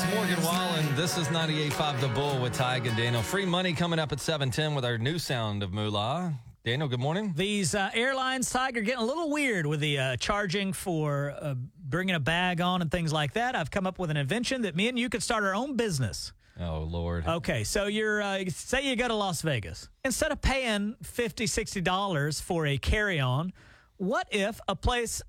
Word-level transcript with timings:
It's 0.00 0.14
Morgan 0.14 0.40
Wallen. 0.44 0.94
This 0.94 1.18
is 1.18 1.26
98.5 1.26 2.00
The 2.00 2.06
Bull 2.06 2.40
with 2.40 2.56
Tige 2.56 2.86
and 2.86 2.96
Daniel. 2.96 3.20
Free 3.20 3.44
money 3.44 3.72
coming 3.72 3.98
up 3.98 4.12
at 4.12 4.20
710 4.20 4.76
with 4.76 4.84
our 4.84 4.96
new 4.96 5.18
sound 5.18 5.64
of 5.64 5.72
moolah. 5.72 6.34
Daniel, 6.64 6.88
good 6.88 7.00
morning. 7.00 7.32
These 7.34 7.74
uh, 7.74 7.90
airlines, 7.92 8.48
Tige, 8.52 8.74
getting 8.74 8.94
a 8.94 9.04
little 9.04 9.28
weird 9.28 9.66
with 9.66 9.80
the 9.80 9.98
uh, 9.98 10.16
charging 10.16 10.72
for 10.72 11.34
uh, 11.40 11.56
bringing 11.80 12.14
a 12.14 12.20
bag 12.20 12.60
on 12.60 12.80
and 12.80 12.92
things 12.92 13.12
like 13.12 13.32
that. 13.32 13.56
I've 13.56 13.72
come 13.72 13.88
up 13.88 13.98
with 13.98 14.12
an 14.12 14.16
invention 14.16 14.62
that 14.62 14.76
me 14.76 14.86
and 14.86 14.96
you 14.96 15.08
could 15.08 15.20
start 15.20 15.42
our 15.42 15.52
own 15.52 15.74
business. 15.74 16.32
Oh, 16.60 16.82
Lord. 16.88 17.26
Okay, 17.26 17.64
so 17.64 17.86
you're 17.86 18.22
uh, 18.22 18.44
say 18.50 18.88
you 18.88 18.94
go 18.94 19.08
to 19.08 19.14
Las 19.14 19.42
Vegas. 19.42 19.88
Instead 20.04 20.30
of 20.30 20.40
paying 20.40 20.94
$50, 21.02 21.82
$60 21.82 22.40
for 22.40 22.66
a 22.68 22.78
carry-on, 22.78 23.52
what 23.96 24.28
if 24.30 24.60
a 24.68 24.76
place 24.76 25.22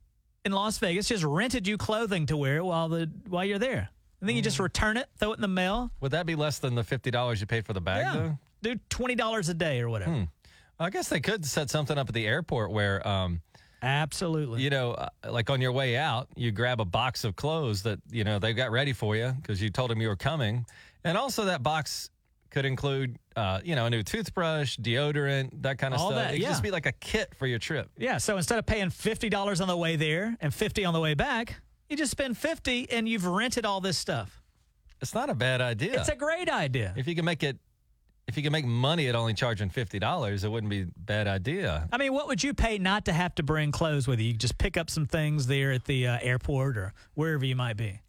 in 0.45 0.51
Las 0.51 0.77
Vegas 0.77 1.07
just 1.07 1.23
rented 1.23 1.67
you 1.67 1.75
clothing 1.75 2.27
to 2.27 2.37
wear 2.37 2.63
while 2.63 2.87
the 2.87 3.09
while 3.27 3.43
you're 3.43 3.57
there? 3.57 3.89
And 4.19 4.27
then 4.29 4.35
you 4.35 4.41
just 4.41 4.59
return 4.59 4.97
it, 4.97 5.07
throw 5.17 5.31
it 5.31 5.35
in 5.35 5.41
the 5.41 5.47
mail. 5.47 5.91
Would 6.01 6.11
that 6.11 6.25
be 6.25 6.35
less 6.35 6.59
than 6.59 6.75
the 6.75 6.83
$50 6.83 7.39
you 7.39 7.45
paid 7.47 7.65
for 7.65 7.73
the 7.73 7.81
bag, 7.81 8.05
Yeah. 8.05 8.13
though? 8.13 8.37
Do 8.61 8.75
$20 8.89 9.49
a 9.49 9.53
day 9.53 9.79
or 9.81 9.89
whatever. 9.89 10.27
I 10.79 10.89
guess 10.89 11.07
they 11.09 11.19
could 11.21 11.45
set 11.45 11.69
something 11.69 11.97
up 11.97 12.09
at 12.09 12.13
the 12.13 12.27
airport 12.27 12.71
where, 12.71 13.05
um, 13.07 13.41
Absolutely. 13.81 14.61
you 14.61 14.69
know, 14.69 14.91
uh, 14.91 15.07
like 15.29 15.49
on 15.49 15.61
your 15.61 15.71
way 15.71 15.95
out, 15.97 16.27
you 16.35 16.51
grab 16.51 16.81
a 16.81 16.85
box 16.85 17.23
of 17.23 17.35
clothes 17.35 17.83
that, 17.83 17.99
you 18.11 18.23
know, 18.23 18.39
they've 18.39 18.55
got 18.55 18.71
ready 18.71 18.93
for 18.93 19.15
you 19.15 19.33
because 19.41 19.61
you 19.61 19.69
told 19.69 19.89
them 19.89 20.01
you 20.01 20.07
were 20.09 20.15
coming. 20.15 20.65
And 21.03 21.17
also 21.17 21.45
that 21.45 21.63
box 21.63 22.09
could 22.49 22.65
include, 22.65 23.17
uh, 23.37 23.61
you 23.63 23.75
know, 23.75 23.85
a 23.85 23.89
new 23.89 24.03
toothbrush, 24.03 24.77
deodorant, 24.77 25.49
that 25.61 25.77
kind 25.77 25.93
of 25.93 26.01
All 26.01 26.09
stuff. 26.11 26.23
that, 26.23 26.29
it 26.31 26.33
could 26.37 26.41
yeah. 26.43 26.49
just 26.49 26.63
be 26.63 26.71
like 26.71 26.85
a 26.85 26.91
kit 26.93 27.33
for 27.37 27.47
your 27.47 27.59
trip. 27.59 27.89
Yeah, 27.97 28.17
so 28.17 28.35
instead 28.37 28.57
of 28.59 28.65
paying 28.65 28.89
fifty 28.89 29.29
dollars 29.29 29.61
on 29.61 29.67
the 29.67 29.77
way 29.77 29.95
there 29.95 30.35
and 30.41 30.53
fifty 30.53 30.83
on 30.83 30.93
the 30.93 30.99
way 30.99 31.13
back, 31.13 31.61
you 31.89 31.97
just 31.97 32.11
spend 32.11 32.37
fifty 32.37 32.89
and 32.89 33.07
you've 33.09 33.25
rented 33.25 33.65
all 33.65 33.81
this 33.81 33.97
stuff. 33.97 34.41
It's 35.01 35.13
not 35.13 35.29
a 35.29 35.35
bad 35.35 35.61
idea. 35.61 35.93
It's 35.93 36.09
a 36.09 36.15
great 36.15 36.49
idea. 36.49 36.93
if 36.97 37.07
you 37.07 37.15
can 37.15 37.25
make 37.25 37.41
it, 37.41 37.57
if 38.27 38.35
you 38.37 38.43
can 38.43 38.51
make 38.51 38.65
money 38.65 39.07
at 39.07 39.15
only 39.15 39.33
charging 39.33 39.69
$50, 39.69 40.43
it 40.43 40.49
wouldn't 40.49 40.69
be 40.69 40.81
a 40.81 40.87
bad 40.97 41.25
idea. 41.27 41.87
I 41.91 41.97
mean, 41.97 42.13
what 42.13 42.27
would 42.27 42.43
you 42.43 42.53
pay 42.53 42.77
not 42.77 43.05
to 43.05 43.13
have 43.13 43.33
to 43.35 43.43
bring 43.43 43.71
clothes 43.71 44.07
with 44.07 44.19
you? 44.19 44.27
You 44.27 44.33
just 44.33 44.57
pick 44.57 44.75
up 44.75 44.89
some 44.89 45.05
things 45.05 45.47
there 45.47 45.71
at 45.71 45.85
the 45.85 46.05
uh, 46.07 46.17
airport 46.21 46.77
or 46.77 46.93
wherever 47.13 47.45
you 47.45 47.55
might 47.55 47.77
be. 47.77 48.01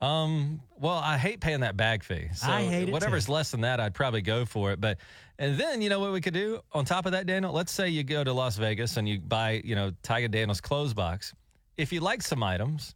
Um, 0.00 0.60
well, 0.78 0.96
I 0.96 1.16
hate 1.16 1.40
paying 1.40 1.60
that 1.60 1.76
bag 1.76 2.02
fee. 2.02 2.28
So 2.34 2.50
I 2.50 2.62
hate 2.62 2.88
it 2.88 2.92
whatever's 2.92 3.26
too. 3.26 3.32
less 3.32 3.50
than 3.52 3.60
that, 3.60 3.78
I'd 3.78 3.94
probably 3.94 4.22
go 4.22 4.44
for 4.44 4.72
it. 4.72 4.80
But 4.80 4.98
and 5.38 5.56
then 5.58 5.80
you 5.80 5.88
know 5.90 6.00
what 6.00 6.12
we 6.12 6.20
could 6.20 6.34
do 6.34 6.60
on 6.72 6.84
top 6.84 7.06
of 7.06 7.12
that, 7.12 7.26
Daniel? 7.26 7.52
Let's 7.52 7.70
say 7.70 7.88
you 7.88 8.02
go 8.02 8.24
to 8.24 8.32
Las 8.32 8.56
Vegas 8.56 8.96
and 8.96 9.08
you 9.08 9.20
buy, 9.20 9.60
you 9.64 9.76
know, 9.76 9.92
Tiger 10.02 10.28
Daniel's 10.28 10.60
clothes 10.60 10.92
box. 10.94 11.34
If 11.76 11.92
you 11.92 12.00
like 12.00 12.22
some 12.22 12.42
items, 12.42 12.94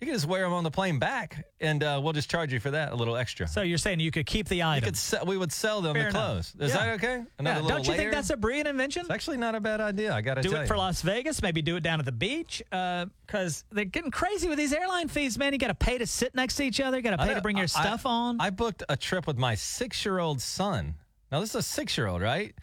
you 0.00 0.06
can 0.06 0.14
just 0.14 0.26
wear 0.26 0.42
them 0.42 0.52
on 0.52 0.64
the 0.64 0.70
plane 0.70 0.98
back, 0.98 1.46
and 1.60 1.82
uh, 1.82 2.00
we'll 2.02 2.12
just 2.12 2.30
charge 2.30 2.52
you 2.52 2.60
for 2.60 2.70
that 2.72 2.92
a 2.92 2.94
little 2.94 3.16
extra. 3.16 3.48
So 3.48 3.62
you're 3.62 3.78
saying 3.78 4.00
you 4.00 4.10
could 4.10 4.26
keep 4.26 4.48
the 4.48 4.56
You 4.56 4.64
item? 4.64 4.84
could 4.84 4.96
se- 4.96 5.20
we 5.26 5.36
would 5.36 5.50
sell 5.52 5.80
them 5.80 5.94
Fair 5.94 6.04
the 6.04 6.08
enough. 6.10 6.24
clothes. 6.26 6.54
Is 6.58 6.70
Yeah. 6.74 6.76
that 6.84 6.94
okay? 6.96 7.16
Yeah, 7.18 7.24
Another 7.38 7.62
little 7.62 7.76
don't 7.78 7.86
you 7.86 7.92
layer? 7.92 7.98
think 8.00 8.12
that's 8.12 8.30
a 8.30 8.36
brilliant 8.36 8.68
invention? 8.68 9.02
It's 9.02 9.10
actually 9.10 9.38
not 9.38 9.54
a 9.54 9.60
bad 9.60 9.80
idea. 9.80 10.12
I 10.12 10.20
got 10.20 10.34
to 10.34 10.42
do 10.42 10.54
it 10.54 10.60
you. 10.62 10.66
for 10.66 10.76
Las 10.76 11.00
Vegas. 11.02 11.40
Maybe 11.42 11.62
do 11.62 11.76
it 11.76 11.82
down 11.82 12.00
at 12.00 12.06
the 12.06 12.12
beach 12.12 12.62
because 12.70 13.64
they're 13.72 13.84
getting 13.86 14.10
crazy 14.10 14.48
with 14.48 14.58
these 14.58 14.72
airline 14.72 15.08
fees, 15.08 15.38
man. 15.38 15.52
You 15.52 15.58
got 15.58 15.68
to 15.68 15.74
pay 15.74 15.96
to 15.98 16.06
sit 16.06 16.34
next 16.34 16.56
to 16.56 16.64
each 16.64 16.80
other. 16.80 16.96
You 16.98 17.02
got 17.02 17.10
to 17.12 17.18
pay 17.18 17.28
know. 17.28 17.34
to 17.34 17.40
bring 17.40 17.56
your 17.56 17.64
I- 17.64 17.66
stuff 17.66 18.04
on. 18.04 18.40
I 18.40 18.50
booked 18.50 18.82
a 18.88 18.96
trip 18.96 19.26
with 19.26 19.38
my 19.38 19.54
six 19.54 20.04
year 20.04 20.18
old 20.18 20.40
son. 20.42 20.96
Now, 21.32 21.40
this 21.40 21.50
is 21.50 21.56
a 21.56 21.62
six 21.62 21.96
year 21.96 22.06
old, 22.08 22.20
right? 22.20 22.54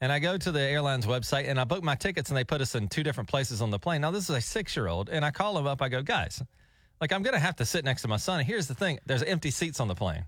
And 0.00 0.12
I 0.12 0.18
go 0.18 0.36
to 0.36 0.52
the 0.52 0.60
airline's 0.60 1.06
website 1.06 1.48
and 1.48 1.58
I 1.58 1.64
book 1.64 1.82
my 1.82 1.94
tickets 1.94 2.28
and 2.30 2.36
they 2.36 2.44
put 2.44 2.60
us 2.60 2.74
in 2.74 2.88
two 2.88 3.02
different 3.02 3.30
places 3.30 3.62
on 3.62 3.70
the 3.70 3.78
plane. 3.78 4.02
Now, 4.02 4.10
this 4.10 4.28
is 4.28 4.36
a 4.36 4.40
six 4.40 4.76
year 4.76 4.88
old. 4.88 5.08
And 5.08 5.24
I 5.24 5.30
call 5.30 5.54
them 5.54 5.66
up. 5.66 5.80
I 5.80 5.88
go, 5.88 6.02
guys, 6.02 6.42
like, 7.00 7.12
I'm 7.12 7.22
going 7.22 7.34
to 7.34 7.40
have 7.40 7.56
to 7.56 7.64
sit 7.64 7.84
next 7.84 8.02
to 8.02 8.08
my 8.08 8.18
son. 8.18 8.40
And 8.40 8.46
here's 8.46 8.66
the 8.68 8.74
thing 8.74 8.98
there's 9.06 9.22
empty 9.22 9.50
seats 9.50 9.80
on 9.80 9.88
the 9.88 9.94
plane. 9.94 10.24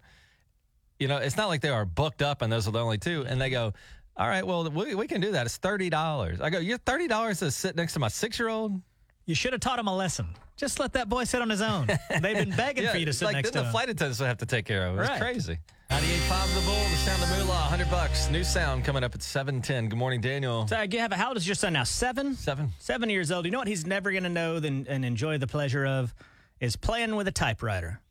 You 0.99 1.07
know, 1.09 1.19
it's 1.19 1.37
not 1.37 1.49
like 1.49 1.61
they 1.61 1.69
are 1.69 1.85
booked 1.85 2.23
up 2.23 2.43
and 2.43 2.51
those 2.53 2.67
are 2.67 2.71
the 2.73 2.81
only 2.81 2.99
two. 2.99 3.25
And 3.28 3.41
they 3.41 3.51
go, 3.51 3.73
all 4.17 4.27
right, 4.27 4.45
well, 4.45 4.69
we, 4.71 4.95
we 4.95 5.07
can 5.07 5.21
do 5.21 5.33
that. 5.33 5.47
It's 5.47 5.59
$30. 5.59 6.41
I 6.41 6.51
go, 6.51 6.59
you're 6.59 6.78
$30 6.78 7.39
to 7.41 7.51
sit 7.51 7.77
next 7.77 7.93
to 7.93 7.99
my 8.01 8.09
six 8.09 8.39
year 8.39 8.49
old? 8.49 8.81
you 9.27 9.34
should 9.34 9.53
have 9.53 9.61
taught 9.61 9.78
him 9.78 9.87
a 9.89 9.95
lesson. 9.95 10.27
Just 10.57 10.81
let 10.81 10.95
that 10.95 11.11
boy 11.11 11.25
sit 11.25 11.43
on 11.43 11.51
his 11.51 11.61
own. 11.61 11.87
They've 12.11 12.23
been 12.34 12.51
begging 12.57 12.89
for 12.89 12.97
you 12.97 13.05
to 13.05 13.12
sit 13.12 13.27
like 13.27 13.34
next 13.37 13.51
then 13.51 13.53
to 13.53 13.59
the 13.61 13.65
him. 13.67 13.73
flight 13.73 13.91
attendants 13.91 14.19
would 14.21 14.27
have 14.27 14.39
to 14.39 14.47
take 14.47 14.65
care 14.65 14.87
of 14.87 14.97
it. 14.97 15.03
It's 15.03 15.11
Right. 15.11 15.21
crazy. 15.21 15.59
98.5 15.91 16.54
The 16.54 16.60
Bull, 16.60 16.75
the 16.75 16.97
sound 16.97 17.22
of 17.22 17.31
moolah, 17.31 17.47
100 17.49 17.91
bucks. 17.91 18.28
New 18.28 18.44
sound 18.44 18.84
coming 18.84 19.03
up 19.03 19.15
at 19.15 19.22
710. 19.22 19.88
Good 19.88 19.99
morning, 19.99 20.21
Daniel. 20.21 20.69
So, 20.69 20.76
how 20.76 21.28
old 21.28 21.38
is 21.38 21.49
your 21.49 21.54
son 21.54 21.72
now? 21.72 21.84
Seven? 21.84 22.34
Seven. 22.34 22.72
Seven 22.78 23.09
years 23.09 23.32
old. 23.32 23.47
You 23.47 23.50
know 23.50 23.59
what 23.59 23.69
he's 23.69 23.87
never 23.87 24.10
going 24.10 24.25
to 24.25 24.28
know 24.28 24.60
than, 24.60 24.87
and 24.87 25.03
enjoy 25.03 25.38
the 25.38 25.47
pleasure 25.47 25.87
of 25.87 26.15
is 26.60 26.77
playing 26.77 27.16
with 27.16 27.27
a 27.27 27.32
typewriter. 27.32 28.03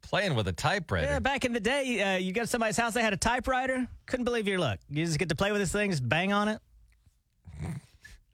Playing 0.00 0.36
with 0.36 0.48
a 0.48 0.52
typewriter. 0.52 1.06
Yeah, 1.06 1.18
back 1.18 1.44
in 1.44 1.52
the 1.52 1.60
day, 1.60 2.00
uh, 2.00 2.16
you 2.16 2.32
go 2.32 2.42
to 2.42 2.46
somebody's 2.46 2.78
house, 2.78 2.94
they 2.94 3.02
had 3.02 3.12
a 3.12 3.18
typewriter. 3.18 3.86
Couldn't 4.06 4.24
believe 4.24 4.48
your 4.48 4.58
luck. 4.58 4.78
You 4.88 5.04
just 5.04 5.18
get 5.18 5.28
to 5.28 5.34
play 5.34 5.52
with 5.52 5.60
this 5.60 5.72
thing, 5.72 5.90
just 5.90 6.08
bang 6.08 6.32
on 6.32 6.48
it. 6.48 6.60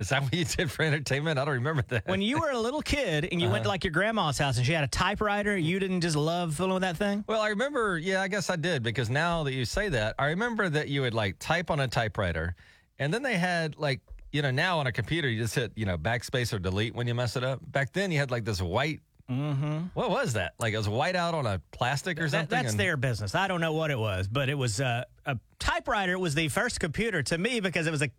Is 0.02 0.08
that 0.10 0.22
what 0.22 0.34
you 0.34 0.44
did 0.44 0.70
for 0.70 0.82
entertainment? 0.82 1.38
I 1.38 1.44
don't 1.44 1.54
remember 1.54 1.82
that. 1.88 2.06
When 2.06 2.20
you 2.20 2.38
were 2.40 2.50
a 2.50 2.58
little 2.58 2.82
kid 2.82 3.28
and 3.32 3.40
you 3.40 3.48
went 3.48 3.62
to 3.64 3.68
like 3.68 3.84
your 3.84 3.92
grandma's 3.92 4.36
house 4.38 4.56
and 4.58 4.66
she 4.66 4.72
had 4.72 4.84
a 4.84 4.88
typewriter, 4.88 5.56
you 5.56 5.78
didn't 5.78 6.00
just 6.02 6.16
love 6.16 6.54
fooling 6.56 6.74
with 6.74 6.82
that 6.82 6.96
thing? 6.96 7.24
well, 7.26 7.40
I 7.40 7.48
remember, 7.48 7.98
yeah, 7.98 8.20
I 8.20 8.28
guess 8.28 8.50
I 8.50 8.56
did 8.56 8.82
because 8.82 9.08
now 9.08 9.44
that 9.44 9.52
you 9.54 9.64
say 9.64 9.88
that, 9.88 10.14
I 10.18 10.26
remember 10.26 10.68
that 10.68 10.88
you 10.88 11.00
would 11.02 11.14
like 11.14 11.38
type 11.38 11.70
on 11.70 11.80
a 11.80 11.88
typewriter 11.88 12.54
and 12.98 13.12
then 13.14 13.22
they 13.22 13.36
had 13.36 13.78
like, 13.78 14.00
you 14.32 14.42
know, 14.42 14.50
now 14.50 14.78
on 14.78 14.86
a 14.86 14.92
computer, 14.92 15.28
you 15.28 15.40
just 15.40 15.54
hit, 15.54 15.72
you 15.76 15.86
know, 15.86 15.96
backspace 15.98 16.52
or 16.52 16.58
delete 16.58 16.94
when 16.94 17.06
you 17.06 17.14
mess 17.14 17.36
it 17.36 17.44
up. 17.44 17.60
Back 17.70 17.92
then, 17.92 18.10
you 18.10 18.19
had 18.19 18.30
like 18.30 18.44
this 18.44 18.60
white. 18.62 19.00
Mm-hmm. 19.30 19.78
What 19.94 20.10
was 20.10 20.32
that? 20.34 20.54
Like 20.58 20.74
it 20.74 20.78
was 20.78 20.88
white 20.88 21.16
out 21.16 21.34
on 21.34 21.46
a 21.46 21.60
plastic 21.70 22.19
or 22.19 22.24
That, 22.24 22.30
something? 22.30 22.48
that's 22.58 22.70
and- 22.72 22.80
their 22.80 22.96
business. 22.96 23.34
I 23.34 23.46
don't 23.48 23.60
know 23.60 23.72
what 23.72 23.90
it 23.90 23.98
was, 23.98 24.28
but 24.28 24.48
it 24.48 24.54
was 24.56 24.80
uh, 24.80 25.04
a 25.26 25.38
typewriter. 25.58 26.12
It 26.14 26.19
was 26.20 26.34
the 26.34 26.48
first 26.48 26.80
computer 26.80 27.22
to 27.24 27.38
me 27.38 27.60
because 27.60 27.86
it 27.86 27.90
was 27.90 28.02
a, 28.02 28.10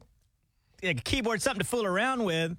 a 0.83 0.93
keyboard, 0.93 1.41
something 1.41 1.59
to 1.59 1.65
fool 1.65 1.85
around 1.85 2.23
with. 2.23 2.57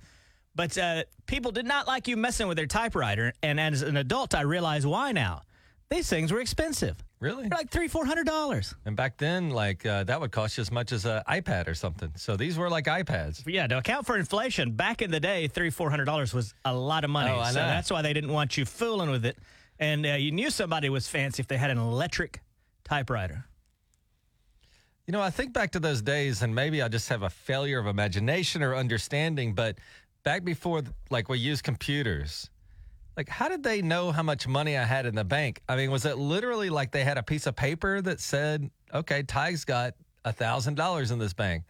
But 0.55 0.79
uh, 0.79 1.05
people 1.27 1.51
did 1.51 1.67
not 1.67 1.87
like 1.87 2.07
you 2.07 2.17
messing 2.17 2.47
with 2.47 2.57
their 2.57 2.67
typewriter. 2.67 3.33
And 3.43 3.59
as 3.59 3.83
an 3.83 3.97
adult, 3.97 4.35
I 4.35 4.43
realize 4.43 4.87
why 4.87 5.12
now. 5.12 5.43
These 5.91 6.09
things 6.09 6.33
were 6.33 6.41
expensive. 6.41 6.97
Really? 7.21 7.49
They're 7.49 7.59
like 7.59 7.71
three, 7.71 7.89
four 7.89 8.05
hundred 8.05 8.27
dollars. 8.27 8.75
And 8.85 8.97
back 8.97 9.17
then, 9.17 9.51
like 9.51 9.87
uh, 9.87 10.05
that 10.05 10.21
would 10.21 10.31
cost 10.33 10.57
you 10.57 10.62
as 10.62 10.71
much 10.71 10.93
as 10.93 11.05
an 11.07 11.23
iPad 11.29 11.69
or 11.69 11.75
something. 11.75 12.11
So 12.17 12.37
these 12.37 12.59
were 12.59 12.69
like 12.69 12.85
iPads. 12.85 13.43
Yeah, 13.47 13.67
to 13.67 13.79
account 13.79 14.07
for 14.07 14.17
inflation, 14.17 14.73
back 14.73 15.03
in 15.03 15.11
the 15.11 15.21
day, 15.21 15.49
three, 15.49 15.71
four 15.71 15.91
hundred 15.91 16.05
dollars 16.05 16.35
was 16.35 16.55
a 16.65 16.75
lot 16.75 17.05
of 17.05 17.11
money. 17.11 17.31
Oh, 17.31 17.39
I 17.39 17.53
so 17.53 17.61
know. 17.61 17.67
that's 17.67 17.91
why 17.91 18.03
they 18.03 18.12
didn't 18.12 18.33
want 18.33 18.56
you 18.56 18.65
fooling 18.65 19.11
with 19.11 19.25
it. 19.25 19.39
And 19.79 20.05
uh, 20.05 20.11
you 20.11 20.33
knew 20.33 20.51
somebody 20.51 20.89
was 20.89 21.09
fancy 21.09 21.41
if 21.41 21.49
they 21.49 21.56
had 21.56 21.71
an 21.71 21.79
electric 21.79 22.43
typewriter. 22.85 23.47
You 25.07 25.13
know, 25.13 25.21
I 25.21 25.31
think 25.31 25.53
back 25.53 25.73
to 25.73 25.81
those 25.81 26.01
days, 26.01 26.43
and 26.43 26.55
maybe 26.55 26.81
I 26.81 26.89
just 26.89 27.09
have 27.11 27.23
a 27.23 27.31
failure 27.31 27.79
of 27.79 27.87
imagination 27.87 28.63
or 28.63 28.75
understanding. 28.75 29.55
But 29.55 29.77
back 30.23 30.45
before, 30.45 30.83
like 31.11 31.29
we 31.29 31.39
used 31.39 31.63
computers, 31.63 32.49
like 33.17 33.29
how 33.29 33.49
did 33.49 33.63
they 33.63 33.83
know 33.83 34.13
how 34.13 34.23
much 34.23 34.49
money 34.49 34.79
I 34.79 34.85
had 34.85 35.05
in 35.05 35.15
the 35.15 35.25
bank? 35.25 35.61
I 35.69 35.77
mean, 35.77 35.91
was 35.91 36.07
it 36.07 36.17
literally 36.17 36.71
like 36.71 36.91
they 36.91 37.05
had 37.05 37.19
a 37.19 37.23
piece 37.23 37.47
of 37.47 37.55
paper 37.55 38.01
that 38.01 38.19
said, 38.21 38.71
"Okay, 38.95 39.23
Ty's 39.23 39.65
got 39.65 39.95
a 40.25 40.33
thousand 40.33 40.77
dollars 40.77 41.11
in 41.11 41.19
this 41.19 41.35
bank," 41.35 41.65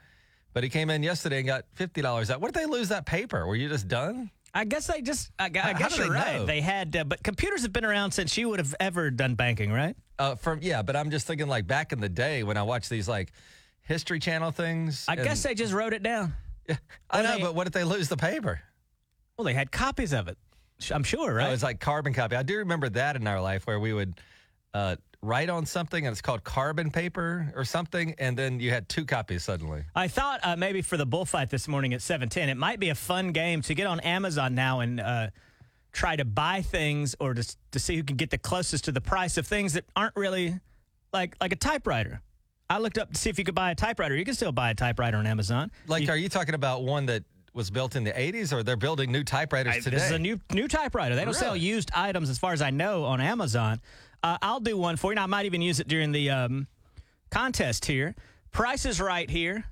but 0.52 0.62
he 0.62 0.70
came 0.70 0.88
in 0.88 1.02
yesterday 1.02 1.38
and 1.38 1.46
got 1.46 1.64
fifty 1.74 2.02
dollars 2.02 2.30
out? 2.30 2.40
What 2.40 2.54
did 2.54 2.62
they 2.62 2.66
lose 2.66 2.88
that 2.90 3.04
paper? 3.04 3.46
Were 3.46 3.56
you 3.56 3.68
just 3.68 3.88
done? 3.88 4.30
I 4.56 4.64
guess 4.64 4.86
they 4.86 5.02
just, 5.02 5.32
I, 5.36 5.46
I 5.46 5.72
guess 5.72 5.98
you're 5.98 6.06
they 6.06 6.14
right. 6.14 6.36
know? 6.36 6.46
They 6.46 6.60
had, 6.60 6.94
uh, 6.94 7.02
but 7.02 7.24
computers 7.24 7.62
have 7.62 7.72
been 7.72 7.84
around 7.84 8.12
since 8.12 8.36
you 8.36 8.48
would 8.50 8.60
have 8.60 8.72
ever 8.78 9.10
done 9.10 9.34
banking, 9.34 9.72
right? 9.72 9.96
Uh, 10.18 10.34
from 10.36 10.60
yeah, 10.62 10.82
but 10.82 10.94
I'm 10.96 11.10
just 11.10 11.26
thinking 11.26 11.48
like 11.48 11.66
back 11.66 11.92
in 11.92 12.00
the 12.00 12.08
day 12.08 12.42
when 12.42 12.56
I 12.56 12.62
watched 12.62 12.88
these 12.90 13.08
like 13.08 13.32
History 13.82 14.18
Channel 14.18 14.50
things. 14.52 15.04
I 15.08 15.14
and- 15.14 15.24
guess 15.24 15.42
they 15.42 15.54
just 15.54 15.72
wrote 15.72 15.92
it 15.92 16.02
down. 16.02 16.34
Yeah, 16.66 16.76
I 17.10 17.20
know, 17.20 17.36
they- 17.36 17.42
but 17.42 17.54
what 17.54 17.66
if 17.66 17.74
they 17.74 17.84
lose 17.84 18.08
the 18.08 18.16
paper? 18.16 18.58
Well, 19.36 19.44
they 19.44 19.52
had 19.52 19.70
copies 19.70 20.14
of 20.14 20.28
it. 20.28 20.38
I'm 20.90 21.04
sure, 21.04 21.34
right? 21.34 21.48
It 21.48 21.50
was 21.50 21.62
like 21.62 21.78
carbon 21.78 22.14
copy. 22.14 22.36
I 22.36 22.42
do 22.42 22.56
remember 22.58 22.88
that 22.88 23.16
in 23.16 23.26
our 23.26 23.40
life 23.42 23.66
where 23.66 23.78
we 23.78 23.92
would 23.92 24.18
uh, 24.72 24.96
write 25.20 25.50
on 25.50 25.66
something 25.66 26.06
and 26.06 26.12
it's 26.12 26.22
called 26.22 26.42
carbon 26.42 26.90
paper 26.90 27.52
or 27.54 27.66
something, 27.66 28.14
and 28.18 28.34
then 28.34 28.60
you 28.60 28.70
had 28.70 28.88
two 28.88 29.04
copies 29.04 29.44
suddenly. 29.44 29.84
I 29.94 30.08
thought 30.08 30.40
uh, 30.42 30.56
maybe 30.56 30.80
for 30.80 30.96
the 30.96 31.04
bullfight 31.04 31.50
this 31.50 31.68
morning 31.68 31.92
at 31.92 32.00
710, 32.00 32.48
it 32.48 32.56
might 32.56 32.80
be 32.80 32.88
a 32.88 32.94
fun 32.94 33.32
game 33.32 33.60
to 33.62 33.74
get 33.74 33.86
on 33.86 34.00
Amazon 34.00 34.54
now 34.54 34.80
and 34.80 35.00
uh, 35.00 35.26
try 35.94 36.16
to 36.16 36.24
buy 36.24 36.60
things 36.60 37.14
or 37.20 37.32
to, 37.32 37.56
to 37.70 37.78
see 37.78 37.96
who 37.96 38.02
can 38.02 38.16
get 38.16 38.30
the 38.30 38.38
closest 38.38 38.84
to 38.84 38.92
the 38.92 39.00
price 39.00 39.38
of 39.38 39.46
things 39.46 39.72
that 39.72 39.84
aren't 39.96 40.16
really 40.16 40.60
like 41.12 41.36
like 41.40 41.52
a 41.52 41.56
typewriter. 41.56 42.20
I 42.68 42.78
looked 42.78 42.98
up 42.98 43.12
to 43.12 43.18
see 43.18 43.30
if 43.30 43.38
you 43.38 43.44
could 43.44 43.54
buy 43.54 43.70
a 43.70 43.74
typewriter. 43.74 44.16
You 44.16 44.24
can 44.24 44.34
still 44.34 44.52
buy 44.52 44.70
a 44.70 44.74
typewriter 44.74 45.16
on 45.16 45.26
Amazon. 45.26 45.70
Like, 45.86 46.02
You- 46.04 46.10
are 46.10 46.16
you 46.16 46.28
talking 46.28 46.54
about 46.54 46.82
one 46.82 47.06
that 47.06 47.22
was 47.52 47.70
built 47.70 47.94
in 47.94 48.04
the 48.04 48.12
80s 48.12 48.52
or 48.52 48.62
they're 48.62 48.76
building 48.76 49.12
new 49.12 49.22
typewriters 49.22 49.74
I- 49.74 49.80
today? 49.80 49.96
This 49.96 50.06
is 50.06 50.12
a 50.12 50.18
new 50.18 50.40
new 50.52 50.66
typewriter. 50.66 51.14
They 51.14 51.24
don't 51.24 51.34
sell 51.34 51.56
used 51.56 51.90
items, 51.94 52.28
as 52.30 52.38
far 52.38 52.52
as 52.52 52.60
I 52.62 52.70
know, 52.70 53.04
on 53.04 53.20
Amazon. 53.20 53.80
Uh, 54.22 54.38
I'll 54.42 54.60
do 54.60 54.76
one 54.76 54.96
for 54.96 55.08
you. 55.08 55.12
And 55.12 55.20
I 55.20 55.26
might 55.26 55.46
even 55.46 55.62
use 55.62 55.78
it 55.78 55.86
during 55.86 56.10
the 56.12 56.30
um, 56.30 56.66
contest 57.30 57.84
here. 57.84 58.14
Price 58.50 58.86
is 58.86 59.00
right 59.00 59.28
here 59.28 59.64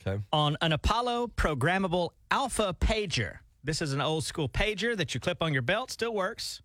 okay. 0.00 0.22
on 0.32 0.56
an 0.60 0.72
Apollo 0.72 1.32
programmable 1.36 2.10
Alpha 2.30 2.74
pager. 2.80 3.38
This 3.66 3.82
is 3.82 3.92
an 3.92 4.00
old 4.00 4.22
school 4.22 4.48
pager 4.48 4.96
that 4.96 5.12
you 5.12 5.18
clip 5.18 5.42
on 5.42 5.52
your 5.52 5.60
belt. 5.60 5.90
Still 5.90 6.14
works. 6.14 6.62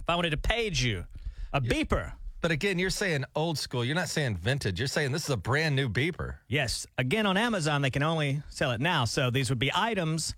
If 0.00 0.10
I 0.10 0.16
wanted 0.16 0.30
to 0.30 0.36
page 0.36 0.82
you, 0.82 1.04
a 1.52 1.60
beeper. 1.60 2.14
But 2.40 2.50
again, 2.50 2.80
you're 2.80 2.90
saying 2.90 3.24
old 3.36 3.56
school. 3.58 3.84
You're 3.84 3.94
not 3.94 4.08
saying 4.08 4.38
vintage. 4.38 4.80
You're 4.80 4.88
saying 4.88 5.12
this 5.12 5.22
is 5.22 5.30
a 5.30 5.36
brand 5.36 5.76
new 5.76 5.88
beeper 5.88 6.34
Yes. 6.48 6.84
Again, 6.98 7.26
on 7.26 7.36
Amazon, 7.36 7.80
they 7.80 7.90
can 7.90 8.02
only 8.02 8.42
sell 8.48 8.72
it 8.72 8.80
now. 8.80 9.04
So 9.04 9.30
these 9.30 9.50
would 9.50 9.60
be 9.60 9.70
items. 9.72 10.34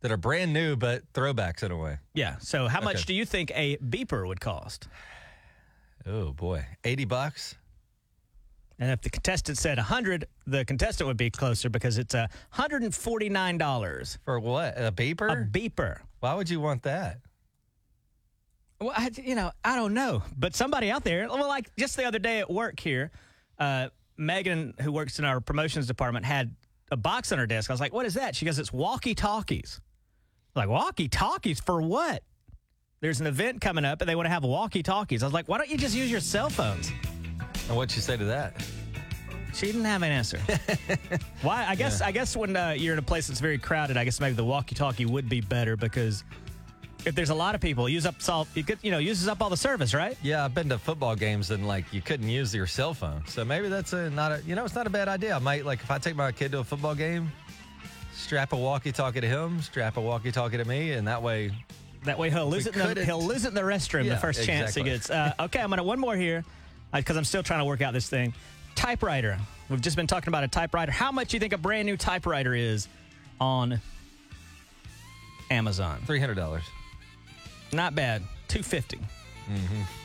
that 0.00 0.10
are 0.10 0.16
brand 0.18 0.52
new 0.52 0.74
but 0.76 1.10
throwbacks 1.14 1.62
in 1.62 1.70
a 1.70 1.76
way. 1.78 1.98
Yeah. 2.12 2.36
So 2.38 2.66
how 2.66 2.80
much 2.80 2.96
Okay. 2.96 3.04
do 3.06 3.14
you 3.14 3.24
think 3.24 3.52
a 3.54 3.76
beeper 3.78 4.26
would 4.26 4.40
cost? 4.40 4.88
Oh 6.04 6.32
boy, 6.32 6.66
eighty 6.82 7.04
bucks. 7.04 7.54
And 8.78 8.90
if 8.90 9.00
the 9.02 9.10
contestant 9.10 9.56
said 9.56 9.78
100, 9.78 10.26
the 10.46 10.64
contestant 10.64 11.06
would 11.06 11.16
be 11.16 11.30
closer 11.30 11.68
because 11.70 11.96
it's 11.96 12.14
a 12.14 12.28
$149 12.54 14.18
For 14.24 14.40
what? 14.40 14.74
A 14.76 14.90
beeper? 14.90 15.30
a 15.30 15.44
beeper. 15.44 15.98
Why 16.20 16.34
would 16.34 16.48
you 16.50 16.60
want 16.60 16.82
that? 16.82 17.18
Well, 18.80 18.92
I, 18.96 19.10
you 19.14 19.34
know, 19.36 19.52
I 19.64 19.76
don't 19.76 19.94
know, 19.94 20.22
but 20.36 20.56
somebody 20.56 20.90
out 20.90 21.04
there, 21.04 21.28
well, 21.28 21.46
like 21.46 21.74
just 21.76 21.96
the 21.96 22.04
other 22.04 22.18
day 22.18 22.40
at 22.40 22.50
work 22.50 22.80
here, 22.80 23.12
uh, 23.58 23.88
Megan, 24.16 24.74
who 24.80 24.90
works 24.90 25.18
in 25.18 25.24
our 25.24 25.40
promotions 25.40 25.86
department, 25.86 26.24
had 26.26 26.54
a 26.90 26.96
box 26.96 27.30
on 27.32 27.38
her 27.38 27.46
desk. 27.46 27.70
I 27.70 27.72
was 27.72 27.80
like, 27.80 27.92
"What 27.92 28.04
is 28.06 28.14
that?" 28.14 28.34
She 28.36 28.44
goes, 28.44 28.58
"It's 28.58 28.72
walkie 28.72 29.14
talkies." 29.14 29.80
Like 30.54 30.68
walkie 30.68 31.08
talkies 31.08 31.60
for 31.60 31.80
what? 31.80 32.22
There's 33.00 33.20
an 33.20 33.26
event 33.26 33.60
coming 33.60 33.84
up, 33.84 34.00
and 34.02 34.08
they 34.08 34.14
want 34.14 34.26
to 34.26 34.30
have 34.30 34.44
walkie 34.44 34.82
talkies. 34.82 35.22
I 35.22 35.26
was 35.26 35.32
like, 35.32 35.48
"Why 35.48 35.58
don't 35.58 35.70
you 35.70 35.78
just 35.78 35.94
use 35.96 36.10
your 36.10 36.20
cell 36.20 36.50
phones?" 36.50 36.92
And 37.68 37.76
what'd 37.76 37.94
you 37.94 38.02
say 38.02 38.16
to 38.16 38.24
that? 38.24 38.54
She 39.54 39.66
didn't 39.66 39.84
have 39.84 40.02
an 40.02 40.10
answer. 40.10 40.38
Why? 41.42 41.64
I 41.66 41.76
guess. 41.76 42.00
I 42.00 42.10
guess 42.10 42.36
when 42.36 42.56
uh, 42.56 42.70
you're 42.76 42.92
in 42.92 42.98
a 42.98 43.02
place 43.02 43.28
that's 43.28 43.40
very 43.40 43.58
crowded, 43.58 43.96
I 43.96 44.04
guess 44.04 44.20
maybe 44.20 44.34
the 44.34 44.44
walkie-talkie 44.44 45.06
would 45.06 45.28
be 45.28 45.40
better 45.40 45.76
because 45.76 46.24
if 47.06 47.14
there's 47.14 47.30
a 47.30 47.34
lot 47.34 47.54
of 47.54 47.60
people, 47.60 47.88
use 47.88 48.04
up 48.04 48.16
all 48.28 48.48
you 48.54 48.64
could, 48.64 48.78
you 48.82 48.90
know, 48.90 48.98
uses 48.98 49.28
up 49.28 49.40
all 49.40 49.50
the 49.50 49.56
service, 49.56 49.94
right? 49.94 50.16
Yeah, 50.22 50.44
I've 50.44 50.54
been 50.54 50.68
to 50.70 50.78
football 50.78 51.14
games 51.14 51.50
and 51.50 51.68
like 51.68 51.84
you 51.92 52.02
couldn't 52.02 52.28
use 52.28 52.52
your 52.54 52.66
cell 52.66 52.94
phone. 52.94 53.22
So 53.26 53.44
maybe 53.44 53.68
that's 53.68 53.92
a 53.92 54.10
not 54.10 54.32
a 54.32 54.42
you 54.44 54.54
know 54.56 54.64
it's 54.64 54.74
not 54.74 54.86
a 54.86 54.90
bad 54.90 55.08
idea. 55.08 55.36
I 55.36 55.38
might 55.38 55.64
like 55.64 55.80
if 55.80 55.90
I 55.90 55.98
take 55.98 56.16
my 56.16 56.32
kid 56.32 56.50
to 56.52 56.58
a 56.58 56.64
football 56.64 56.96
game, 56.96 57.30
strap 58.12 58.52
a 58.52 58.56
walkie-talkie 58.56 59.20
to 59.20 59.28
him, 59.28 59.62
strap 59.62 59.96
a 59.96 60.00
walkie-talkie 60.00 60.56
to 60.56 60.64
me, 60.64 60.92
and 60.92 61.06
that 61.06 61.22
way 61.22 61.52
That 62.04 62.18
way 62.18 62.28
he'll 62.28 62.48
lose 62.48 62.66
it. 62.66 62.74
In 62.74 62.94
the, 62.94 63.04
he'll 63.04 63.22
lose 63.22 63.44
it 63.44 63.48
in 63.48 63.54
the 63.54 63.60
restroom 63.60 64.02
the 64.02 64.08
Yeah, 64.08 64.18
first 64.18 64.44
chance 64.44 64.74
he 64.74 64.82
gets. 64.82 65.10
Uh, 65.10 65.32
okay, 65.40 65.60
I'm 65.60 65.70
gonna 65.70 65.84
one 65.84 66.00
more 66.00 66.16
here 66.16 66.44
because 67.00 67.16
I'm 67.16 67.24
still 67.24 67.42
trying 67.42 67.60
to 67.60 67.64
work 67.64 67.82
out 67.82 67.92
this 67.92 68.08
thing. 68.08 68.34
Typewriter. 68.74 69.38
We've 69.68 69.80
just 69.80 69.96
been 69.96 70.06
talking 70.06 70.28
about 70.28 70.44
a 70.44 70.48
typewriter. 70.48 70.92
How 70.92 71.10
much 71.12 71.28
do 71.28 71.36
you 71.36 71.40
think 71.40 71.52
a 71.52 71.58
brand 71.58 71.86
new 71.86 71.96
typewriter 71.96 72.54
is 72.54 72.88
on 73.40 73.80
Amazon? 75.50 76.00
three 76.06 76.20
hundred 76.20 76.34
dollars. 76.34 76.64
Not 77.72 77.94
bad. 77.94 78.22
Two 78.48 78.62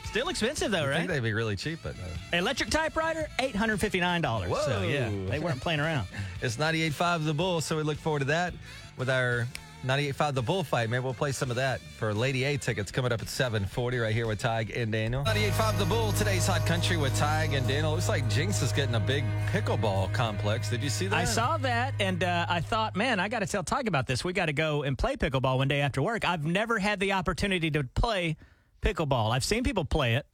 Still 0.04 0.28
expensive 0.28 0.72
though, 0.72 0.82
I 0.82 0.88
right? 0.88 0.96
think 0.98 1.08
they'd 1.10 1.20
be 1.22 1.32
really 1.32 1.54
cheap, 1.54 1.78
but 1.84 1.94
uh, 1.94 2.36
Electric 2.36 2.68
typewriter, 2.70 3.28
eight 3.38 3.54
hundred 3.54 3.78
fifty 3.80 4.00
nine 4.00 4.22
dollars. 4.22 4.50
So 4.50 4.80
Whoa. 4.80 4.82
yeah, 4.82 5.08
they 5.28 5.38
weren't 5.38 5.60
playing 5.60 5.78
around. 5.80 6.08
it's 6.42 6.56
98.5 6.56 7.26
The 7.26 7.34
Bull, 7.34 7.60
so 7.60 7.76
we 7.76 7.84
look 7.84 7.96
forward 7.98 8.20
to 8.20 8.24
that 8.26 8.52
with 8.96 9.08
our 9.08 9.46
98.5 9.84 10.34
The 10.34 10.42
Bullfight. 10.42 10.90
Maybe 10.90 11.02
we'll 11.02 11.14
play 11.14 11.32
some 11.32 11.48
of 11.48 11.56
that 11.56 11.80
for 11.80 12.12
Lady 12.12 12.44
A 12.44 12.58
tickets 12.58 12.92
coming 12.92 13.12
up 13.12 13.22
at 13.22 13.28
740 13.28 13.98
right 13.98 14.14
here 14.14 14.26
with 14.26 14.40
Tige 14.40 14.76
and 14.76 14.92
Daniel. 14.92 15.24
98.5 15.24 15.78
The 15.78 15.84
Bull, 15.86 16.12
today's 16.12 16.46
Hot 16.46 16.66
Country 16.66 16.98
with 16.98 17.18
Tige 17.18 17.56
and 17.56 17.66
Daniel. 17.66 17.92
Looks 17.92 18.08
like 18.08 18.28
Jenks 18.28 18.60
is 18.60 18.72
getting 18.72 18.94
a 18.94 19.00
big 19.00 19.24
pickleball 19.50 20.12
complex. 20.12 20.68
Did 20.68 20.82
you 20.82 20.90
see 20.90 21.06
that? 21.06 21.16
I 21.16 21.24
saw 21.24 21.56
that 21.58 21.94
and 21.98 22.22
uh, 22.22 22.46
I 22.48 22.60
thought, 22.60 22.94
man, 22.94 23.18
I 23.20 23.28
got 23.28 23.38
to 23.38 23.46
tell 23.46 23.62
Tyke 23.62 23.86
about 23.88 24.06
this. 24.06 24.22
We 24.22 24.34
got 24.34 24.46
to 24.46 24.52
go 24.52 24.82
and 24.82 24.98
play 24.98 25.16
pickleball 25.16 25.56
one 25.56 25.68
day 25.68 25.80
after 25.80 26.02
work. 26.02 26.28
I've 26.28 26.44
never 26.44 26.78
had 26.78 27.00
the 27.00 27.12
opportunity 27.12 27.70
to 27.70 27.84
play 27.84 28.36
pickleball. 28.82 29.30
I've 29.30 29.44
seen 29.44 29.64
people 29.64 29.86
play 29.86 30.16
it, 30.16 30.26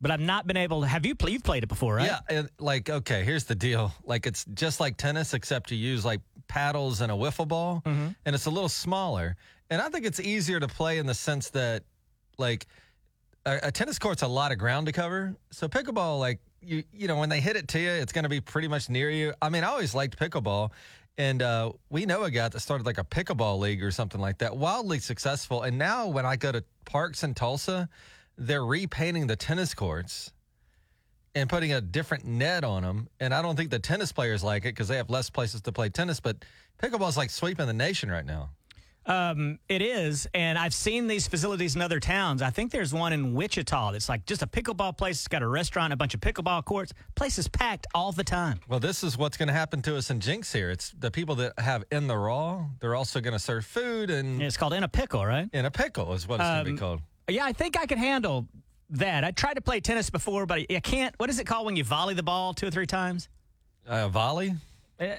but 0.00 0.10
I've 0.10 0.20
not 0.20 0.46
been 0.46 0.56
able 0.56 0.80
to. 0.82 0.86
Have 0.86 1.06
you? 1.06 1.14
Play, 1.14 1.32
you've 1.32 1.44
played 1.44 1.62
it 1.62 1.68
before, 1.68 1.94
right? 1.94 2.06
Yeah, 2.06 2.18
and 2.28 2.50
like 2.58 2.90
okay, 2.90 3.24
here's 3.24 3.44
the 3.44 3.54
deal. 3.54 3.92
Like 4.04 4.26
it's 4.26 4.44
just 4.54 4.80
like 4.80 4.96
tennis, 4.96 5.34
except 5.34 5.70
you 5.70 5.78
use 5.78 6.04
like 6.04 6.20
paddles 6.54 7.00
and 7.02 7.10
a 7.10 7.14
wiffle 7.14 7.48
ball, 7.48 7.82
Mm-hmm. 7.84 8.08
and 8.24 8.34
it's 8.36 8.46
a 8.46 8.50
little 8.58 8.68
smaller. 8.68 9.36
And 9.70 9.80
I 9.82 9.88
think 9.88 10.04
it's 10.06 10.20
easier 10.20 10.60
to 10.60 10.68
play 10.68 10.98
in 10.98 11.06
the 11.06 11.14
sense 11.14 11.50
that, 11.50 11.82
like, 12.38 12.66
a, 13.44 13.58
a 13.68 13.72
tennis 13.72 13.98
court's 13.98 14.22
a 14.22 14.28
lot 14.28 14.52
of 14.52 14.58
ground 14.58 14.86
to 14.86 14.92
cover. 14.92 15.34
So 15.50 15.68
pickleball, 15.68 16.20
like 16.20 16.38
you, 16.62 16.84
you 16.92 17.08
know, 17.08 17.16
when 17.18 17.28
they 17.28 17.40
hit 17.40 17.56
it 17.56 17.66
to 17.68 17.78
you, 17.80 17.90
it's 18.02 18.12
going 18.12 18.22
to 18.22 18.28
be 18.28 18.40
pretty 18.40 18.68
much 18.68 18.88
near 18.88 19.10
you. 19.10 19.34
I 19.42 19.48
mean, 19.50 19.64
I 19.64 19.68
always 19.68 19.94
liked 19.94 20.18
pickleball. 20.18 20.70
And 21.18 21.42
uh, 21.42 21.72
we 21.90 22.06
know 22.06 22.22
a 22.24 22.30
guy 22.30 22.48
that 22.48 22.60
started 22.60 22.86
like 22.86 22.98
a 22.98 23.04
pickleball 23.04 23.58
league 23.58 23.82
or 23.84 23.90
something 23.90 24.20
like 24.20 24.38
that, 24.38 24.56
wildly 24.56 24.98
successful. 24.98 25.62
And 25.62 25.76
now 25.78 26.08
when 26.08 26.26
I 26.26 26.36
go 26.36 26.50
to 26.52 26.62
parks 26.84 27.22
in 27.22 27.34
Tulsa, 27.34 27.88
they're 28.38 28.64
repainting 28.64 29.26
the 29.28 29.36
tennis 29.36 29.74
courts 29.74 30.32
and 31.34 31.48
putting 31.48 31.72
a 31.72 31.80
different 31.80 32.24
net 32.24 32.64
on 32.64 32.82
them. 32.82 33.08
And 33.20 33.34
I 33.34 33.42
don't 33.42 33.56
think 33.56 33.70
the 33.70 33.78
tennis 33.78 34.12
players 34.12 34.42
like 34.44 34.62
it 34.64 34.68
because 34.74 34.88
they 34.88 34.96
have 34.96 35.10
less 35.10 35.30
places 35.30 35.60
to 35.62 35.72
play 35.72 35.88
tennis. 35.88 36.20
But 36.20 36.44
pickleball's 36.82 37.16
like 37.16 37.30
sweeping 37.30 37.66
the 37.66 37.72
nation 37.72 38.10
right 38.10 38.24
now. 38.26 38.50
Um, 39.06 39.58
it 39.68 39.82
is, 39.82 40.26
and 40.32 40.56
I've 40.56 40.72
seen 40.72 41.06
these 41.08 41.28
facilities 41.28 41.76
in 41.76 41.82
other 41.82 42.00
towns. 42.00 42.40
I 42.40 42.48
think 42.48 42.72
there's 42.72 42.94
one 42.94 43.12
in 43.12 43.34
Wichita 43.34 43.92
that's 43.92 44.08
like 44.08 44.24
just 44.24 44.40
a 44.42 44.46
pickleball 44.46 44.96
place. 44.96 45.16
It's 45.18 45.28
got 45.28 45.42
a 45.42 45.46
restaurant, 45.46 45.92
a 45.92 45.96
bunch 45.96 46.14
of 46.14 46.20
pickleball 46.22 46.64
courts. 46.64 46.94
Place 47.14 47.36
is 47.38 47.46
packed 47.46 47.86
all 47.94 48.12
the 48.12 48.24
time. 48.24 48.60
Well, 48.66 48.80
this 48.80 49.04
is 49.04 49.18
what's 49.18 49.36
going 49.36 49.48
to 49.48 49.52
happen 49.52 49.82
to 49.82 49.98
us 49.98 50.08
in 50.08 50.20
Jenks 50.20 50.54
here. 50.54 50.70
It's 50.70 50.94
the 50.98 51.10
people 51.10 51.34
that 51.34 51.52
have 51.58 51.84
in 51.92 52.06
the 52.06 52.16
raw. 52.16 52.64
They're 52.80 52.94
also 52.94 53.20
going 53.20 53.34
to 53.34 53.38
serve 53.38 53.66
food 53.66 54.08
and 54.08 54.40
it's 54.40 54.56
called 54.56 54.72
in 54.72 54.84
a 54.84 54.88
pickle, 54.88 55.26
right? 55.26 55.50
in 55.52 55.66
a 55.66 55.70
pickle 55.70 56.14
is 56.14 56.26
what 56.26 56.40
it's 56.40 56.48
going 56.48 56.64
to 56.64 56.70
Um, 56.70 56.74
be 56.76 56.80
called. 56.80 57.00
Yeah, 57.28 57.44
I 57.44 57.52
think 57.52 57.78
I 57.78 57.84
could 57.84 57.98
handle 57.98 58.48
that. 58.90 59.24
I 59.24 59.30
tried 59.30 59.54
to 59.54 59.60
play 59.60 59.80
tennis 59.80 60.10
before, 60.10 60.46
but 60.46 60.60
I 60.70 60.80
can't. 60.80 61.14
What 61.18 61.30
is 61.30 61.38
it 61.38 61.44
called 61.46 61.66
when 61.66 61.76
you 61.76 61.84
volley 61.84 62.14
the 62.14 62.22
ball 62.22 62.54
two 62.54 62.66
or 62.66 62.70
three 62.70 62.86
times? 62.86 63.28
Uh, 63.86 64.08
volley. 64.08 64.54
Eh, 65.00 65.16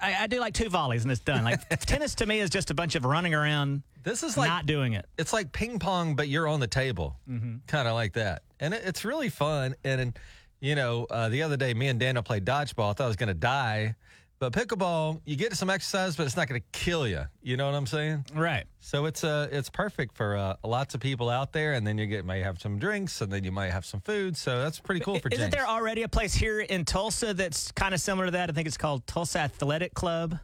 I, 0.00 0.14
I 0.22 0.26
do 0.28 0.40
like 0.40 0.54
two 0.54 0.68
volleys 0.68 1.02
and 1.02 1.10
it's 1.12 1.20
done. 1.20 1.44
Like 1.44 1.68
tennis 1.80 2.14
to 2.16 2.26
me 2.26 2.40
is 2.40 2.50
just 2.50 2.70
a 2.70 2.74
bunch 2.74 2.94
of 2.94 3.04
running 3.04 3.34
around, 3.34 3.82
This 4.04 4.22
is 4.22 4.36
like 4.36 4.48
not 4.48 4.64
doing 4.66 4.92
it. 4.92 5.06
it's 5.18 5.32
like 5.32 5.52
ping 5.52 5.78
pong, 5.78 6.14
but 6.16 6.28
you're 6.28 6.46
on 6.46 6.60
the 6.60 6.66
table, 6.68 7.16
Mm-hmm. 7.28 7.56
kind 7.66 7.88
of 7.88 7.94
like 7.94 8.12
that, 8.14 8.42
and 8.60 8.72
it, 8.74 8.82
it's 8.84 9.04
really 9.04 9.28
fun. 9.28 9.74
And, 9.84 10.00
and 10.00 10.18
you 10.60 10.74
know, 10.74 11.06
uh, 11.10 11.28
the 11.28 11.42
other 11.42 11.56
day, 11.56 11.74
me 11.74 11.88
and 11.88 11.98
Daniel 12.00 12.22
played 12.22 12.44
dodgeball. 12.44 12.90
I 12.90 12.92
thought 12.94 13.04
I 13.04 13.06
was 13.08 13.16
going 13.16 13.28
to 13.28 13.34
die, 13.34 13.94
but 14.38 14.52
pickleball, 14.52 15.20
you 15.24 15.36
get 15.36 15.54
some 15.56 15.68
exercise, 15.68 16.16
but 16.16 16.26
it's 16.26 16.36
not 16.36 16.48
going 16.48 16.60
to 16.60 16.66
kill 16.78 17.06
you. 17.08 17.24
You 17.42 17.56
know 17.56 17.66
what 17.66 17.74
I'm 17.74 17.86
saying? 17.86 18.24
Right. 18.34 18.64
So 18.80 19.06
it's 19.06 19.24
uh, 19.24 19.48
it's 19.50 19.68
perfect 19.68 20.16
for 20.16 20.36
uh, 20.36 20.56
lots 20.64 20.94
of 20.94 21.00
people 21.00 21.28
out 21.28 21.52
there, 21.52 21.72
and 21.72 21.86
then 21.86 21.98
you 21.98 22.06
get 22.06 22.24
may 22.24 22.40
have 22.40 22.60
some 22.60 22.78
drinks, 22.78 23.20
and 23.20 23.32
then 23.32 23.42
you 23.44 23.52
might 23.52 23.70
have 23.70 23.84
some 23.84 24.00
food. 24.00 24.36
So 24.36 24.62
that's 24.62 24.78
pretty 24.78 25.00
cool 25.00 25.18
for 25.18 25.28
Isn't 25.28 25.50
Jenks. 25.50 25.56
there 25.56 25.66
already 25.66 26.02
a 26.02 26.08
place 26.08 26.34
here 26.34 26.60
in 26.60 26.84
Tulsa 26.84 27.34
that's 27.34 27.72
kind 27.72 27.94
of 27.94 28.00
similar 28.00 28.26
to 28.26 28.30
that? 28.32 28.48
I 28.48 28.52
think 28.52 28.68
it's 28.68 28.76
called 28.78 29.06
Tulsa 29.06 29.40
Athletic 29.40 29.94
Club. 29.94 30.38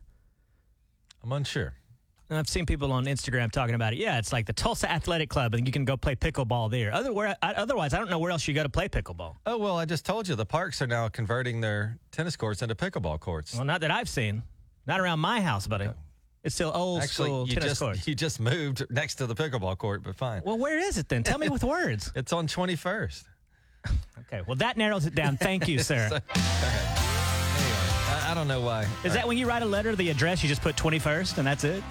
I'm 1.23 1.33
unsure. 1.33 1.75
And 2.35 2.41
I've 2.41 2.49
seen 2.49 2.67
people 2.67 2.91
on 2.91 3.05
Instagram 3.05 3.53
talking 3.53 3.77
about 3.77 3.93
it. 3.93 4.01
Yeah, 4.01 4.19
it's 4.19 4.33
like 4.33 4.45
the 4.45 4.53
Tulsa 4.53 4.91
Athletic 4.91 5.29
Club, 5.31 5.55
and 5.55 5.65
you 5.69 5.73
can 5.73 5.85
go 5.85 5.97
play 5.97 6.17
pickleball 6.17 6.69
there. 6.69 6.93
Otherwise, 6.93 7.37
otherwise, 7.41 7.95
I 7.95 7.99
don't 7.99 8.11
know 8.11 8.19
where 8.19 8.33
else 8.33 8.49
you 8.49 8.55
go 8.55 8.65
to 8.65 8.69
play 8.69 8.89
pickleball. 8.89 9.37
Oh 9.47 9.57
well, 9.57 9.79
I 9.79 9.85
just 9.85 10.05
told 10.05 10.27
you 10.27 10.35
the 10.35 10.45
parks 10.45 10.83
are 10.83 10.89
now 10.89 11.07
converting 11.09 11.61
their 11.61 11.97
tennis 12.11 12.35
courts 12.37 12.61
into 12.61 12.75
pickleball 12.75 13.21
courts. 13.21 13.55
Well, 13.55 13.65
not 13.65 13.83
that 13.83 13.93
I've 13.93 14.09
seen. 14.09 14.43
Not 14.85 14.99
around 14.99 15.21
my 15.21 15.41
house, 15.41 15.69
buddy. 15.69 15.89
It's 16.43 16.57
still 16.57 16.73
old 16.75 17.03
Actually, 17.03 17.29
school 17.29 17.47
tennis 17.47 17.65
just 17.67 17.81
courts. 17.81 18.09
you 18.09 18.17
just 18.17 18.41
moved 18.41 18.85
next 18.91 19.15
to 19.17 19.29
the 19.29 19.35
pickleball 19.37 19.79
court, 19.79 20.03
but 20.03 20.17
fine. 20.17 20.43
Well, 20.45 20.59
where 20.59 20.77
is 20.81 20.99
it 20.99 21.09
then? 21.09 21.23
Tell 21.23 21.39
me 21.39 21.49
with 21.57 21.63
words. 21.63 22.11
It's 22.17 22.33
on 22.33 22.49
21st. 22.49 23.23
Okay, 24.27 24.43
well, 24.47 24.57
that 24.57 24.77
narrows 24.79 25.05
it 25.05 25.15
down. 25.15 25.37
Thank 25.37 25.69
you, 25.69 25.79
sir. 25.79 26.09
So- 26.09 26.17
okay. 26.17 26.25
Anyway, 26.35 27.77
I, 28.09 28.29
I 28.31 28.35
don't 28.35 28.49
know 28.49 28.63
why. 28.63 28.87
Is 29.05 29.13
that 29.13 29.29
when 29.29 29.37
you 29.37 29.47
write 29.47 29.63
a 29.63 29.67
letter, 29.67 29.95
the 29.95 30.09
address, 30.09 30.43
you 30.43 30.49
just 30.49 30.63
put 30.63 30.75
21st 30.77 31.37
and 31.37 31.47
that's 31.47 31.63
it? 31.65 31.85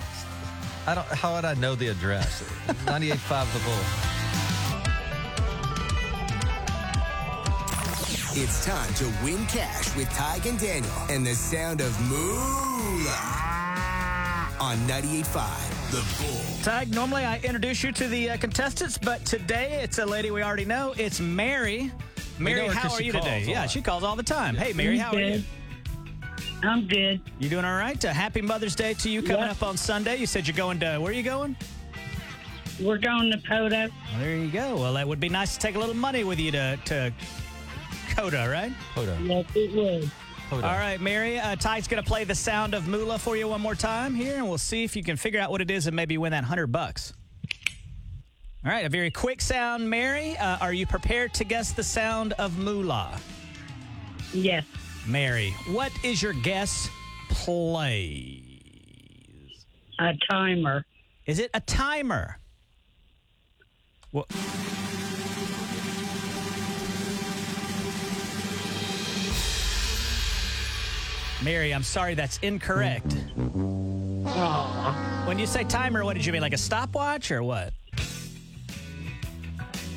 I 0.86 0.96
don't. 0.96 1.08
How 1.08 1.36
would 1.36 1.46
I 1.46 1.54
know 1.56 1.76
the 1.76 1.88
address? 1.88 2.42
98.5 2.86 3.54
The 3.54 3.60
Bull. 3.60 3.74
It's 8.36 8.66
time 8.66 8.92
to 8.96 9.06
win 9.24 9.46
cash 9.46 9.96
with 9.96 10.10
Tige 10.10 10.50
and 10.50 10.60
Daniel 10.60 10.92
and 11.10 11.26
the 11.26 11.36
sound 11.36 11.82
of 11.82 11.98
Moolah 12.10 13.22
on 14.60 14.78
98.5 14.88 15.92
The 15.92 16.04
Bull. 16.24 16.64
Tag, 16.64 16.94
normally 16.94 17.24
I 17.26 17.38
introduce 17.44 17.84
you 17.84 17.92
to 17.94 18.08
the 18.08 18.32
uh, 18.32 18.38
contestants, 18.38 18.98
but 18.98 19.24
today 19.26 19.80
it's 19.84 20.00
a 20.00 20.06
lady 20.06 20.32
we 20.32 20.42
already 20.42 20.66
know. 20.66 20.94
It's 20.98 21.20
Mary. 21.22 21.92
Mary, 22.40 22.62
know 22.62 22.68
her 22.70 22.74
how 22.74 22.90
'cause 22.90 23.00
are 23.00 23.04
you 23.04 23.12
today? 23.12 23.46
Yeah, 23.48 23.68
she 23.68 23.82
calls 23.82 24.04
all 24.04 24.16
the 24.16 24.24
time. 24.24 24.56
Hey, 24.56 24.74
Mary, 24.74 24.98
how 24.98 25.12
are 25.14 25.22
you? 25.22 25.44
Good. 26.64 26.70
I'm 26.70 26.88
good. 26.88 27.22
You 27.40 27.50
doing 27.50 27.66
all 27.66 27.76
right? 27.76 28.04
Uh, 28.04 28.14
happy 28.14 28.42
Mother's 28.42 28.76
Day 28.76 28.94
to 28.96 29.10
you 29.10 29.22
coming 29.22 29.44
Yeah. 29.44 29.52
up 29.52 29.64
on 29.64 29.76
Sunday. 29.76 30.16
You 30.18 30.26
said 30.26 30.48
you're 30.48 30.56
going 30.56 30.80
to, 30.80 30.98
where 30.98 31.12
are 31.12 31.16
you 31.16 31.24
going? 31.24 31.56
We're 32.82 32.98
going 32.98 33.32
to 33.32 33.38
Poto. 33.38 33.88
There 34.20 34.36
you 34.36 34.50
go. 34.50 34.76
Well, 34.78 34.94
that 34.94 35.08
would 35.08 35.20
be 35.20 35.30
nice 35.30 35.54
to 35.56 35.60
take 35.60 35.76
a 35.76 35.80
little 35.80 35.94
money 35.96 36.24
with 36.24 36.40
you 36.40 36.52
to, 36.52 36.80
to 36.86 37.14
Coda, 38.16 38.48
right? 38.50 38.72
Hold 38.96 39.10
on. 39.10 39.26
Yes, 39.26 39.46
it 39.56 39.76
would. 39.76 40.10
Hold 40.50 40.64
on. 40.64 40.70
All 40.72 40.78
right, 40.80 41.00
Mary. 41.00 41.40
Uh, 41.40 41.56
Ty's 41.56 41.88
going 41.88 42.02
to 42.02 42.08
play 42.08 42.24
the 42.24 42.36
sound 42.36 42.74
of 42.74 42.88
moolah 42.88 43.20
for 43.20 43.36
you 43.36 43.48
one 43.48 43.62
more 43.62 43.76
time 43.76 44.16
here, 44.16 44.36
and 44.38 44.48
we'll 44.48 44.58
see 44.58 44.84
if 44.84 44.96
you 44.96 45.04
can 45.04 45.18
figure 45.18 45.40
out 45.40 45.52
what 45.52 45.62
it 45.62 45.70
is 45.70 45.86
and 45.88 45.96
maybe 45.96 46.18
win 46.18 46.32
that 46.32 46.44
hundred 46.46 46.68
bucks. 46.68 47.14
All 48.66 48.72
right, 48.72 48.86
a 48.86 48.90
very 48.90 49.12
quick 49.12 49.42
sound, 49.42 49.90
Mary. 49.90 50.38
Uh, 50.38 50.58
are 50.62 50.74
you 50.74 50.88
prepared 50.88 51.34
to 51.36 51.44
guess 51.44 51.74
the 51.74 51.84
sound 51.84 52.34
of 52.34 52.58
moolah? 52.58 53.20
Yes. 54.34 54.64
Mary, 55.06 55.54
what 55.68 55.92
is 56.02 56.22
your 56.22 56.32
guess, 56.32 56.90
please? 57.30 58.42
A 60.00 60.14
timer. 60.30 60.86
Is 61.26 61.40
it 61.40 61.52
a 61.54 61.60
timer? 61.60 62.38
What? 64.12 64.28
Mary, 71.44 71.74
I'm 71.74 71.84
sorry, 71.84 72.14
that's 72.16 72.38
incorrect. 72.38 73.18
Aw. 74.26 75.24
When 75.28 75.38
you 75.38 75.46
say 75.46 75.66
timer, 75.66 76.06
what 76.06 76.14
did 76.14 76.26
you 76.26 76.32
mean? 76.32 76.42
Like 76.42 76.54
a 76.54 76.58
stopwatch 76.58 77.30
or 77.30 77.44
what? 77.44 77.74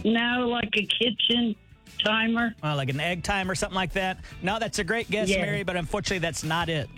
No, 0.04 0.48
like 0.48 0.70
a 0.76 0.86
kitchen 0.86 1.54
timer. 1.98 2.54
Uh, 2.62 2.74
like 2.76 2.88
an 2.88 3.00
egg 3.00 3.22
timer, 3.22 3.52
or 3.52 3.54
something 3.54 3.76
like 3.76 3.92
that? 3.92 4.18
No, 4.42 4.58
that's 4.58 4.78
a 4.78 4.84
great 4.84 5.10
guess, 5.10 5.28
Yeah. 5.28 5.42
Mary, 5.42 5.62
but 5.62 5.76
unfortunately, 5.76 6.18
that's 6.18 6.44
not 6.44 6.68
it. 6.68 6.88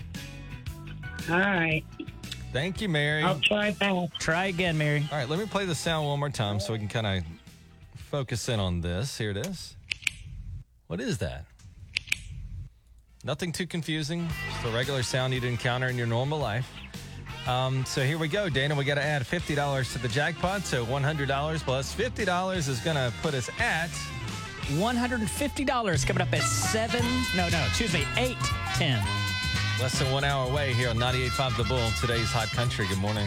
All 1.31 1.39
right. 1.39 1.85
Thank 2.53 2.81
you, 2.81 2.89
Mary. 2.89 3.23
I'll 3.23 3.41
try 3.41 3.73
back. 3.73 4.13
Try 4.19 4.47
again, 4.47 4.79
Mary. 4.79 5.07
All 5.13 5.19
right, 5.19 5.29
let 5.29 5.39
me 5.39 5.47
play 5.47 5.67
the 5.67 5.75
sound 5.75 6.07
one 6.07 6.19
more 6.19 6.31
time 6.31 6.59
so 6.61 6.73
we 6.73 6.79
can 6.79 6.89
kind 6.89 7.07
of 7.07 7.25
focus 7.97 8.49
in 8.49 8.59
on 8.59 8.81
this. 8.81 9.19
Here 9.19 9.31
it 9.31 9.37
is. 9.37 9.77
What 10.87 11.01
is 11.01 11.19
that? 11.19 11.45
Nothing 13.25 13.53
too 13.53 13.67
confusing. 13.67 14.27
Just 14.53 14.65
a 14.65 14.71
regular 14.71 15.03
sound 15.03 15.35
you'd 15.35 15.45
encounter 15.45 15.89
in 15.89 15.99
your 15.99 16.07
normal 16.07 16.39
life. 16.39 16.71
Um, 17.47 17.85
so 17.85 18.03
here 18.03 18.19
we 18.19 18.29
go, 18.29 18.49
Dana. 18.49 18.75
We 18.75 18.85
got 18.85 18.95
to 18.95 19.03
add 19.05 19.27
fifty 19.27 19.55
dollars 19.55 19.93
to 19.93 19.99
the 19.99 20.09
jackpot. 20.09 20.63
So 20.63 20.85
one 20.85 21.03
hundred 21.03 21.29
dollars 21.29 21.63
plus 21.63 21.93
plus 21.93 21.93
fifty 21.93 22.25
dollars 22.25 22.69
is 22.69 22.81
going 22.81 22.97
to 22.97 23.13
put 23.23 23.35
us 23.35 23.51
at 23.59 23.91
$150 24.69 26.07
coming 26.07 26.23
up 26.23 26.33
at 26.33 26.43
7. 26.43 27.05
No, 27.37 27.49
no, 27.49 27.65
excuse 27.67 27.93
me, 27.93 28.05
8 28.17 28.37
10. 28.75 29.03
less 29.81 29.99
than 29.99 30.11
one 30.13 30.25
hour 30.25 30.49
away 30.51 30.73
here 30.75 30.89
on 30.91 30.97
98.5 30.97 31.57
The 31.57 31.65
Bull. 31.65 31.91
Today's 32.01 32.31
hot 32.31 32.49
country. 32.49 32.87
Good 32.87 32.99
morning. 32.99 33.27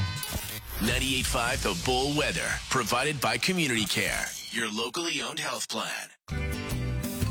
98.5 0.79 1.63
The 1.63 1.85
Bull 1.85 2.17
Weather, 2.17 2.47
provided 2.69 3.19
by 3.21 3.37
Community 3.37 3.85
Care, 3.85 4.25
your 4.51 4.71
locally 4.71 5.21
owned 5.21 5.39
health 5.39 5.67
plan. 5.69 6.09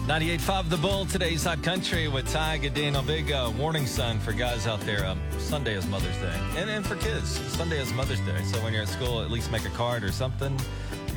98.5 0.07 0.69
The 0.71 0.77
Bull, 0.77 1.07
today's 1.07 1.45
hot 1.45 1.63
country 1.63 2.09
with 2.09 2.29
Ty 2.33 2.59
Gadin. 2.59 2.97
A 2.97 3.03
big 3.03 3.31
uh, 3.31 3.51
warning 3.57 3.87
sign 3.87 4.19
for 4.19 4.33
guys 4.33 4.67
out 4.67 4.81
there. 4.81 5.07
Um, 5.07 5.21
Sunday 5.39 5.75
is 5.77 5.87
Mother's 5.87 6.17
Day. 6.17 6.35
And, 6.57 6.69
and 6.69 6.85
for 6.85 6.97
kids, 6.97 7.29
Sunday 7.53 7.81
is 7.81 7.93
Mother's 7.93 8.21
Day. 8.21 8.43
So 8.45 8.61
when 8.65 8.73
you're 8.73 8.83
at 8.83 8.89
school, 8.89 9.21
at 9.23 9.31
least 9.31 9.53
make 9.53 9.65
a 9.67 9.71
card 9.71 10.03
or 10.03 10.11
something. 10.11 10.57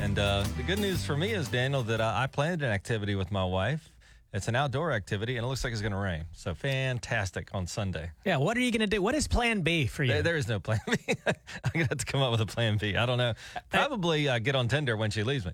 And 0.00 0.18
uh, 0.18 0.44
the 0.56 0.62
good 0.62 0.78
news 0.78 1.04
for 1.04 1.16
me 1.16 1.32
is, 1.32 1.48
Daniel, 1.48 1.82
that 1.84 2.00
uh, 2.00 2.12
I 2.14 2.26
planned 2.26 2.62
an 2.62 2.70
activity 2.70 3.14
with 3.14 3.30
my 3.32 3.44
wife. 3.44 3.90
It's 4.32 4.48
an 4.48 4.56
outdoor 4.56 4.92
activity, 4.92 5.36
and 5.36 5.44
it 5.44 5.48
looks 5.48 5.62
like 5.64 5.72
it's 5.72 5.80
going 5.80 5.92
to 5.92 5.98
rain. 5.98 6.24
So 6.32 6.54
fantastic 6.54 7.48
on 7.54 7.66
Sunday. 7.66 8.10
Yeah, 8.24 8.36
what 8.38 8.56
are 8.56 8.60
you 8.60 8.70
going 8.72 8.80
to 8.80 8.86
do? 8.86 9.00
What 9.00 9.14
is 9.14 9.28
plan 9.28 9.60
B 9.62 9.86
for 9.86 10.02
you? 10.02 10.12
There, 10.12 10.22
there 10.22 10.36
is 10.36 10.48
no 10.48 10.58
plan 10.60 10.80
B. 10.90 10.96
I'm 11.26 11.34
going 11.72 11.86
to 11.86 11.90
have 11.90 11.98
to 11.98 12.04
come 12.06 12.20
up 12.20 12.32
with 12.32 12.40
a 12.40 12.46
plan 12.46 12.76
B. 12.76 12.96
I 12.96 13.06
don't 13.06 13.18
know. 13.18 13.34
Probably 13.70 14.28
uh, 14.28 14.40
get 14.40 14.56
on 14.56 14.68
Tinder 14.68 14.96
when 14.96 15.10
she 15.10 15.22
leaves 15.22 15.46
me. 15.46 15.52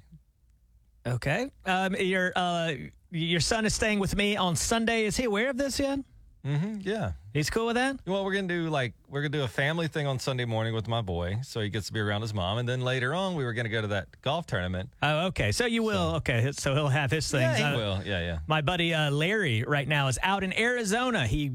okay. 1.06 1.50
Um, 1.66 1.94
your, 1.96 2.32
uh, 2.34 2.72
your 3.10 3.40
son 3.40 3.66
is 3.66 3.74
staying 3.74 3.98
with 3.98 4.16
me 4.16 4.36
on 4.36 4.56
Sunday. 4.56 5.04
Is 5.04 5.16
he 5.16 5.24
aware 5.24 5.50
of 5.50 5.58
this 5.58 5.78
yet? 5.78 6.00
Hmm 6.44 6.78
yeah. 6.80 7.12
He's 7.34 7.50
cool 7.50 7.66
with 7.66 7.76
that? 7.76 7.96
Well, 8.06 8.24
we're 8.24 8.34
gonna 8.34 8.48
do 8.48 8.68
like 8.70 8.94
we're 9.08 9.20
gonna 9.20 9.28
do 9.30 9.42
a 9.42 9.48
family 9.48 9.88
thing 9.88 10.06
on 10.06 10.18
Sunday 10.18 10.44
morning 10.44 10.74
with 10.74 10.88
my 10.88 11.00
boy, 11.02 11.38
so 11.42 11.60
he 11.60 11.68
gets 11.68 11.86
to 11.88 11.92
be 11.92 12.00
around 12.00 12.22
his 12.22 12.32
mom, 12.34 12.58
and 12.58 12.68
then 12.68 12.80
later 12.80 13.14
on 13.14 13.34
we 13.34 13.44
were 13.44 13.52
gonna 13.52 13.68
go 13.68 13.80
to 13.82 13.88
that 13.88 14.08
golf 14.22 14.46
tournament. 14.46 14.90
Oh, 15.02 15.26
okay. 15.26 15.52
So 15.52 15.66
you 15.66 15.82
will. 15.82 16.14
Okay. 16.16 16.50
So 16.52 16.74
he'll 16.74 16.88
have 16.88 17.10
his 17.10 17.30
things. 17.30 17.58
Yeah, 17.58 17.72
Uh, 17.72 17.76
will. 17.76 18.02
Yeah, 18.04 18.20
yeah. 18.20 18.38
My 18.46 18.60
buddy 18.62 18.94
uh, 18.94 19.10
Larry 19.10 19.64
right 19.64 19.86
now 19.86 20.08
is 20.08 20.18
out 20.22 20.42
in 20.42 20.58
Arizona. 20.58 21.26
He 21.26 21.52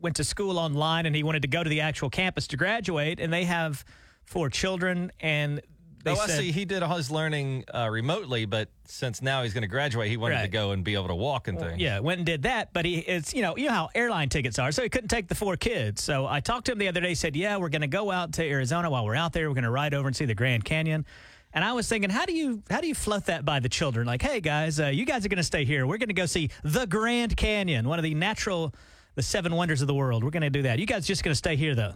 went 0.00 0.16
to 0.16 0.24
school 0.24 0.58
online 0.58 1.06
and 1.06 1.14
he 1.16 1.22
wanted 1.22 1.42
to 1.42 1.48
go 1.48 1.62
to 1.62 1.68
the 1.70 1.80
actual 1.82 2.08
campus 2.10 2.46
to 2.48 2.56
graduate. 2.56 3.20
And 3.20 3.32
they 3.32 3.44
have 3.44 3.84
four 4.24 4.48
children. 4.48 5.12
And 5.20 5.60
they 6.02 6.12
oh, 6.12 6.14
said, 6.14 6.30
I 6.30 6.42
see. 6.42 6.52
He 6.52 6.64
did 6.64 6.82
all 6.82 6.96
his 6.96 7.10
learning 7.10 7.64
uh, 7.74 7.88
remotely, 7.90 8.46
but 8.46 8.68
since 8.86 9.20
now 9.20 9.42
he's 9.42 9.52
going 9.52 9.62
to 9.62 9.68
graduate, 9.68 10.08
he 10.08 10.16
wanted 10.16 10.40
to 10.42 10.48
go 10.48 10.70
and 10.70 10.82
be 10.82 10.94
able 10.94 11.08
to 11.08 11.14
walk 11.14 11.48
and 11.48 11.58
things. 11.58 11.80
Yeah, 11.80 11.98
went 12.00 12.18
and 12.18 12.26
did 12.26 12.42
that, 12.42 12.72
but 12.72 12.84
he 12.84 12.98
it's 12.98 13.34
you 13.34 13.42
know 13.42 13.56
you 13.56 13.66
know 13.66 13.72
how 13.72 13.88
airline 13.94 14.28
tickets 14.28 14.58
are, 14.58 14.72
so 14.72 14.82
he 14.82 14.88
couldn't 14.88 15.08
take 15.08 15.28
the 15.28 15.34
four 15.34 15.56
kids. 15.56 16.02
So 16.02 16.26
I 16.26 16.40
talked 16.40 16.66
to 16.66 16.72
him 16.72 16.78
the 16.78 16.88
other 16.88 17.00
day. 17.00 17.10
He 17.10 17.14
said, 17.14 17.36
"Yeah, 17.36 17.58
we're 17.58 17.68
going 17.68 17.82
to 17.82 17.86
go 17.86 18.10
out 18.10 18.32
to 18.34 18.44
Arizona. 18.44 18.90
While 18.90 19.04
we're 19.04 19.14
out 19.14 19.32
there, 19.32 19.48
we're 19.48 19.54
going 19.54 19.64
to 19.64 19.70
ride 19.70 19.94
over 19.94 20.08
and 20.08 20.16
see 20.16 20.24
the 20.24 20.34
Grand 20.34 20.64
Canyon." 20.64 21.04
And 21.52 21.64
I 21.64 21.72
was 21.72 21.88
thinking, 21.88 22.10
how 22.10 22.26
do 22.26 22.32
you 22.32 22.62
how 22.70 22.80
do 22.80 22.86
you 22.86 22.94
float 22.94 23.26
that 23.26 23.44
by 23.44 23.58
the 23.58 23.68
children? 23.68 24.06
Like, 24.06 24.22
hey 24.22 24.40
guys, 24.40 24.78
uh, 24.78 24.86
you 24.86 25.04
guys 25.04 25.26
are 25.26 25.28
going 25.28 25.38
to 25.38 25.42
stay 25.42 25.64
here. 25.64 25.86
We're 25.86 25.98
going 25.98 26.08
to 26.08 26.14
go 26.14 26.26
see 26.26 26.50
the 26.62 26.86
Grand 26.86 27.36
Canyon, 27.36 27.88
one 27.88 27.98
of 27.98 28.04
the 28.04 28.14
natural, 28.14 28.72
the 29.16 29.22
seven 29.22 29.54
wonders 29.56 29.80
of 29.80 29.88
the 29.88 29.94
world. 29.94 30.22
We're 30.22 30.30
going 30.30 30.42
to 30.42 30.50
do 30.50 30.62
that. 30.62 30.78
You 30.78 30.86
guys 30.86 31.06
just 31.06 31.24
going 31.24 31.32
to 31.32 31.38
stay 31.38 31.56
here 31.56 31.74
though. 31.74 31.94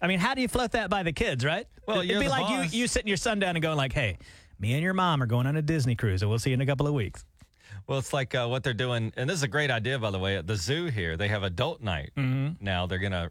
I 0.00 0.06
mean, 0.06 0.18
how 0.18 0.34
do 0.34 0.42
you 0.42 0.48
float 0.48 0.72
that 0.72 0.90
by 0.90 1.02
the 1.02 1.12
kids, 1.12 1.44
right? 1.44 1.66
Well, 1.86 2.00
it'd 2.00 2.20
be 2.20 2.28
like 2.28 2.42
boss. 2.48 2.72
you 2.72 2.80
you 2.80 2.86
sitting 2.86 3.08
your 3.08 3.16
son 3.16 3.38
down 3.38 3.56
and 3.56 3.62
going 3.62 3.76
like, 3.76 3.92
hey. 3.92 4.18
Me 4.58 4.72
and 4.72 4.82
your 4.82 4.94
mom 4.94 5.22
are 5.22 5.26
going 5.26 5.46
on 5.46 5.54
a 5.56 5.60
Disney 5.60 5.94
cruise, 5.96 6.22
and 6.22 6.30
we'll 6.30 6.38
see 6.38 6.48
you 6.48 6.54
in 6.54 6.62
a 6.62 6.66
couple 6.66 6.86
of 6.86 6.94
weeks. 6.94 7.26
Well, 7.86 7.98
it's 7.98 8.14
like 8.14 8.34
uh, 8.34 8.46
what 8.48 8.62
they're 8.64 8.72
doing, 8.72 9.12
and 9.14 9.28
this 9.28 9.36
is 9.36 9.42
a 9.42 9.48
great 9.48 9.70
idea, 9.70 9.98
by 9.98 10.10
the 10.10 10.18
way. 10.18 10.38
At 10.38 10.46
the 10.46 10.56
zoo 10.56 10.86
here, 10.86 11.18
they 11.18 11.28
have 11.28 11.42
adult 11.42 11.82
night 11.82 12.10
Mm-hmm. 12.16 12.64
now. 12.64 12.86
They're 12.86 12.98
gonna 12.98 13.28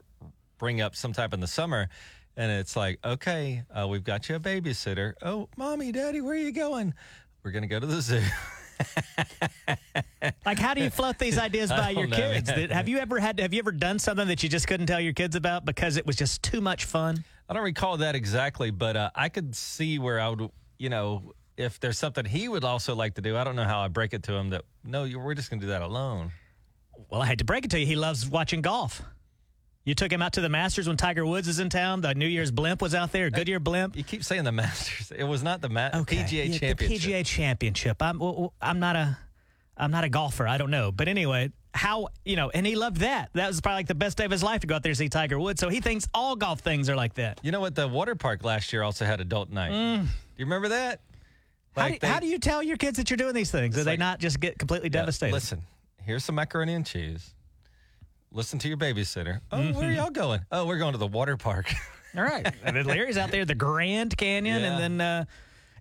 bring 0.59 0.81
up 0.81 0.95
some 0.95 1.13
type 1.13 1.33
in 1.33 1.39
the 1.39 1.47
summer, 1.47 1.89
and 2.37 2.51
it's 2.51 2.75
like, 2.75 2.99
okay, 3.03 3.63
uh, 3.73 3.87
we've 3.87 4.03
got 4.03 4.29
you 4.29 4.35
a 4.35 4.39
babysitter. 4.39 5.13
Oh, 5.23 5.49
mommy, 5.57 5.91
daddy, 5.91 6.21
where 6.21 6.33
are 6.33 6.37
you 6.37 6.51
going? 6.51 6.93
We're 7.43 7.49
gonna 7.49 7.65
go 7.65 7.79
to 7.79 7.87
the 7.87 8.01
zoo. 8.01 8.21
Like, 10.45 10.59
how 10.59 10.73
do 10.73 10.81
you 10.81 10.89
float 10.89 11.19
these 11.19 11.37
ideas 11.37 11.69
by 11.69 11.91
your 11.91 12.07
know, 12.07 12.15
kids? 12.15 12.49
man. 12.49 12.69
Have 12.69 12.87
you 12.87 12.97
ever 12.97 13.19
had? 13.19 13.39
Have 13.39 13.53
you 13.53 13.59
ever 13.59 13.71
done 13.71 13.99
something 13.99 14.27
that 14.27 14.43
you 14.43 14.49
just 14.49 14.67
couldn't 14.67 14.87
tell 14.87 14.99
your 14.99 15.13
kids 15.13 15.35
about 15.35 15.65
because 15.65 15.97
it 15.97 16.05
was 16.05 16.15
just 16.15 16.41
too 16.43 16.61
much 16.61 16.85
fun? 16.85 17.23
I 17.47 17.53
don't 17.53 17.63
recall 17.63 17.97
that 17.97 18.15
exactly, 18.15 18.71
but 18.71 18.97
uh, 18.97 19.09
I 19.15 19.29
could 19.29 19.55
see 19.55 19.99
where 19.99 20.19
I 20.19 20.29
would, 20.29 20.49
you 20.79 20.89
know, 20.89 21.33
if 21.57 21.79
there's 21.79 21.99
something 21.99 22.25
he 22.25 22.47
would 22.47 22.63
also 22.63 22.95
like 22.95 23.15
to 23.15 23.21
do. 23.21 23.37
I 23.37 23.43
don't 23.43 23.55
know 23.55 23.63
how 23.63 23.81
I 23.81 23.87
break 23.87 24.13
it 24.13 24.23
to 24.23 24.33
him 24.33 24.49
that 24.49 24.63
no, 24.83 25.07
we're 25.17 25.35
just 25.35 25.49
gonna 25.49 25.61
do 25.61 25.67
that 25.67 25.81
alone. 25.81 26.31
Well, 27.09 27.21
I 27.21 27.25
had 27.25 27.39
to 27.39 27.45
break 27.45 27.65
it 27.65 27.71
to 27.71 27.79
you. 27.79 27.85
He 27.85 27.95
loves 27.95 28.27
watching 28.27 28.61
golf. 28.61 29.01
You 29.85 29.93
took 29.95 30.11
him 30.11 30.21
out 30.21 30.33
to 30.33 30.41
the 30.41 30.49
Masters 30.49 30.87
when 30.87 30.97
Tiger 30.97 31.25
Woods 31.25 31.47
is 31.47 31.59
in 31.59 31.69
town. 31.69 32.01
The 32.01 32.13
New 32.15 32.27
Year's 32.27 32.49
blimp 32.51 32.81
was 32.81 32.95
out 32.95 33.11
there. 33.11 33.29
Goodyear 33.29 33.59
blimp. 33.59 33.95
You 33.95 34.03
keep 34.03 34.23
saying 34.23 34.43
the 34.43 34.51
Masters. 34.51 35.11
It 35.15 35.23
was 35.23 35.43
not 35.43 35.61
the 35.61 35.69
Ma- 35.69 35.91
PGA 35.91 36.49
Yeah, 36.49 36.57
Championship. 36.57 36.77
The 36.79 36.87
PGA 37.13 37.25
Championship. 37.25 38.01
I'm 38.01 38.17
well, 38.19 38.53
I'm 38.61 38.79
not 38.79 38.95
a 38.95 39.17
I'm 39.77 39.91
not 39.91 40.03
a 40.03 40.09
golfer. 40.09 40.47
I 40.47 40.57
don't 40.57 40.71
know. 40.71 40.91
But 40.91 41.07
anyway, 41.07 41.51
how 41.73 42.07
you 42.23 42.35
know? 42.35 42.49
And 42.49 42.65
he 42.65 42.75
loved 42.75 42.97
that. 42.97 43.29
That 43.33 43.47
was 43.47 43.61
probably 43.61 43.79
like 43.79 43.87
the 43.87 43.93
best 43.95 44.17
day 44.17 44.25
of 44.25 44.31
his 44.31 44.41
life 44.41 44.61
to 44.61 44.67
go 44.67 44.73
out 44.75 44.81
there 44.83 44.89
and 44.89 44.97
see 44.97 45.07
Tiger 45.09 45.37
Woods. 45.39 45.59
So 45.59 45.69
he 45.69 45.81
thinks 45.81 46.07
all 46.15 46.35
golf 46.35 46.61
things 46.61 46.89
are 46.89 46.95
like 46.95 47.13
that. 47.15 47.39
You 47.43 47.51
know 47.51 47.59
what? 47.59 47.75
The 47.75 47.87
water 47.87 48.15
park 48.15 48.43
last 48.43 48.73
year 48.73 48.81
also 48.81 49.05
had 49.05 49.21
adult 49.21 49.51
night. 49.51 49.71
Mm. 49.71 50.01
Do 50.03 50.07
you 50.37 50.45
remember 50.45 50.69
that? 50.69 51.01
How, 51.75 51.81
Like 51.83 51.93
do, 51.95 51.99
they- 51.99 52.07
how 52.07 52.19
do 52.21 52.27
you 52.27 52.39
tell 52.39 52.63
your 52.63 52.77
kids 52.77 52.97
that 52.97 53.09
you're 53.11 53.17
doing 53.17 53.35
these 53.35 53.51
things? 53.51 53.75
Do 53.75 53.83
they 53.83 53.91
like- 53.91 53.99
not 53.99 54.19
just 54.19 54.39
get 54.39 54.57
completely 54.57 54.87
Yeah, 54.87 55.01
devastated? 55.01 55.33
Listen, 55.33 55.61
here's 56.03 56.23
some 56.23 56.35
macaroni 56.35 56.73
and 56.73 56.85
cheese. 56.85 57.33
Listen 58.35 58.59
to 58.59 58.67
your 58.67 58.77
babysitter. 58.77 59.39
Oh, 59.51 59.57
where 59.59 59.67
are 59.67 59.73
Mm-hmm. 59.73 59.95
y'all 59.95 60.09
going? 60.11 60.41
Oh, 60.51 60.65
we're 60.67 60.77
going 60.77 60.91
to 60.91 60.97
the 60.97 61.07
water 61.07 61.37
park. 61.37 61.71
All 62.17 62.23
right. 62.23 62.45
and 62.63 62.75
then 62.75 62.85
Larry's 62.85 63.17
out 63.17 63.31
there, 63.31 63.45
the 63.45 63.55
Grand 63.55 64.15
Canyon, 64.17 64.61
Yeah. 64.61 64.71
and 64.77 64.99
then 64.99 65.01
uh, 65.01 65.25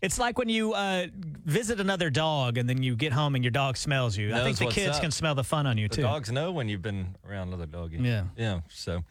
it's 0.00 0.18
like 0.18 0.38
when 0.38 0.48
you 0.48 0.72
uh, 0.72 1.06
visit 1.44 1.80
another 1.80 2.10
dog 2.10 2.56
and 2.58 2.68
then 2.68 2.82
you 2.82 2.94
get 2.96 3.12
home 3.12 3.34
and 3.34 3.42
your 3.42 3.50
dog 3.50 3.76
smells 3.76 4.16
you. 4.16 4.34
I 4.34 4.42
think 4.44 4.58
the 4.58 4.64
what's 4.66 4.74
kids 4.76 4.96
up. 4.96 5.02
can 5.02 5.10
smell 5.10 5.34
the 5.34 5.44
fun 5.44 5.66
on 5.66 5.78
you 5.78 5.88
the 5.88 5.96
too. 5.96 6.02
dogs 6.02 6.30
know 6.30 6.52
when 6.52 6.68
you've 6.68 6.82
been 6.82 7.14
around 7.28 7.48
another 7.48 7.66
doggy. 7.66 7.98
Yeah. 7.98 8.24
Yeah. 8.36 8.60
So, 8.68 9.02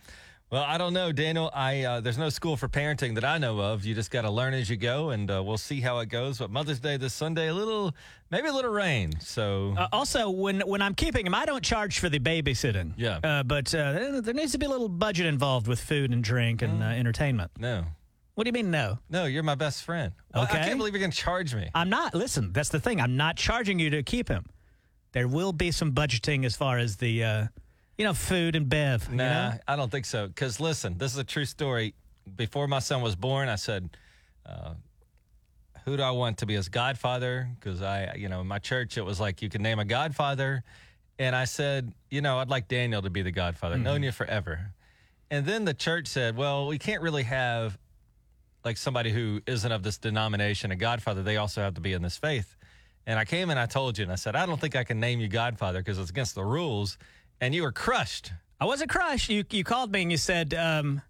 well, 0.53 0.63
I 0.63 0.77
don't 0.77 0.93
know, 0.93 1.11
Daniel. 1.11 1.49
I 1.53 1.83
uh, 1.83 1.99
there's 1.99 2.17
no 2.19 2.29
school 2.29 2.55
for 2.55 2.69
parenting 2.69 3.15
that 3.15 3.23
I 3.25 3.39
know 3.39 3.59
of. 3.59 3.83
You 3.85 3.95
just 3.95 4.11
got 4.11 4.21
to 4.21 4.29
learn 4.29 4.53
as 4.53 4.69
you 4.69 4.77
go, 4.77 5.09
and 5.09 5.29
uh, 5.31 5.41
we'll 5.43 5.57
see 5.57 5.81
how 5.81 5.97
it 5.99 6.09
goes. 6.09 6.37
But 6.37 6.51
Mother's 6.51 6.79
Day 6.79 6.95
this 6.97 7.13
Sunday, 7.13 7.47
a 7.47 7.53
little, 7.53 7.95
maybe 8.29 8.47
a 8.47 8.53
little 8.53 8.71
rain. 8.71 9.13
So 9.19 9.73
Uh, 9.77 9.87
also, 9.91 10.29
when 10.29 10.61
when 10.61 10.81
I'm 10.81 10.93
keeping 10.93 11.25
him, 11.25 11.33
I 11.33 11.45
don't 11.45 11.63
charge 11.63 11.97
for 11.99 12.07
the 12.07 12.19
babysitting. 12.19 12.93
Yeah. 12.97 13.19
Uh, 13.23 13.41
but 13.43 13.73
uh, 13.73 14.21
there- 14.21 14.33
needs 14.35 14.51
to 14.51 14.59
be 14.59 14.67
a 14.67 14.69
little 14.69 14.89
budget 14.89 15.25
involved 15.25 15.67
with 15.67 15.79
food 15.79 16.11
and 16.11 16.23
drink 16.23 16.61
and 16.61 16.83
uh, 16.83 16.85
entertainment. 16.85 17.49
no, 17.57 17.85
What 18.35 18.43
do 18.43 18.49
you 18.49 18.53
mean, 18.53 18.69
no? 18.71 18.99
no, 19.09 19.25
you're 19.25 19.43
my 19.43 19.55
best 19.55 19.83
friend. 19.83 20.13
Well, 20.33 20.43
I 20.43 20.47
can't 20.47 20.77
believe 20.77 20.93
you're 20.93 21.01
gonna 21.01 21.11
charge 21.11 21.55
me. 21.55 21.69
I'm 21.73 21.89
not. 21.89 22.13
Listen, 22.13 22.53
that's 22.53 22.69
the 22.69 22.79
thing. 22.79 23.01
I'm 23.01 23.17
not 23.17 23.37
charging 23.37 23.79
you 23.79 23.89
to 23.89 24.03
keep 24.03 24.27
him. 24.29 24.45
There 25.13 25.27
will 25.27 25.51
be 25.53 25.71
some 25.71 25.91
budgeting 25.93 26.45
as 26.45 26.55
far 26.55 26.77
as 26.77 26.97
the, 26.97 27.23
uh, 27.23 27.47
you 27.97 28.05
know, 28.05 28.13
food 28.13 28.55
and 28.55 28.67
bev. 28.69 29.07
you 29.09 29.17
Nah, 29.17 29.23
know? 29.51 29.57
I 29.67 29.75
don't 29.75 29.91
think 29.91 30.05
so. 30.05 30.27
Because 30.27 30.59
listen, 30.59 30.97
this 30.97 31.11
is 31.13 31.17
a 31.17 31.23
true 31.23 31.45
story. 31.45 31.93
Before 32.35 32.67
my 32.67 32.79
son 32.79 33.01
was 33.01 33.15
born, 33.15 33.49
I 33.49 33.55
said, 33.55 33.89
uh, 34.45 34.73
"Who 35.85 35.97
do 35.97 36.03
I 36.03 36.11
want 36.11 36.37
to 36.39 36.45
be 36.45 36.53
his 36.53 36.69
godfather?" 36.69 37.49
Because 37.59 37.81
I, 37.81 38.15
you 38.15 38.29
know, 38.29 38.41
in 38.41 38.47
my 38.47 38.59
church, 38.59 38.97
it 38.97 39.03
was 39.03 39.19
like 39.19 39.41
you 39.41 39.49
could 39.49 39.61
name 39.61 39.79
a 39.79 39.85
godfather, 39.85 40.63
and 41.19 41.35
I 41.35 41.45
said, 41.45 41.93
you 42.09 42.21
know, 42.21 42.39
I'd 42.39 42.49
like 42.49 42.67
Daniel 42.67 43.01
to 43.01 43.09
be 43.09 43.21
the 43.21 43.31
godfather. 43.31 43.77
Known 43.77 44.03
you 44.03 44.11
forever, 44.11 44.71
and 45.29 45.45
then 45.45 45.65
the 45.65 45.73
church 45.73 46.07
said, 46.07 46.37
"Well, 46.37 46.67
we 46.67 46.77
can't 46.79 47.01
really 47.01 47.23
have 47.23 47.77
like 48.65 48.77
somebody 48.77 49.11
who 49.11 49.41
isn't 49.45 49.71
of 49.73 49.83
this 49.83 49.97
denomination, 49.97 50.71
a 50.71 50.75
godfather, 50.77 51.21
they 51.21 51.35
also 51.35 51.59
have 51.61 51.73
to 51.73 51.81
be 51.81 51.91
in 51.91 52.01
this 52.01 52.17
faith. 52.17 52.55
And 53.05 53.19
I 53.19 53.25
came 53.25 53.49
and 53.49 53.59
I 53.59 53.65
told 53.65 53.97
you, 53.97 54.03
and 54.03 54.11
I 54.11 54.15
said, 54.15 54.37
I 54.37 54.45
don't 54.45 54.57
think 54.61 54.77
I 54.77 54.85
can 54.85 55.01
name 55.01 55.19
you 55.19 55.27
godfather 55.27 55.79
because 55.79 55.99
it's 55.99 56.09
against 56.09 56.35
the 56.35 56.45
rules. 56.45 56.97
And 57.43 57.53
you 57.53 57.63
were 57.63 57.71
crushed. 57.71 58.31
I 58.59 58.65
wasn't 58.65 58.89
crushed. 58.89 59.29
You 59.29 59.43
you 59.51 59.63
called 59.63 59.91
me 59.91 60.01
and 60.03 60.11
you 60.11 60.17
said 60.17 60.53
um, 60.53 61.01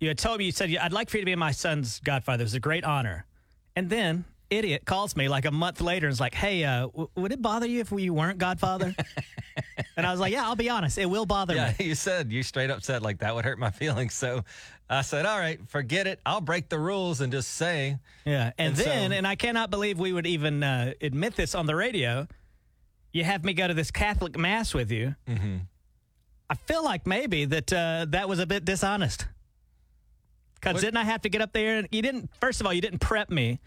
you 0.00 0.08
had 0.08 0.18
told 0.18 0.38
me 0.38 0.44
you 0.46 0.52
said 0.52 0.74
I'd 0.76 0.92
like 0.92 1.10
for 1.10 1.16
you 1.18 1.22
to 1.22 1.26
be 1.26 1.34
my 1.36 1.50
son's 1.52 2.00
godfather. 2.00 2.42
It 2.42 2.46
was 2.46 2.54
a 2.54 2.60
great 2.60 2.84
honor. 2.84 3.26
And 3.76 3.90
then 3.90 4.24
idiot 4.50 4.82
calls 4.86 5.14
me 5.16 5.28
like 5.28 5.44
a 5.44 5.50
month 5.50 5.80
later 5.80 6.06
and 6.06 6.12
is 6.12 6.20
like, 6.20 6.34
"Hey, 6.34 6.64
uh, 6.64 6.82
w- 6.86 7.08
would 7.16 7.32
it 7.32 7.42
bother 7.42 7.66
you 7.66 7.80
if 7.80 7.92
we 7.92 8.08
weren't 8.10 8.38
godfather?" 8.38 8.94
and 9.96 10.06
I 10.06 10.10
was 10.10 10.20
like, 10.20 10.32
"Yeah, 10.32 10.44
I'll 10.44 10.56
be 10.56 10.70
honest. 10.70 10.96
It 10.98 11.06
will 11.06 11.26
bother 11.26 11.54
Yeah, 11.54 11.74
me." 11.78 11.86
you 11.86 11.94
said 11.94 12.32
you 12.32 12.42
straight 12.42 12.70
up 12.70 12.82
said 12.82 13.02
like 13.02 13.18
that 13.18 13.34
would 13.34 13.44
hurt 13.44 13.58
my 13.58 13.70
feelings. 13.70 14.14
So 14.14 14.44
I 14.90 15.02
said, 15.02 15.26
all 15.26 15.38
right, 15.38 15.60
forget 15.68 16.06
it. 16.06 16.18
I'll 16.24 16.40
break 16.40 16.70
the 16.70 16.78
rules 16.78 17.20
and 17.20 17.30
just 17.30 17.50
say, 17.50 17.98
Yeah, 18.24 18.52
and, 18.56 18.68
And 18.68 18.76
then, 18.76 19.10
so- 19.10 19.16
and 19.18 19.26
I 19.26 19.34
cannot 19.34 19.68
believe 19.70 19.98
we 19.98 20.14
would 20.14 20.26
even 20.26 20.62
uh, 20.62 20.94
admit 21.02 21.36
this 21.36 21.54
on 21.54 21.66
the 21.66 21.76
radio. 21.76 22.26
You 23.18 23.24
have 23.24 23.44
me 23.44 23.52
go 23.52 23.66
to 23.66 23.74
this 23.74 23.90
Catholic 23.90 24.38
mass 24.38 24.72
with 24.72 24.92
you. 24.92 25.16
Mm-hmm. 25.26 25.56
I 26.48 26.54
feel 26.54 26.84
like 26.84 27.04
maybe 27.04 27.46
that 27.46 27.72
uh, 27.72 28.06
that 28.10 28.28
was 28.28 28.38
a 28.38 28.46
bit 28.46 28.64
dishonest. 28.64 29.26
Because 30.54 30.80
didn't 30.80 30.98
I 30.98 31.02
have 31.02 31.22
to 31.22 31.28
get 31.28 31.42
up 31.42 31.52
there? 31.52 31.78
And 31.78 31.88
you 31.90 32.00
didn't. 32.00 32.30
First 32.40 32.60
of 32.60 32.66
all, 32.68 32.72
you 32.72 32.80
didn't 32.80 33.00
prep 33.00 33.28
me. 33.28 33.58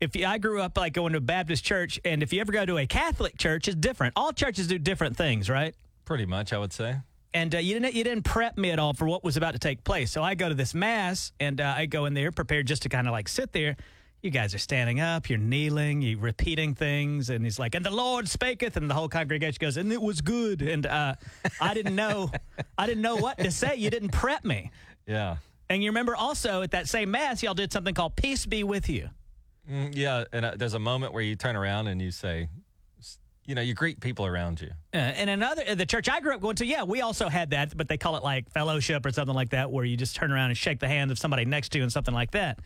If 0.00 0.14
you, 0.14 0.26
I 0.26 0.38
grew 0.38 0.60
up 0.60 0.76
like 0.76 0.92
going 0.92 1.10
to 1.12 1.18
a 1.18 1.20
Baptist 1.20 1.64
church, 1.64 2.00
and 2.04 2.22
if 2.22 2.32
you 2.32 2.40
ever 2.40 2.52
go 2.52 2.64
to 2.64 2.78
a 2.78 2.86
Catholic 2.86 3.36
church, 3.36 3.66
it's 3.66 3.76
different. 3.76 4.12
All 4.14 4.32
churches 4.32 4.68
do 4.68 4.78
different 4.78 5.16
things, 5.16 5.50
right? 5.50 5.74
pretty 6.04 6.26
much, 6.26 6.52
I 6.52 6.58
would 6.58 6.72
say. 6.72 6.98
and 7.32 7.52
uh, 7.52 7.58
you 7.58 7.74
didn't 7.74 7.94
you 7.94 8.04
didn't 8.04 8.24
prep 8.24 8.56
me 8.56 8.70
at 8.70 8.78
all 8.78 8.92
for 8.94 9.06
what 9.06 9.24
was 9.24 9.36
about 9.36 9.54
to 9.54 9.58
take 9.58 9.82
place. 9.82 10.12
So 10.12 10.22
I 10.22 10.36
go 10.36 10.48
to 10.48 10.54
this 10.54 10.72
mass 10.72 11.32
and 11.40 11.60
uh, 11.60 11.74
I 11.76 11.86
go 11.86 12.04
in 12.04 12.14
there 12.14 12.30
prepared 12.30 12.68
just 12.68 12.82
to 12.82 12.88
kind 12.88 13.08
of 13.08 13.12
like 13.12 13.26
sit 13.26 13.52
there. 13.52 13.76
You 14.24 14.30
guys 14.30 14.54
are 14.54 14.58
standing 14.58 15.00
up, 15.00 15.28
you're 15.28 15.38
kneeling, 15.38 16.00
you're 16.00 16.18
repeating 16.18 16.74
things, 16.74 17.28
and 17.28 17.44
he's 17.44 17.58
like, 17.58 17.74
"And 17.74 17.84
the 17.84 17.90
Lord 17.90 18.24
spaketh," 18.24 18.74
and 18.74 18.88
the 18.88 18.94
whole 18.94 19.06
congregation 19.06 19.58
goes, 19.60 19.76
"And 19.76 19.92
it 19.92 20.00
was 20.00 20.22
good." 20.22 20.62
And 20.62 20.86
uh, 20.86 21.16
I 21.60 21.74
didn't 21.74 21.94
know, 21.94 22.30
I 22.78 22.86
didn't 22.86 23.02
know 23.02 23.16
what 23.16 23.36
to 23.36 23.50
say. 23.50 23.76
You 23.76 23.90
didn't 23.90 24.12
prep 24.12 24.42
me. 24.42 24.70
Yeah. 25.06 25.36
And 25.68 25.82
you 25.82 25.90
remember 25.90 26.16
also 26.16 26.62
at 26.62 26.70
that 26.70 26.88
same 26.88 27.10
mass, 27.10 27.42
y'all 27.42 27.52
did 27.52 27.70
something 27.70 27.92
called 27.92 28.16
"Peace 28.16 28.46
be 28.46 28.64
with 28.64 28.88
you." 28.88 29.10
Mm, 29.70 29.94
yeah. 29.94 30.24
And 30.32 30.46
uh, 30.46 30.52
there's 30.56 30.72
a 30.72 30.78
moment 30.78 31.12
where 31.12 31.22
you 31.22 31.36
turn 31.36 31.54
around 31.54 31.88
and 31.88 32.00
you 32.00 32.10
say, 32.10 32.48
you 33.44 33.54
know, 33.54 33.60
you 33.60 33.74
greet 33.74 34.00
people 34.00 34.24
around 34.24 34.60
you. 34.60 34.70
Uh, 34.94 34.96
and 34.96 35.28
another, 35.28 35.64
uh, 35.68 35.74
the 35.74 35.84
church 35.86 36.08
I 36.08 36.20
grew 36.20 36.34
up 36.34 36.40
going 36.40 36.56
to, 36.56 36.66
yeah, 36.66 36.84
we 36.84 37.02
also 37.02 37.28
had 37.28 37.50
that, 37.50 37.76
but 37.76 37.88
they 37.88 37.98
call 37.98 38.16
it 38.16 38.22
like 38.22 38.50
fellowship 38.50 39.04
or 39.04 39.10
something 39.10 39.34
like 39.34 39.50
that, 39.50 39.70
where 39.70 39.84
you 39.84 39.96
just 39.96 40.16
turn 40.16 40.32
around 40.32 40.50
and 40.50 40.56
shake 40.56 40.80
the 40.80 40.88
hand 40.88 41.10
of 41.10 41.18
somebody 41.18 41.44
next 41.44 41.70
to 41.70 41.78
you 41.78 41.84
and 41.84 41.92
something 41.92 42.14
like 42.14 42.30
that. 42.30 42.60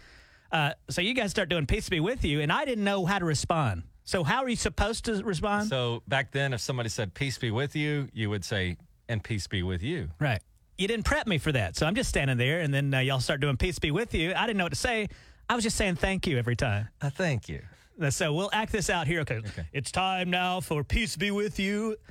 Uh, 0.50 0.72
so 0.88 1.00
you 1.02 1.14
guys 1.14 1.30
start 1.30 1.48
doing 1.48 1.66
peace 1.66 1.88
be 1.88 2.00
with 2.00 2.24
you, 2.24 2.40
and 2.40 2.50
I 2.52 2.64
didn't 2.64 2.84
know 2.84 3.04
how 3.06 3.18
to 3.18 3.24
respond. 3.24 3.82
So 4.04 4.24
how 4.24 4.42
are 4.42 4.48
you 4.48 4.56
supposed 4.56 5.04
to 5.04 5.22
respond? 5.22 5.68
So 5.68 6.02
back 6.08 6.32
then, 6.32 6.54
if 6.54 6.60
somebody 6.60 6.88
said, 6.88 7.12
peace 7.14 7.36
be 7.36 7.50
with 7.50 7.76
you, 7.76 8.08
you 8.14 8.30
would 8.30 8.44
say, 8.44 8.78
and 9.08 9.22
peace 9.22 9.46
be 9.46 9.62
with 9.62 9.82
you. 9.82 10.08
right. 10.18 10.40
You 10.78 10.86
didn't 10.86 11.06
prep 11.06 11.26
me 11.26 11.38
for 11.38 11.50
that, 11.50 11.74
so 11.76 11.86
I'm 11.86 11.96
just 11.96 12.08
standing 12.08 12.36
there, 12.38 12.60
and 12.60 12.72
then 12.72 12.94
uh, 12.94 13.00
y'all 13.00 13.18
start 13.18 13.40
doing 13.40 13.56
peace 13.56 13.80
be 13.80 13.90
with 13.90 14.14
you. 14.14 14.32
I 14.34 14.46
didn't 14.46 14.58
know 14.58 14.64
what 14.64 14.72
to 14.72 14.78
say. 14.78 15.08
I 15.50 15.56
was 15.56 15.64
just 15.64 15.76
saying 15.76 15.96
thank 15.96 16.24
you 16.26 16.38
every 16.38 16.54
time. 16.54 16.88
Uh, 17.02 17.10
thank 17.10 17.48
you. 17.48 17.62
Uh, 18.00 18.10
So 18.10 18.32
we'll 18.32 18.48
act 18.52 18.70
this 18.70 18.88
out 18.88 19.08
here. 19.08 19.20
Okay. 19.22 19.40
It's 19.72 19.90
time 19.90 20.30
now 20.30 20.60
for 20.60 20.84
peace 20.84 21.16
be 21.16 21.30
with 21.30 21.58
you. 21.58 21.96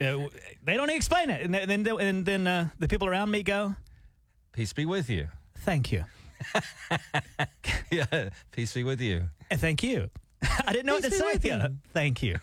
Uh, 0.00 0.26
they 0.64 0.74
don't 0.76 0.90
explain 0.90 1.30
it. 1.30 1.40
And 1.42 1.54
then, 1.54 1.86
and 1.86 2.26
then 2.26 2.46
uh, 2.48 2.68
the 2.80 2.88
people 2.88 3.06
around 3.06 3.30
me 3.30 3.44
go, 3.44 3.76
Peace 4.52 4.72
be 4.72 4.84
with 4.84 5.08
you. 5.08 5.28
thank 5.60 5.92
you. 5.92 6.04
yeah. 7.90 8.28
Peace 8.52 8.74
be 8.74 8.84
with 8.84 9.00
you. 9.00 9.24
Thank 9.52 9.82
you. 9.82 10.10
I 10.66 10.72
didn't 10.72 10.86
know 10.86 10.94
what 10.94 11.04
to 11.04 11.10
Peace 11.10 11.18
say. 11.18 11.32
with 11.32 11.44
Yeah, 11.44 11.68
you. 11.68 11.76
Thank 11.92 12.22
you. 12.22 12.36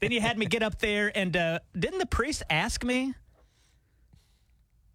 then 0.00 0.12
you 0.12 0.20
had 0.20 0.38
me 0.38 0.46
get 0.46 0.62
up 0.62 0.78
there, 0.78 1.10
and 1.16 1.36
uh, 1.36 1.58
didn't 1.78 1.98
the 1.98 2.06
priest 2.06 2.42
ask 2.48 2.84
me? 2.84 3.14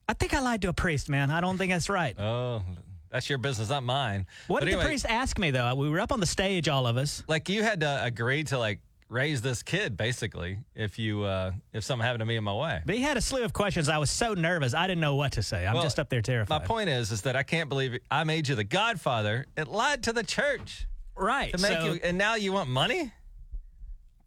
I 0.08 0.14
think 0.14 0.34
I 0.34 0.40
lied 0.40 0.62
to 0.64 0.70
a 0.70 0.74
priest, 0.74 1.10
man. 1.10 1.32
I 1.32 1.42
don't 1.42 1.58
think 1.58 1.72
that's 1.72 1.90
right. 1.90 2.18
Oh, 2.20 2.62
that's 3.10 3.30
your 3.30 3.38
business, 3.38 3.70
not 3.70 3.84
mine. 3.84 4.26
What 4.48 4.60
But 4.60 4.66
did 4.66 4.72
anyway, 4.74 4.84
the 4.84 4.90
priest 4.90 5.06
ask 5.08 5.38
me, 5.40 5.52
though? 5.52 5.74
We 5.76 5.90
were 5.90 6.00
up 6.00 6.12
on 6.12 6.20
the 6.20 6.26
stage, 6.26 6.68
all 6.68 6.88
of 6.88 6.98
us. 6.98 7.24
Like 7.28 7.50
you 7.50 7.64
had 7.64 7.82
to 7.82 8.04
agree 8.04 8.44
to 8.46 8.58
like 8.58 8.80
raise 9.13 9.41
this 9.41 9.62
kid, 9.62 9.95
basically, 9.95 10.58
if 10.76 10.97
you 10.97 11.23
uh 11.23 11.52
if 11.71 11.84
something 11.84 12.04
happened 12.04 12.21
to 12.21 12.26
me 12.26 12.36
in 12.36 12.43
my 12.43 12.54
way. 12.54 12.82
But 12.86 12.95
he 12.95 13.02
had 13.02 13.15
a 13.15 13.21
slew 13.21 13.43
of 13.43 13.54
questions. 13.54 13.88
I 13.88 13.99
was 13.99 14.10
so 14.10 14.34
nervous. 14.34 14.73
I 14.73 14.88
didn't 14.88 15.02
know 15.02 15.15
what 15.15 15.34
to 15.34 15.43
say. 15.43 15.65
I'm 15.67 15.76
Well, 15.76 15.84
just 15.84 15.99
up 15.99 16.10
there 16.10 16.21
terrified. 16.21 16.62
My 16.62 16.65
point 16.65 16.89
is, 16.89 17.12
is 17.12 17.21
that 17.21 17.36
I 17.36 17.43
can't 17.43 17.69
believe 17.69 17.99
I 18.10 18.23
made 18.23 18.47
you 18.47 18.56
the 18.56 18.63
godfather. 18.63 19.45
It 19.56 19.67
lied 19.67 20.04
to 20.04 20.13
the 20.13 20.23
church 20.23 20.88
right. 21.15 21.54
to 21.54 21.62
make 21.62 21.80
so 21.80 21.93
you, 21.93 21.99
and 22.04 22.17
now 22.17 22.36
you 22.36 22.52
want 22.52 22.69
money? 22.69 23.13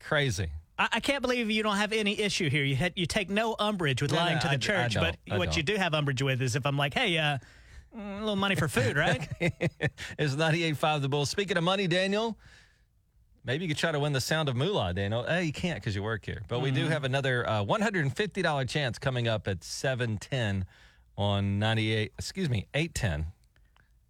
Crazy. 0.01 0.49
I, 0.79 0.89
I 0.93 1.01
can't 1.01 1.23
believe 1.23 1.51
you 1.51 1.63
don't 1.63 1.77
have 1.77 1.93
any 1.93 2.19
issue 2.21 2.49
here. 2.49 2.65
You 2.65 2.77
had, 2.77 2.93
you 2.97 3.07
take 3.07 3.29
no 3.29 3.57
umbrage 3.59 4.01
with 4.03 4.13
No, 4.13 4.19
lying 4.19 4.37
no, 4.37 4.41
to 4.43 4.47
the 4.47 4.53
I 4.53 4.55
I 4.55 4.59
church, 4.59 4.95
don't. 4.95 5.03
but 5.05 5.17
I 5.35 5.39
what 5.39 5.57
you 5.57 5.63
do 5.63 5.75
have 5.77 5.95
umbrage 5.95 6.23
with 6.23 6.41
is 6.41 6.55
if 6.55 6.65
I'm 6.65 6.77
like, 6.77 6.95
hey, 6.95 7.19
uh, 7.19 7.39
a 7.97 8.19
little 8.21 8.37
money 8.37 8.55
for 8.55 8.69
food, 8.69 8.97
right? 8.97 9.27
it's 9.41 10.35
98.5 10.35 11.01
the 11.03 11.09
Bull. 11.09 11.27
Speaking 11.27 11.57
of 11.57 11.65
money, 11.65 11.87
Daniel, 11.87 12.37
maybe 13.47 13.65
you 13.65 13.69
could 13.69 13.79
try 13.79 13.93
to 13.93 13.99
win 14.01 14.13
the 14.13 14.21
sound 14.21 14.49
of 14.51 14.57
moolah, 14.57 14.93
Daniel. 14.93 15.25
Eh, 15.27 15.41
you 15.41 15.53
can't 15.53 15.77
because 15.81 15.95
you 15.95 16.03
work 16.03 16.27
here. 16.27 16.43
But 16.49 16.61
we 16.61 16.71
Mm-hmm. 16.71 16.85
do 16.85 16.89
have 16.89 17.05
another 17.05 17.49
uh, 17.49 17.65
$150 17.65 18.69
chance 18.69 18.99
coming 18.99 19.29
up 19.29 19.49
at 19.49 19.63
710 19.65 20.67
on 21.17 21.59
98, 21.59 22.13
excuse 22.19 22.51
me, 22.51 22.67
810. 22.75 23.33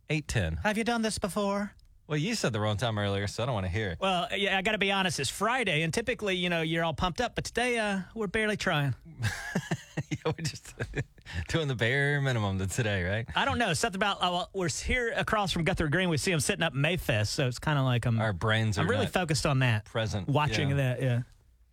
810. 0.08 0.62
have 0.64 0.78
you 0.78 0.84
done 0.84 1.02
this 1.02 1.18
before? 1.18 1.72
Well, 2.08 2.18
you 2.18 2.36
said 2.36 2.52
the 2.52 2.60
wrong 2.60 2.76
time 2.76 2.98
earlier, 2.98 3.26
so 3.26 3.42
I 3.42 3.46
don't 3.46 3.54
want 3.54 3.66
to 3.66 3.72
hear 3.72 3.88
it. 3.90 3.98
Well, 4.00 4.28
yeah, 4.36 4.56
I 4.56 4.62
got 4.62 4.72
to 4.72 4.78
be 4.78 4.92
honest. 4.92 5.18
It's 5.18 5.28
Friday, 5.28 5.82
and 5.82 5.92
typically, 5.92 6.36
you 6.36 6.48
know, 6.48 6.62
you're 6.62 6.84
all 6.84 6.94
pumped 6.94 7.20
up, 7.20 7.34
but 7.34 7.44
today, 7.44 7.78
uh, 7.78 8.00
we're 8.14 8.28
barely 8.28 8.56
trying. 8.56 8.94
yeah, 10.10 10.16
we're 10.26 10.44
just 10.44 10.74
doing 11.48 11.68
the 11.68 11.74
bare 11.74 12.20
minimum 12.20 12.58
to 12.58 12.66
today, 12.66 13.02
right? 13.04 13.26
I 13.34 13.44
don't 13.44 13.58
know. 13.58 13.72
Something 13.72 13.98
about 13.98 14.18
uh, 14.18 14.30
well, 14.32 14.50
we're 14.52 14.68
here 14.68 15.12
across 15.16 15.52
from 15.52 15.64
Guthrie 15.64 15.88
Green. 15.88 16.08
We 16.08 16.16
see 16.16 16.30
them 16.30 16.40
sitting 16.40 16.62
up 16.62 16.74
Mayfest, 16.74 17.28
so 17.28 17.46
it's 17.48 17.58
kind 17.58 17.78
of 17.78 17.84
like 17.84 18.06
I'm. 18.06 18.20
Our 18.20 18.32
brains 18.32 18.78
are 18.78 18.82
I'm 18.82 18.88
really 18.88 19.06
focused 19.06 19.46
on 19.46 19.58
that. 19.60 19.84
present. 19.86 20.28
Watching 20.28 20.70
Yeah. 20.70 20.76
that, 20.76 21.02
yeah. 21.02 21.20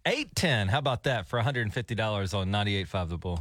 810. 0.06 0.67
How 0.67 0.80
about 0.80 1.04
that 1.04 1.28
for 1.28 1.39
$150 1.39 2.34
on 2.34 2.50
98.5 2.52 3.10
The 3.10 3.17
Bull? 3.17 3.39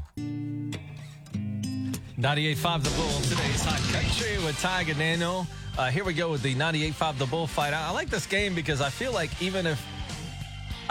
98.5 2.18 2.82
The 2.84 2.90
Bull, 2.90 3.20
today's 3.22 3.64
Hot 3.64 3.80
Country 3.92 4.38
with 4.44 4.56
Tige 4.62 4.88
and 4.90 4.98
Daniel. 4.98 5.46
Uh, 5.76 5.90
here 5.90 6.04
we 6.04 6.12
go 6.14 6.30
with 6.30 6.42
the 6.42 6.54
98.5 6.54 7.18
The 7.18 7.26
Bull 7.26 7.46
fight. 7.46 7.72
I, 7.72 7.88
I 7.88 7.90
like 7.90 8.10
this 8.10 8.26
game 8.26 8.54
because 8.54 8.80
I 8.80 8.90
feel 8.90 9.12
like 9.12 9.30
even 9.42 9.66
if 9.66 9.84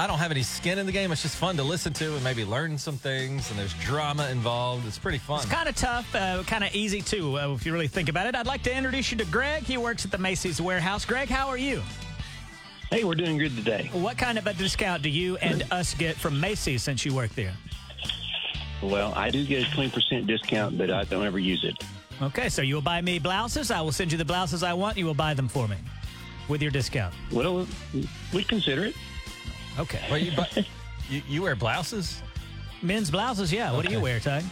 I 0.02 0.08
don't 0.08 0.18
have 0.18 0.32
any 0.32 0.42
skin 0.42 0.80
in 0.80 0.88
the 0.88 0.92
game, 0.92 1.12
it's 1.12 1.22
just 1.22 1.36
fun 1.36 1.56
to 1.58 1.64
listen 1.64 1.94
to 1.94 2.16
and 2.16 2.24
maybe 2.24 2.44
learn 2.44 2.76
some 2.76 2.98
things, 2.98 3.52
and 3.52 3.60
there's 3.60 3.76
drama 3.76 4.28
involved. 4.30 4.88
It's 4.88 4.98
pretty 4.98 5.20
fun. 5.20 5.42
It's 5.42 5.52
kind 5.52 5.70
of 5.70 5.76
tough, 5.76 6.16
uh, 6.16 6.42
kind 6.48 6.64
of 6.64 6.74
easy 6.74 7.04
too, 7.04 7.38
uh, 7.38 7.54
if 7.54 7.68
you 7.68 7.72
really 7.72 7.88
think 7.88 8.10
about 8.10 8.26
it. 8.26 8.34
I'd 8.34 8.48
like 8.48 8.64
to 8.64 8.76
introduce 8.76 9.12
you 9.12 9.18
to 9.20 9.26
Greg. 9.26 9.62
He 9.62 9.78
works 9.78 10.04
at 10.04 10.10
the 10.10 10.18
Macy's 10.18 10.60
warehouse. 10.60 11.06
Greg, 11.06 11.30
how 11.30 11.50
are 11.50 11.58
you? 11.58 11.84
Hey, 12.90 13.04
we're 13.04 13.14
doing 13.14 13.38
good 13.38 13.56
today. 13.56 13.92
What 13.94 14.18
kind 14.18 14.40
of 14.40 14.48
a 14.48 14.54
discount 14.54 15.04
do 15.04 15.10
you 15.10 15.38
and 15.38 15.64
us 15.70 15.94
get 15.94 16.16
from 16.16 16.40
Macy's 16.40 16.82
since 16.82 17.06
you 17.06 17.14
work 17.14 17.30
there? 17.36 17.54
Well, 18.82 19.14
I 19.16 19.30
do 19.30 19.46
get 19.46 19.68
a 19.68 19.70
20% 19.70 20.26
discount, 20.26 20.80
but 20.80 20.90
I 20.90 21.04
don't 21.04 21.24
ever 21.24 21.38
use 21.38 21.64
it. 21.64 21.76
Okay, 22.24 22.50
so 22.50 22.64
you 22.64 22.74
will 22.74 22.82
buy 22.82 23.02
me 23.02 23.20
blouses. 23.20 23.70
I 23.70 23.82
will 23.82 23.92
send 23.92 24.12
you 24.12 24.18
the 24.18 24.26
blouses 24.26 24.64
I 24.64 24.74
want. 24.74 24.98
You 24.98 25.06
will 25.06 25.14
buy 25.14 25.36
them 25.36 25.48
for 25.48 25.68
me 25.68 25.78
with 26.48 26.60
your 26.60 26.72
discount. 26.72 27.14
Well, 27.32 27.68
we 28.34 28.44
consider 28.44 28.86
it. 28.86 28.96
Okay. 29.80 30.02
Well, 30.10 30.18
you, 30.20 30.32
bu- 30.32 30.62
you, 31.10 31.22
you 31.28 31.42
wear 31.42 31.56
blouses, 31.56 32.22
Men's 32.82 33.12
blouses, 33.12 33.52
yeah. 33.54 33.72
What 33.72 33.86
do 33.86 33.92
you 33.92 33.98
Okay. 33.98 34.04
wear, 34.04 34.20
Ty? 34.20 34.44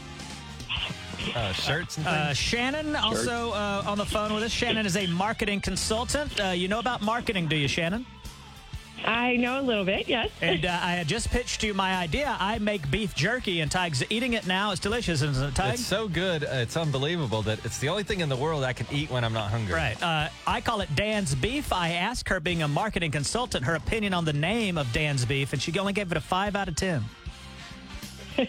uh, 1.35 1.51
shirts, 1.53 1.97
and 1.97 2.05
things? 2.05 2.17
Uh, 2.17 2.33
Shannon 2.33 2.95
also 2.95 3.51
uh, 3.51 3.83
on 3.85 3.97
the 3.97 4.05
phone 4.05 4.33
with 4.33 4.43
us. 4.43 4.51
Shannon 4.51 4.85
is 4.85 4.95
a 4.95 5.07
marketing 5.07 5.61
consultant. 5.61 6.39
Uh, 6.39 6.49
you 6.49 6.67
know 6.67 6.79
about 6.79 7.01
marketing, 7.01 7.47
do 7.47 7.55
you, 7.55 7.67
Shannon? 7.67 8.05
I 9.05 9.37
know 9.37 9.59
a 9.59 9.61
little 9.61 9.85
bit, 9.85 10.07
yes. 10.07 10.29
And 10.41 10.65
uh, 10.65 10.79
I 10.81 10.91
had 10.91 11.07
just 11.07 11.29
pitched 11.29 11.63
you 11.63 11.73
my 11.73 11.95
idea. 11.95 12.35
I 12.39 12.59
make 12.59 12.89
beef 12.89 13.15
jerky, 13.15 13.61
and 13.61 13.71
Tig's 13.71 14.03
eating 14.09 14.33
it 14.33 14.47
now. 14.47 14.71
It's 14.71 14.79
delicious, 14.79 15.21
isn't 15.21 15.43
it, 15.43 15.55
Tig? 15.55 15.73
it's 15.75 15.85
so 15.85 16.07
good. 16.07 16.43
Uh, 16.43 16.47
it's 16.53 16.75
unbelievable 16.77 17.41
that 17.43 17.63
it's 17.65 17.77
the 17.79 17.89
only 17.89 18.03
thing 18.03 18.19
in 18.21 18.29
the 18.29 18.35
world 18.35 18.63
I 18.63 18.73
can 18.73 18.87
eat 18.91 19.09
when 19.09 19.23
I'm 19.23 19.33
not 19.33 19.49
hungry. 19.49 19.73
Right. 19.73 20.01
Uh, 20.01 20.29
I 20.45 20.61
call 20.61 20.81
it 20.81 20.93
Dan's 20.95 21.35
Beef. 21.35 21.71
I 21.71 21.91
asked 21.91 22.29
her, 22.29 22.39
being 22.39 22.63
a 22.63 22.67
marketing 22.67 23.11
consultant, 23.11 23.65
her 23.65 23.75
opinion 23.75 24.13
on 24.13 24.25
the 24.25 24.33
name 24.33 24.77
of 24.77 24.91
Dan's 24.91 25.25
Beef, 25.25 25.53
and 25.53 25.61
she 25.61 25.77
only 25.79 25.93
gave 25.93 26.11
it 26.11 26.17
a 26.17 26.21
5 26.21 26.55
out 26.55 26.67
of 26.67 26.75
10. 26.75 27.03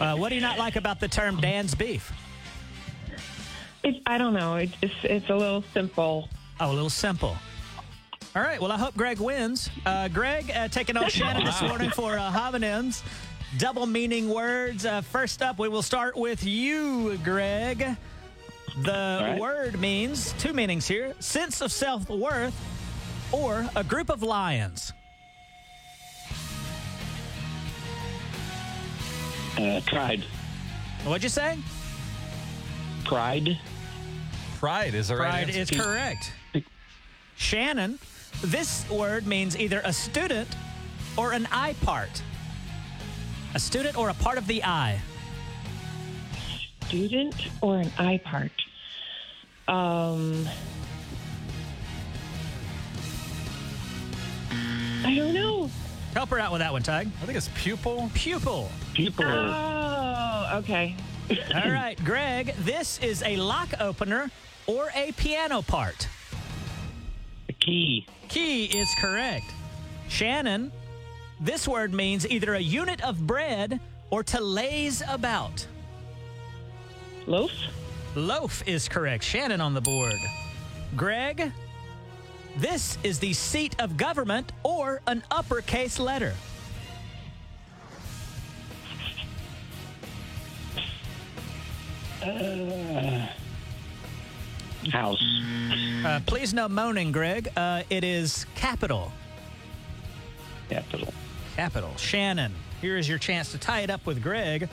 uh, 0.00 0.16
what 0.16 0.28
do 0.28 0.34
you 0.34 0.40
not 0.40 0.58
like 0.58 0.76
about 0.76 1.00
the 1.00 1.08
term 1.08 1.40
Dan's 1.40 1.74
Beef? 1.74 2.12
It's, 3.82 3.98
I 4.06 4.18
don't 4.18 4.34
know. 4.34 4.56
It's 4.56 4.72
just, 4.80 5.04
it's 5.04 5.30
a 5.30 5.34
little 5.36 5.64
simple. 5.72 6.28
Oh, 6.60 6.70
a 6.70 6.72
little 6.72 6.90
simple. 6.90 7.36
All 8.36 8.42
right. 8.42 8.60
Well, 8.60 8.70
I 8.70 8.78
hope 8.78 8.96
Greg 8.96 9.18
wins. 9.18 9.70
Uh, 9.84 10.08
Greg 10.08 10.50
uh, 10.54 10.68
taking 10.68 10.96
on 10.96 11.08
Shannon 11.08 11.44
this 11.44 11.60
morning 11.68 11.90
for 11.90 12.16
uh, 12.18 12.30
homonyms, 12.30 13.02
double 13.56 13.86
meaning 13.86 14.28
words. 14.28 14.84
Uh, 14.86 15.00
first 15.00 15.42
up, 15.42 15.58
we 15.58 15.68
will 15.68 15.82
start 15.82 16.16
with 16.16 16.44
you, 16.44 17.18
Greg. 17.24 17.96
The 18.82 19.18
right. 19.22 19.40
word 19.40 19.80
means 19.80 20.34
two 20.38 20.52
meanings 20.52 20.86
here 20.86 21.14
sense 21.18 21.60
of 21.60 21.72
self 21.72 22.08
worth 22.08 22.54
or 23.32 23.68
a 23.74 23.82
group 23.82 24.08
of 24.10 24.22
lions. 24.22 24.92
Uh, 29.56 29.80
tried. 29.80 30.22
What'd 31.04 31.22
you 31.24 31.28
say? 31.28 31.58
Pride. 33.04 33.58
Pride 34.58 34.94
is 34.94 35.08
the 35.08 35.16
right 35.16 35.30
Pride 35.30 35.50
answer. 35.50 35.74
is 35.74 35.80
correct. 35.80 36.32
Shannon, 37.36 37.98
this 38.42 38.88
word 38.90 39.26
means 39.26 39.58
either 39.58 39.80
a 39.84 39.92
student 39.92 40.48
or 41.16 41.32
an 41.32 41.48
eye 41.50 41.74
part. 41.82 42.22
A 43.54 43.58
student 43.58 43.96
or 43.96 44.10
a 44.10 44.14
part 44.14 44.38
of 44.38 44.46
the 44.46 44.62
eye. 44.64 45.00
Student 46.86 47.34
or 47.60 47.78
an 47.78 47.90
eye 47.98 48.20
part? 48.24 48.52
Um, 49.66 50.48
I 55.04 55.14
don't 55.14 55.34
know. 55.34 55.70
Help 56.14 56.30
her 56.30 56.38
out 56.38 56.52
with 56.52 56.60
that 56.60 56.72
one, 56.72 56.82
Tug. 56.82 57.06
I 57.06 57.26
think 57.26 57.36
it's 57.36 57.50
pupil. 57.54 58.10
Pupil. 58.14 58.70
Pupil. 58.94 59.26
Oh, 59.26 60.50
okay. 60.54 60.96
All 61.54 61.70
right, 61.70 62.02
Greg, 62.04 62.54
this 62.60 62.98
is 63.00 63.22
a 63.22 63.36
lock 63.36 63.68
opener 63.80 64.30
or 64.66 64.90
a 64.94 65.12
piano 65.12 65.60
part. 65.60 66.08
Key. 67.68 68.06
Key 68.28 68.64
is 68.66 68.88
correct. 68.98 69.46
Shannon, 70.08 70.72
this 71.40 71.68
word 71.68 71.92
means 71.92 72.26
either 72.26 72.54
a 72.54 72.60
unit 72.60 73.02
of 73.02 73.26
bread 73.26 73.80
or 74.10 74.22
to 74.24 74.40
laze 74.40 75.02
about. 75.08 75.66
Loaf? 77.26 77.52
Loaf 78.14 78.66
is 78.66 78.88
correct. 78.88 79.22
Shannon 79.22 79.60
on 79.60 79.74
the 79.74 79.80
board. 79.80 80.18
Greg, 80.96 81.52
this 82.56 82.96
is 83.02 83.18
the 83.18 83.34
seat 83.34 83.76
of 83.78 83.96
government 83.96 84.50
or 84.62 85.02
an 85.06 85.22
uppercase 85.30 85.98
letter. 85.98 86.34
Uh, 92.22 93.26
House. 94.92 95.22
Uh, 96.04 96.20
please 96.26 96.54
no 96.54 96.68
moaning, 96.68 97.12
Greg. 97.12 97.48
Uh, 97.56 97.82
it 97.90 98.04
is 98.04 98.46
capital. 98.54 99.12
Capital. 100.70 101.12
Capital. 101.56 101.96
Shannon, 101.96 102.54
here 102.80 102.96
is 102.96 103.08
your 103.08 103.18
chance 103.18 103.50
to 103.52 103.58
tie 103.58 103.80
it 103.80 103.90
up 103.90 104.06
with 104.06 104.22
Greg. 104.22 104.68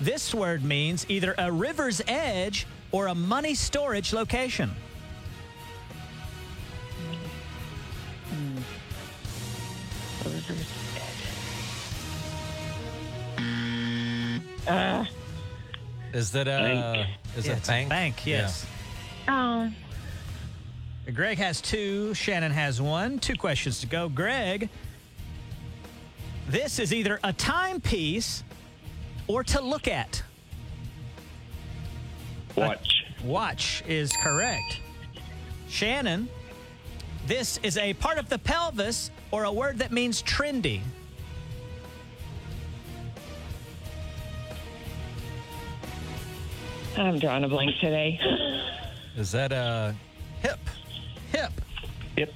This 0.00 0.34
word 0.34 0.62
means 0.64 1.06
either 1.08 1.34
a 1.38 1.50
river's 1.50 2.02
edge 2.06 2.66
or 2.90 3.06
a 3.06 3.14
money 3.14 3.54
storage 3.54 4.12
location. 4.12 4.70
Is 16.12 16.30
that 16.32 16.46
a 16.46 17.06
is 17.36 17.46
Yeah, 17.46 17.52
it 17.52 17.58
it's 17.58 17.68
a 17.68 17.72
bank? 17.72 17.88
bank, 17.88 18.26
yes. 18.26 18.66
Oh, 19.28 19.70
Greg 21.14 21.38
has 21.38 21.60
two, 21.60 22.14
Shannon 22.14 22.52
has 22.52 22.80
one. 22.80 23.18
Two 23.18 23.34
questions 23.34 23.80
to 23.80 23.86
go. 23.86 24.08
Greg, 24.08 24.68
this 26.48 26.78
is 26.78 26.92
either 26.92 27.18
a 27.24 27.32
timepiece 27.32 28.44
or 29.26 29.42
to 29.44 29.60
look 29.60 29.88
at. 29.88 30.22
Watch. 32.56 33.04
Watch 33.24 33.82
is 33.86 34.12
correct. 34.22 34.80
Shannon, 35.68 36.28
this 37.26 37.58
is 37.62 37.78
a 37.78 37.94
part 37.94 38.18
of 38.18 38.28
the 38.28 38.38
pelvis 38.38 39.10
or 39.30 39.44
a 39.44 39.52
word 39.52 39.78
that 39.78 39.92
means 39.92 40.22
trendy. 40.22 40.80
I'm 46.96 47.18
drawing 47.18 47.44
a 47.44 47.48
blank 47.48 47.72
today. 47.80 48.20
Is 49.16 49.32
that 49.32 49.52
a 49.52 49.94
hip? 50.40 50.58
Hip. 51.32 51.52
Yep. 52.16 52.30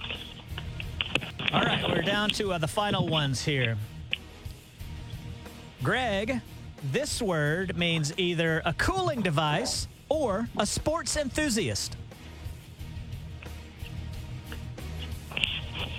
All 1.53 1.63
right, 1.63 1.83
we're 1.89 2.03
down 2.03 2.31
to 2.31 2.53
uh, 2.53 2.59
the 2.59 2.69
final 2.69 3.07
ones 3.07 3.45
here. 3.45 3.77
Greg, 5.83 6.41
this 6.93 7.23
word 7.23 7.77
means 7.77 8.13
either 8.19 8.63
a 8.65 8.73
cooling 8.75 9.21
device 9.23 9.89
or 10.09 10.49
a 10.59 10.67
sports 10.67 11.17
enthusiast. 11.17 11.97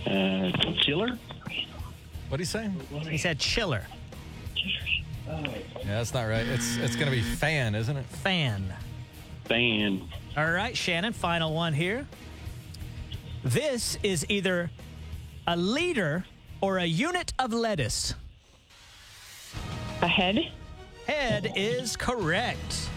Uh, 0.06 0.52
chiller. 0.82 1.18
What 2.30 2.38
do 2.38 2.42
you 2.42 2.46
say? 2.46 2.70
He 3.10 3.18
said 3.18 3.40
chiller, 3.40 3.84
Yeah, 5.26 5.44
that's 5.86 6.14
not 6.14 6.24
right. 6.24 6.46
It's 6.46 6.78
it's 6.78 6.96
gonna 6.96 7.12
be 7.12 7.22
fan, 7.22 7.74
isn't 7.76 7.96
it? 7.96 8.06
fan. 8.06 8.74
Fan. 9.46 10.08
All 10.38 10.52
right, 10.52 10.78
Shannon, 10.78 11.14
final 11.14 11.52
one 11.52 11.74
here. 11.74 12.06
This 13.44 13.98
is 14.04 14.24
either 14.30 14.70
a 15.48 15.58
liter 15.58 16.26
or 16.62 16.78
a 16.78 16.86
unit 16.86 17.34
of 17.40 17.54
lettuce. 17.54 18.14
A 20.04 20.08
head? 20.08 20.52
Head 21.08 21.54
is 21.56 21.96
correct. 21.96 22.90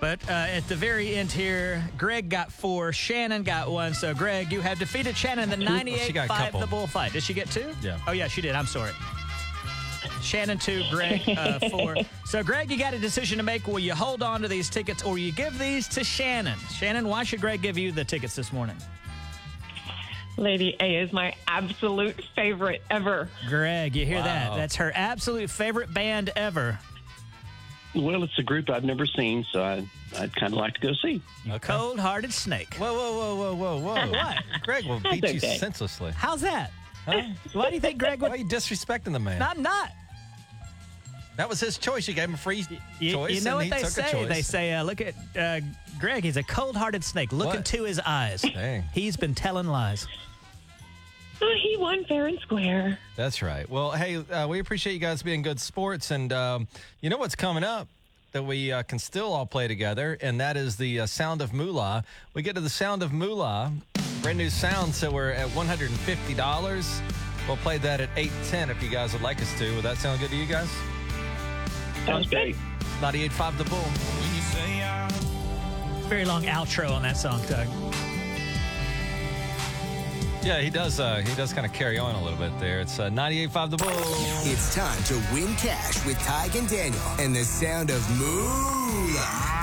But 0.00 0.20
uh, 0.28 0.32
at 0.32 0.68
the 0.68 0.76
very 0.76 1.16
end 1.16 1.32
here, 1.32 1.82
Greg 1.98 2.28
got 2.28 2.52
four, 2.52 2.92
Shannon 2.92 3.42
got 3.42 3.68
one. 3.68 3.94
So, 3.94 4.14
Greg, 4.14 4.52
you 4.52 4.60
have 4.60 4.78
defeated 4.78 5.16
Shannon 5.16 5.52
in 5.52 5.58
the 5.58 5.64
Well, 5.66 5.74
98 5.74 6.00
she 6.06 6.12
got 6.12 6.26
a 6.26 6.28
5 6.28 6.38
couple. 6.38 6.60
the 6.60 6.66
bullfight. 6.68 7.12
Did 7.14 7.24
she 7.24 7.34
get 7.34 7.50
two? 7.50 7.74
Yeah. 7.82 7.98
Oh, 8.06 8.12
yeah, 8.12 8.28
she 8.28 8.40
did. 8.42 8.54
I'm 8.54 8.66
sorry. 8.66 8.92
Shannon 10.24 10.58
two, 10.58 10.82
Greg 10.90 11.22
uh, 11.36 11.58
four. 11.70 11.96
So, 12.24 12.42
Greg, 12.42 12.70
you 12.70 12.78
got 12.78 12.94
a 12.94 12.98
decision 12.98 13.36
to 13.36 13.44
make. 13.44 13.66
Will 13.66 13.78
you 13.78 13.94
hold 13.94 14.22
on 14.22 14.40
to 14.40 14.48
these 14.48 14.70
tickets 14.70 15.02
or 15.02 15.18
you 15.18 15.32
give 15.32 15.58
these 15.58 15.86
to 15.88 16.02
Shannon? 16.02 16.58
Shannon, 16.70 17.06
why 17.06 17.24
should 17.24 17.40
Greg 17.40 17.60
give 17.60 17.76
you 17.76 17.92
the 17.92 18.04
tickets 18.04 18.34
this 18.34 18.52
morning? 18.52 18.76
Lady 20.36 20.76
A 20.80 20.96
is 20.96 21.12
my 21.12 21.34
absolute 21.46 22.20
favorite 22.34 22.82
ever. 22.90 23.28
Greg, 23.48 23.94
you 23.94 24.04
hear 24.04 24.22
that? 24.22 24.56
That's 24.56 24.74
her 24.76 24.90
absolute 24.94 25.50
favorite 25.50 25.92
band 25.92 26.30
ever. 26.34 26.78
Well, 27.94 28.24
it's 28.24 28.36
a 28.38 28.42
group 28.42 28.70
I've 28.70 28.82
never 28.82 29.06
seen, 29.06 29.46
so 29.52 29.62
I, 29.62 29.86
I'd 30.18 30.34
kind 30.34 30.52
of 30.52 30.58
like 30.58 30.74
to 30.74 30.80
go 30.80 30.92
see. 30.94 31.22
A 31.48 31.60
cold 31.60 32.00
hearted 32.00 32.32
snake. 32.32 32.74
Whoa, 32.74 32.92
whoa, 32.92 33.12
whoa, 33.12 33.54
whoa, 33.54 33.54
whoa, 33.54 33.78
whoa! 33.78 34.10
What? 34.10 34.62
Greg 34.62 34.86
will 34.86 34.98
beat 34.98 35.32
you 35.32 35.38
senselessly. 35.38 36.12
How's 36.16 36.40
that? 36.40 36.72
Huh? 37.06 37.22
Why 37.52 37.68
do 37.68 37.74
you 37.74 37.80
think 37.80 37.98
Greg 37.98 38.20
Why 38.20 38.30
are 38.30 38.36
you 38.36 38.46
disrespecting 38.46 39.12
the 39.12 39.20
man? 39.20 39.40
I'm 39.42 39.62
not. 39.62 39.92
That 41.36 41.48
was 41.48 41.60
his 41.60 41.78
choice. 41.78 42.06
You 42.08 42.14
gave 42.14 42.24
him 42.28 42.34
a 42.34 42.38
free 42.38 42.64
You, 43.00 43.12
choice. 43.12 43.34
you 43.34 43.40
know 43.42 43.58
and 43.58 43.70
what 43.70 43.78
he 43.78 43.84
they 43.84 43.88
say? 43.88 44.24
They 44.26 44.42
say, 44.42 44.72
uh, 44.74 44.82
look 44.84 45.00
at 45.00 45.14
uh, 45.38 45.60
Greg. 45.98 46.24
He's 46.24 46.36
a 46.36 46.42
cold-hearted 46.42 47.02
snake. 47.04 47.32
Look 47.32 47.48
What? 47.48 47.56
into 47.56 47.84
his 47.84 48.00
eyes. 48.00 48.42
Dang. 48.42 48.82
He's 48.94 49.16
been 49.16 49.34
telling 49.34 49.66
lies. 49.66 50.06
Oh, 51.42 51.54
he 51.60 51.76
won 51.76 52.04
fair 52.04 52.26
and 52.26 52.38
square. 52.40 52.98
That's 53.16 53.42
right. 53.42 53.68
Well, 53.68 53.90
hey, 53.90 54.16
uh, 54.16 54.46
we 54.48 54.60
appreciate 54.60 54.92
you 54.92 54.98
guys 55.00 55.22
being 55.22 55.42
good 55.42 55.58
sports, 55.60 56.10
and 56.10 56.32
um, 56.32 56.68
you 57.00 57.10
know 57.10 57.18
what's 57.18 57.34
coming 57.34 57.64
up 57.64 57.88
that 58.32 58.44
we 58.44 58.72
uh, 58.72 58.82
can 58.84 58.98
still 58.98 59.32
all 59.32 59.44
play 59.44 59.66
together, 59.68 60.16
and 60.20 60.40
that 60.40 60.56
is 60.56 60.76
the 60.76 61.00
uh, 61.00 61.06
Sound 61.06 61.42
of 61.42 61.52
Moolah. 61.52 62.04
We 62.34 62.42
get 62.42 62.54
to 62.54 62.60
the 62.60 62.70
Sound 62.70 63.02
of 63.02 63.12
Moolah, 63.12 63.72
brand 64.22 64.38
new 64.38 64.48
sound, 64.48 64.94
so 64.94 65.10
we're 65.10 65.30
at 65.32 65.48
one 65.50 65.66
hundred 65.66 65.90
and 65.90 65.98
fifty 66.00 66.34
dollars. 66.34 67.00
We'll 67.46 67.58
play 67.58 67.78
that 67.78 68.00
at 68.00 68.08
eight 68.16 68.32
ten 68.48 68.70
if 68.70 68.82
you 68.82 68.88
guys 68.88 69.12
would 69.12 69.22
like 69.22 69.42
us 69.42 69.52
to. 69.58 69.74
Would 69.74 69.84
that 69.84 69.98
sound 69.98 70.20
good 70.20 70.30
to 70.30 70.36
you 70.36 70.46
guys? 70.46 70.68
Sounds 72.06 72.28
great. 72.28 72.56
Ninety-eight 73.00 73.32
five 73.32 73.56
the 73.58 73.64
bull. 73.64 73.84
Very 76.08 76.24
long 76.24 76.44
outro 76.44 76.90
on 76.90 77.02
that 77.02 77.16
song, 77.16 77.40
Doug. 77.48 77.66
Yeah, 80.44 80.60
he 80.60 80.68
does. 80.68 81.00
Uh, 81.00 81.22
he 81.24 81.34
does 81.34 81.54
kind 81.54 81.66
of 81.66 81.72
carry 81.72 81.98
on 81.98 82.14
a 82.14 82.22
little 82.22 82.38
bit 82.38 82.58
there. 82.60 82.80
It's 82.80 82.98
uh, 82.98 83.08
ninety-eight 83.08 83.50
five 83.50 83.70
the 83.70 83.78
bull. 83.78 83.88
It's 83.90 84.74
time 84.74 85.02
to 85.04 85.14
win 85.32 85.54
cash 85.56 86.04
with 86.04 86.18
Tige 86.18 86.58
and 86.58 86.68
Daniel 86.68 87.00
and 87.18 87.34
the 87.34 87.44
sound 87.44 87.90
of 87.90 88.08
Moolah 88.18 89.54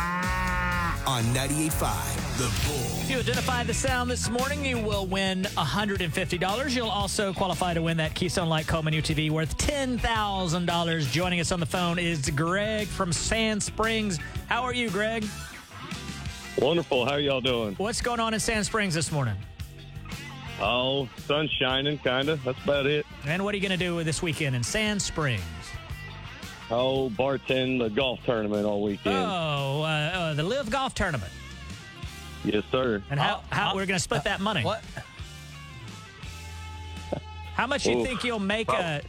on 1.08 1.24
98.5 1.34 1.70
The 1.72 1.86
Bull. 1.86 2.31
If 2.44 3.10
you 3.12 3.20
identify 3.20 3.64
the 3.64 3.74
sound 3.74 4.10
this 4.10 4.28
morning, 4.28 4.66
you 4.66 4.80
will 4.80 5.06
win 5.06 5.44
$150. 5.44 6.76
You'll 6.76 6.90
also 6.90 7.34
qualify 7.34 7.76
to 7.76 7.84
win 7.84 7.98
that 7.98 8.16
Keystone 8.16 8.50
Light 8.50 8.66
Coleman 8.66 8.96
UTV 8.96 9.30
worth 9.30 9.56
$10,000. 9.58 11.12
Joining 11.12 11.40
us 11.40 11.52
on 11.52 11.60
the 11.60 11.66
phone 11.68 12.00
is 12.00 12.32
Greg 12.32 12.88
from 12.88 13.14
Sand 13.14 13.62
Springs. 13.62 14.18
How 14.48 14.64
are 14.64 14.74
you, 14.74 14.90
Greg? 14.90 15.24
Wonderful. 16.58 17.06
How 17.06 17.12
are 17.12 17.20
y'all 17.20 17.42
doing? 17.42 17.76
What's 17.76 18.02
going 18.02 18.20
on 18.20 18.34
in 18.34 18.40
Sand 18.40 18.66
Springs 18.66 18.96
this 18.96 19.12
morning? 19.12 19.36
Oh, 20.60 21.08
sun's 21.18 21.52
shining, 21.52 22.00
kind 22.00 22.28
of. 22.28 22.44
That's 22.44 22.64
about 22.64 22.88
it. 22.88 23.06
And 23.26 23.44
what 23.44 23.54
are 23.54 23.58
you 23.58 23.68
going 23.68 23.78
to 23.78 23.86
do 23.86 24.04
this 24.04 24.24
weekend 24.24 24.56
in 24.56 24.64
Sand 24.64 25.00
Springs? 25.00 25.44
oh, 26.72 27.10
bartend 27.10 27.80
the 27.80 27.90
golf 27.90 28.20
tournament 28.26 28.66
all 28.66 28.82
weekend. 28.82 29.16
Oh, 29.16 29.82
uh, 29.84 29.86
uh, 29.86 30.34
the 30.34 30.44
LIV 30.44 30.70
Golf 30.70 30.96
Tournament. 30.96 31.32
Yes, 32.44 32.64
sir. 32.72 33.02
And 33.10 33.20
how, 33.20 33.38
Oh, 33.38 33.56
how 33.56 33.72
oh, 33.72 33.76
we're 33.76 33.86
going 33.86 33.98
to 33.98 34.04
split 34.04 34.22
uh, 34.22 34.24
that 34.24 34.42
money? 34.42 34.64
What? 34.64 34.82
How 37.54 37.68
much 37.68 37.84
do 37.84 37.92
you 37.92 38.00
Oof. 38.00 38.08
think 38.08 38.24
you'll 38.24 38.40
make 38.40 38.70
a 38.70 39.02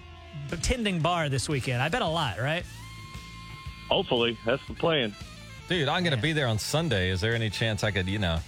tending 0.60 0.98
bar 1.00 1.28
this 1.28 1.48
weekend? 1.48 1.80
I 1.80 1.88
bet 1.88 2.02
a 2.02 2.06
lot, 2.06 2.38
right? 2.38 2.64
Hopefully, 3.88 4.36
that's 4.44 4.60
the 4.66 4.74
plan. 4.74 5.14
Dude, 5.68 5.88
I'm 5.88 6.02
going 6.02 6.14
to 6.14 6.20
be 6.20 6.32
there 6.32 6.48
on 6.48 6.58
Sunday. 6.58 7.10
Is 7.10 7.20
there 7.20 7.34
any 7.34 7.48
chance 7.48 7.82
I 7.84 7.92
could, 7.92 8.08
you 8.08 8.18
know, 8.18 8.38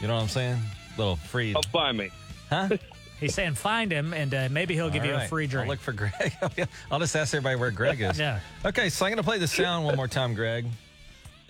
you 0.00 0.08
know 0.08 0.14
what 0.16 0.22
I'm 0.22 0.28
saying? 0.28 0.58
Little 0.96 1.16
free. 1.16 1.52
Come 1.52 1.62
find 1.70 1.98
me. 1.98 2.10
Huh? 2.48 2.68
He's 3.20 3.34
saying 3.34 3.54
find 3.54 3.92
him, 3.92 4.14
and 4.14 4.32
uh, 4.34 4.48
maybe 4.50 4.74
he'll 4.74 4.88
give 4.88 5.02
All 5.02 5.08
you 5.08 5.14
a 5.14 5.18
right. 5.18 5.28
free 5.28 5.44
I'll 5.44 5.50
drink. 5.50 5.68
look 5.68 5.78
for 5.80 5.92
Greg. 5.92 6.32
I'll 6.90 6.98
just 6.98 7.14
ask 7.14 7.34
everybody 7.34 7.56
where 7.56 7.70
Greg 7.70 8.00
is. 8.00 8.18
Yeah. 8.18 8.40
Okay, 8.64 8.88
so 8.88 9.04
I'm 9.04 9.10
going 9.10 9.18
to 9.18 9.22
play 9.22 9.38
the 9.38 9.46
sound 9.46 9.84
one 9.84 9.94
more 9.96 10.08
time, 10.08 10.32
Greg. 10.34 10.64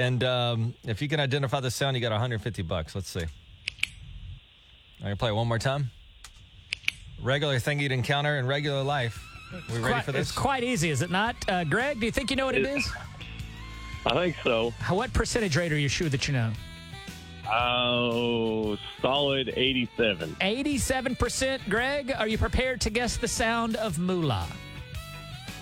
And 0.00 0.24
um, 0.24 0.74
if 0.84 1.02
you 1.02 1.08
can 1.08 1.20
identify 1.20 1.60
the 1.60 1.70
sound, 1.70 1.94
you 1.94 2.00
got 2.00 2.10
150 2.10 2.62
bucks. 2.62 2.94
Let's 2.94 3.10
see. 3.10 3.20
I'm 3.20 3.26
going 5.02 5.12
to 5.12 5.16
play 5.18 5.28
it 5.28 5.34
one 5.34 5.46
more 5.46 5.58
time. 5.58 5.90
Regular 7.22 7.58
thing 7.58 7.80
you'd 7.80 7.92
encounter 7.92 8.38
in 8.38 8.46
regular 8.46 8.82
life. 8.82 9.22
We 9.68 9.74
ready 9.78 9.92
Quite- 9.92 10.04
for 10.06 10.12
this? 10.12 10.28
It's 10.30 10.38
quite 10.38 10.64
easy, 10.64 10.88
is 10.88 11.02
it 11.02 11.10
not? 11.10 11.36
Uh, 11.46 11.64
Greg, 11.64 12.00
do 12.00 12.06
you 12.06 12.12
think 12.12 12.30
you 12.30 12.36
know 12.36 12.46
what 12.46 12.54
it 12.54 12.64
It- 12.64 12.78
is? 12.78 12.90
I 14.06 14.14
think 14.14 14.36
so. 14.42 14.70
How- 14.78 14.94
What 14.94 15.12
percentage 15.12 15.54
rate 15.54 15.70
are 15.70 15.78
you 15.78 15.88
sure 15.88 16.08
that 16.08 16.26
you 16.26 16.32
know? 16.32 16.50
Oh, 17.52 18.78
solid 19.02 19.52
87. 19.54 20.34
87%. 20.40 21.68
Greg, 21.68 22.10
are 22.16 22.26
you 22.28 22.38
prepared 22.38 22.80
to 22.82 22.90
guess 22.90 23.18
the 23.18 23.28
sound 23.28 23.76
of 23.76 23.98
moolah? 23.98 24.46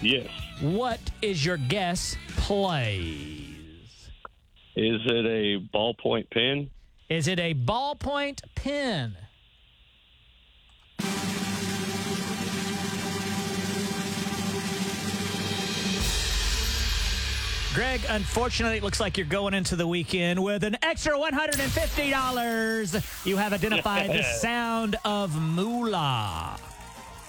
Yes. 0.00 0.28
What 0.60 1.00
is 1.22 1.44
your 1.44 1.56
guess, 1.56 2.16
please? 2.36 3.37
Is 4.80 5.00
it 5.06 5.26
a 5.26 5.58
ballpoint 5.76 6.30
pen? 6.30 6.70
Is 7.08 7.26
it 7.26 7.40
a 7.40 7.52
ballpoint 7.52 8.42
pen? 8.54 9.16
Greg, 17.74 18.02
unfortunately, 18.08 18.76
it 18.76 18.84
looks 18.84 19.00
like 19.00 19.18
you're 19.18 19.26
going 19.26 19.52
into 19.52 19.74
the 19.74 19.88
weekend 19.88 20.40
with 20.40 20.62
an 20.62 20.76
extra 20.80 21.18
$150. 21.18 23.26
You 23.26 23.36
have 23.36 23.52
identified 23.52 24.10
the 24.10 24.22
sound 24.40 24.94
of 25.04 25.34
moolah. 25.34 26.56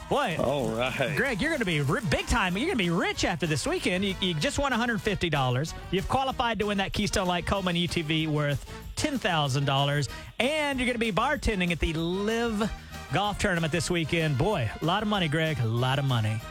Boy, 0.10 0.38
All 0.40 0.70
right. 0.70 1.14
Greg, 1.16 1.40
you're 1.40 1.52
going 1.52 1.60
to 1.60 1.66
be 1.66 1.82
ri- 1.82 2.02
big 2.10 2.26
time. 2.26 2.58
You're 2.58 2.66
going 2.66 2.78
to 2.80 2.84
be 2.84 2.90
rich 2.90 3.26
after 3.26 3.46
this 3.46 3.68
weekend. 3.68 4.04
You, 4.04 4.16
you 4.20 4.34
just 4.34 4.58
won 4.58 4.72
$150. 4.72 5.74
You've 5.92 6.10
qualified 6.10 6.58
to 6.60 6.66
win 6.66 6.80
that 6.80 6.94
Keystone 6.94 7.28
Light 7.28 7.46
Coleman 7.46 7.76
UTV 7.76 8.28
worth 8.28 8.66
$10,000. 8.96 10.10
And 10.40 10.80
you're 10.80 10.86
going 10.88 10.94
to 10.96 11.00
be 11.00 11.12
bartending 11.12 11.72
at 11.72 11.80
the 11.80 11.94
LIV 11.94 12.72
Golf 13.14 13.38
Tournament 13.38 13.72
this 13.72 13.92
weekend. 13.92 14.36
Boy, 14.36 14.68
a 14.82 14.86
lot 14.86 15.04
of 15.04 15.10
money, 15.10 15.28
Greg. 15.28 15.60
A 15.60 15.66
lot 15.66 16.00
of 16.00 16.06
money. 16.06 16.42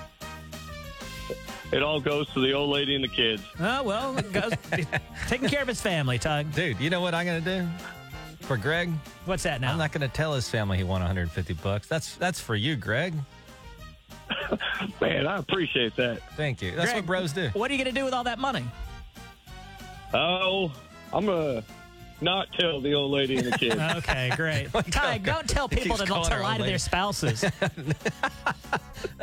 It 1.72 1.82
all 1.82 2.00
goes 2.00 2.32
to 2.34 2.40
the 2.40 2.52
old 2.52 2.70
lady 2.70 2.94
and 2.94 3.02
the 3.02 3.08
kids. 3.08 3.42
Oh, 3.60 3.82
well, 3.82 4.16
it 4.16 4.32
goes, 4.32 4.52
taking 5.26 5.48
care 5.48 5.60
of 5.62 5.68
his 5.68 5.80
family, 5.80 6.18
Tug. 6.18 6.50
Dude, 6.52 6.78
you 6.80 6.90
know 6.90 7.00
what 7.00 7.12
I'm 7.12 7.26
going 7.26 7.42
to 7.42 7.60
do? 7.60 7.68
For 8.40 8.56
Greg, 8.56 8.90
What's 9.26 9.42
that 9.42 9.60
now? 9.60 9.72
I'm 9.72 9.78
not 9.78 9.92
going 9.92 10.08
to 10.08 10.14
tell 10.14 10.32
his 10.32 10.48
family 10.48 10.78
he 10.78 10.84
won 10.84 11.00
150 11.02 11.52
bucks. 11.54 11.86
That's 11.88 12.14
that's 12.14 12.40
for 12.40 12.54
you, 12.54 12.76
Greg. 12.76 13.12
Man, 15.00 15.26
I 15.26 15.38
appreciate 15.38 15.96
that. 15.96 16.20
Thank 16.36 16.62
you. 16.62 16.72
That's 16.72 16.92
Greg, 16.92 16.96
what 16.96 17.06
bros 17.06 17.32
do. 17.32 17.48
What 17.52 17.70
are 17.70 17.74
you 17.74 17.82
going 17.82 17.94
to 17.94 18.00
do 18.00 18.04
with 18.04 18.14
all 18.14 18.24
that 18.24 18.38
money? 18.38 18.64
Oh, 20.14 20.72
I'm 21.12 21.26
going 21.26 21.62
to 21.62 21.64
not 22.20 22.52
tell 22.52 22.80
the 22.80 22.94
old 22.94 23.12
lady 23.12 23.36
and 23.36 23.52
the 23.52 23.58
kids. 23.58 23.76
Okay, 23.98 24.30
great. 24.36 24.72
Tig, 24.90 25.24
don't 25.24 25.48
tell 25.48 25.68
people 25.68 25.96
keeps 25.96 26.00
to, 26.00 26.06
calling 26.06 26.30
to 26.30 26.40
lie 26.40 26.58
to 26.58 26.64
their 26.64 26.78
spouses. 26.78 27.44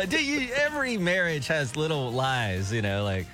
Do 0.09 0.23
you, 0.23 0.49
every 0.53 0.97
marriage 0.97 1.47
has 1.47 1.75
little 1.75 2.11
lies, 2.11 2.71
you 2.71 2.81
know, 2.81 3.03
like, 3.03 3.27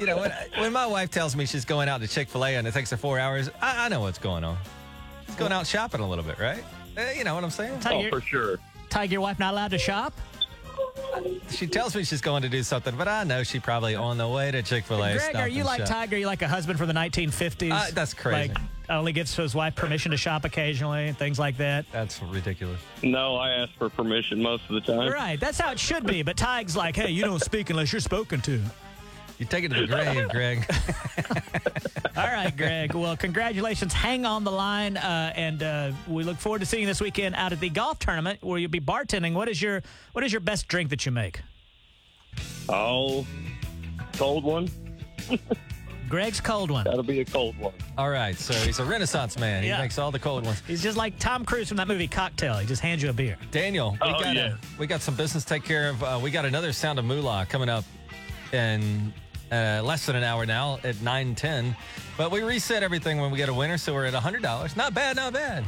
you 0.00 0.06
know, 0.06 0.18
when, 0.18 0.32
when 0.58 0.72
my 0.72 0.86
wife 0.86 1.10
tells 1.10 1.36
me 1.36 1.46
she's 1.46 1.64
going 1.64 1.88
out 1.88 2.00
to 2.00 2.08
Chick 2.08 2.28
fil 2.28 2.44
A 2.44 2.56
and 2.56 2.66
it 2.66 2.72
takes 2.72 2.90
her 2.90 2.96
four 2.96 3.18
hours, 3.18 3.50
I, 3.60 3.86
I 3.86 3.88
know 3.88 4.00
what's 4.00 4.18
going 4.18 4.44
on. 4.44 4.56
She's 5.26 5.36
going 5.36 5.52
out 5.52 5.66
shopping 5.66 6.00
a 6.00 6.08
little 6.08 6.24
bit, 6.24 6.38
right? 6.38 6.62
Uh, 6.96 7.06
you 7.16 7.24
know 7.24 7.34
what 7.34 7.44
I'm 7.44 7.50
saying? 7.50 7.80
Tig, 7.80 7.92
oh, 7.92 8.08
for 8.08 8.20
sure. 8.20 8.58
Tig, 8.90 9.12
your 9.12 9.20
wife 9.20 9.38
not 9.38 9.52
allowed 9.52 9.70
to 9.72 9.78
shop? 9.78 10.12
She 11.50 11.66
tells 11.66 11.94
me 11.94 12.04
she's 12.04 12.20
going 12.20 12.42
to 12.42 12.48
do 12.48 12.62
something, 12.62 12.96
but 12.96 13.08
I 13.08 13.24
know 13.24 13.42
she 13.42 13.60
probably 13.60 13.94
on 13.94 14.18
the 14.18 14.28
way 14.28 14.50
to 14.50 14.62
Chick 14.62 14.84
fil 14.84 15.02
A. 15.04 15.14
Greg, 15.14 15.36
are 15.36 15.48
you 15.48 15.64
like 15.64 15.84
Tiger? 15.84 16.16
Are 16.16 16.18
you 16.18 16.26
like 16.26 16.42
a 16.42 16.48
husband 16.48 16.78
from 16.78 16.88
the 16.88 16.94
1950s? 16.94 17.72
Uh, 17.72 17.90
that's 17.92 18.14
crazy. 18.14 18.48
Like, 18.48 18.58
only 18.88 19.12
gives 19.12 19.34
his 19.34 19.54
wife 19.54 19.74
permission 19.74 20.10
to 20.10 20.16
shop 20.16 20.44
occasionally 20.44 21.08
and 21.08 21.16
things 21.16 21.38
like 21.38 21.56
that. 21.56 21.86
That's 21.92 22.22
ridiculous. 22.22 22.80
No, 23.02 23.36
I 23.36 23.50
ask 23.50 23.72
for 23.78 23.88
permission 23.88 24.42
most 24.42 24.64
of 24.68 24.74
the 24.74 24.80
time. 24.80 25.10
Right, 25.10 25.38
that's 25.38 25.58
how 25.58 25.72
it 25.72 25.78
should 25.78 26.06
be. 26.06 26.22
But 26.22 26.36
Tig's 26.36 26.76
like, 26.76 26.96
hey, 26.96 27.10
you 27.10 27.24
don't 27.24 27.42
speak 27.42 27.70
unless 27.70 27.92
you're 27.92 28.00
spoken 28.00 28.40
to. 28.42 28.60
You 29.42 29.48
take 29.48 29.64
it 29.64 29.70
to 29.72 29.80
the 29.80 29.86
grave, 29.88 30.28
Greg. 30.28 30.64
All 32.16 32.22
right, 32.28 32.56
Greg. 32.56 32.94
Well, 32.94 33.16
congratulations. 33.16 33.92
Hang 33.92 34.24
on 34.24 34.44
the 34.44 34.52
line, 34.52 34.96
uh, 34.96 35.32
and 35.34 35.60
uh, 35.64 35.90
we 36.06 36.22
look 36.22 36.36
forward 36.36 36.60
to 36.60 36.64
seeing 36.66 36.82
you 36.82 36.86
this 36.86 37.00
weekend 37.00 37.34
out 37.34 37.50
at 37.52 37.58
the 37.58 37.68
golf 37.68 37.98
tournament 37.98 38.40
where 38.40 38.60
you'll 38.60 38.70
be 38.70 38.78
bartending. 38.78 39.34
What 39.34 39.48
is 39.48 39.60
your 39.60 39.82
What 40.12 40.22
is 40.22 40.32
your 40.32 40.40
best 40.40 40.68
drink 40.68 40.90
that 40.90 41.04
you 41.04 41.10
make? 41.10 41.40
Oh, 42.68 43.26
cold 44.12 44.44
one? 44.44 44.68
Greg's 46.08 46.40
cold 46.40 46.70
one. 46.70 46.84
That'll 46.84 47.02
be 47.02 47.18
a 47.18 47.24
cold 47.24 47.58
one. 47.58 47.72
All 47.98 48.10
right, 48.10 48.38
so 48.38 48.54
he's 48.54 48.78
a 48.78 48.84
Renaissance 48.84 49.36
man. 49.40 49.64
He 49.64 49.70
Yeah. 49.70 49.80
makes 49.80 49.98
all 49.98 50.12
the 50.12 50.20
cold 50.20 50.44
ones. 50.46 50.62
He's 50.68 50.84
just 50.84 50.96
like 50.96 51.18
Tom 51.18 51.44
Cruise 51.44 51.66
from 51.66 51.78
that 51.78 51.88
movie 51.88 52.06
Cocktail. 52.06 52.58
He 52.58 52.66
just 52.66 52.80
hands 52.82 53.02
you 53.02 53.10
a 53.10 53.12
beer. 53.12 53.36
Daniel, 53.50 53.92
we 53.92 53.98
Oh, 54.02 54.20
got 54.22 54.36
yeah. 54.36 54.54
we 54.78 54.86
got 54.86 55.00
some 55.00 55.16
business 55.16 55.42
to 55.42 55.48
take 55.48 55.64
care 55.64 55.88
of. 55.88 56.00
Uh, 56.04 56.20
we 56.22 56.30
got 56.30 56.44
another 56.44 56.72
sound 56.72 57.00
of 57.00 57.04
moolah 57.04 57.44
coming 57.48 57.68
up 57.68 57.84
in 58.52 59.12
uh, 59.52 59.82
less 59.84 60.06
than 60.06 60.16
an 60.16 60.24
hour 60.24 60.46
now 60.46 60.78
at 60.82 61.00
nine 61.02 61.34
ten. 61.34 61.76
But 62.16 62.30
we 62.30 62.42
reset 62.42 62.82
everything 62.82 63.20
when 63.20 63.30
we 63.30 63.36
get 63.36 63.48
a 63.48 63.54
winner, 63.54 63.78
so 63.78 63.92
we're 63.92 64.06
at 64.06 64.14
hundred 64.14 64.42
dollars. 64.42 64.76
Not 64.76 64.94
bad, 64.94 65.16
not 65.16 65.32
bad. 65.32 65.64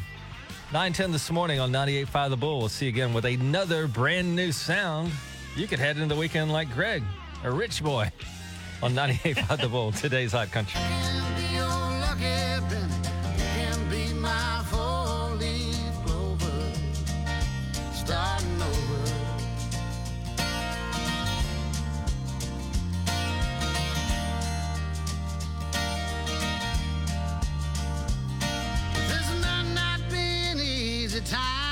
Nine 0.72 0.92
ten 0.92 1.12
this 1.12 1.30
morning 1.30 1.60
on 1.60 1.70
98.5 1.70 2.30
The 2.30 2.36
Bull. 2.36 2.58
We'll 2.58 2.68
see 2.68 2.86
you 2.86 2.90
again 2.90 3.12
with 3.12 3.26
another 3.26 3.86
brand 3.86 4.34
new 4.34 4.50
sound. 4.50 5.12
You 5.54 5.68
could 5.68 5.78
head 5.78 5.98
into 5.98 6.14
the 6.14 6.20
weekend 6.20 6.50
like 6.50 6.72
Greg, 6.72 7.02
a 7.44 7.50
rich 7.50 7.82
boy, 7.82 8.10
on 8.82 8.92
98.5 8.94 9.60
The 9.60 9.68
Bull. 9.68 9.92
Today's 9.92 10.32
hot 10.32 10.50
country. 10.50 10.80
Time. 31.24 31.63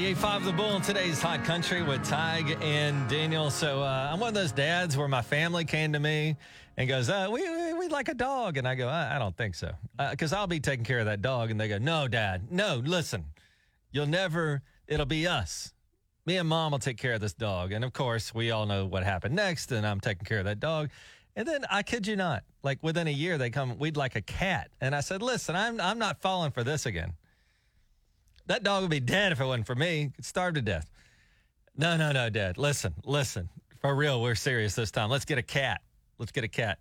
98.5 0.00 0.44
The 0.46 0.52
Bull 0.52 0.76
in 0.76 0.80
today's 0.80 1.20
Hot 1.20 1.44
Country 1.44 1.82
with 1.82 2.00
Tige 2.08 2.58
and 2.62 3.06
Daniel. 3.06 3.50
So 3.50 3.82
uh, 3.82 4.08
I'm 4.10 4.18
one 4.18 4.28
of 4.28 4.34
those 4.34 4.50
dads 4.50 4.96
where 4.96 5.08
my 5.08 5.20
family 5.20 5.66
came 5.66 5.92
to 5.92 6.00
me 6.00 6.36
and 6.78 6.88
goes, 6.88 7.10
uh, 7.10 7.28
we, 7.30 7.42
we, 7.42 7.74
we 7.74 7.88
like 7.88 8.08
a 8.08 8.14
dog. 8.14 8.56
And 8.56 8.66
I 8.66 8.76
go, 8.76 8.88
I, 8.88 9.16
I 9.16 9.18
don't 9.18 9.36
think 9.36 9.54
so. 9.54 9.72
Because 10.10 10.32
I'll 10.32 10.46
be 10.46 10.58
taking 10.58 10.86
care 10.86 11.00
of 11.00 11.04
that 11.04 11.20
dog. 11.20 11.50
And 11.50 11.60
they 11.60 11.68
go, 11.68 11.76
no, 11.76 12.08
dad, 12.08 12.50
no, 12.50 12.80
listen, 12.82 13.26
you'll 13.92 14.06
never, 14.06 14.62
it'll 14.88 15.04
be 15.04 15.26
us. 15.26 15.74
Me 16.24 16.38
and 16.38 16.48
mom 16.48 16.72
will 16.72 16.78
take 16.78 16.96
care 16.96 17.12
of 17.12 17.20
this 17.20 17.34
dog. 17.34 17.70
And 17.70 17.84
of 17.84 17.92
course, 17.92 18.34
we 18.34 18.50
all 18.52 18.64
know 18.64 18.86
what 18.86 19.02
happened 19.02 19.36
next. 19.36 19.70
And 19.70 19.86
I'm 19.86 20.00
taking 20.00 20.24
care 20.24 20.38
of 20.38 20.46
that 20.46 20.60
dog. 20.60 20.88
And 21.36 21.46
then 21.46 21.66
I 21.70 21.82
kid 21.82 22.06
you 22.06 22.16
not, 22.16 22.44
like 22.62 22.78
within 22.82 23.06
a 23.06 23.12
year, 23.12 23.36
they 23.36 23.50
come, 23.50 23.78
we'd 23.78 23.98
like 23.98 24.16
a 24.16 24.22
cat. 24.22 24.70
And 24.80 24.94
I 24.94 25.00
said, 25.00 25.20
listen, 25.20 25.54
I'm, 25.54 25.78
I'm 25.78 25.98
not 25.98 26.22
falling 26.22 26.52
for 26.52 26.64
this 26.64 26.86
again. 26.86 27.12
That 28.50 28.64
dog 28.64 28.82
would 28.82 28.90
be 28.90 28.98
dead 28.98 29.30
if 29.30 29.40
it 29.40 29.44
wasn't 29.44 29.68
for 29.68 29.76
me. 29.76 30.10
It 30.18 30.24
starved 30.24 30.56
to 30.56 30.60
death. 30.60 30.90
No, 31.76 31.96
no, 31.96 32.10
no, 32.10 32.28
Dad. 32.30 32.58
Listen, 32.58 32.92
listen. 33.04 33.48
For 33.78 33.94
real, 33.94 34.20
we're 34.20 34.34
serious 34.34 34.74
this 34.74 34.90
time. 34.90 35.08
Let's 35.08 35.24
get 35.24 35.38
a 35.38 35.42
cat. 35.42 35.82
Let's 36.18 36.32
get 36.32 36.42
a 36.42 36.48
cat. 36.48 36.80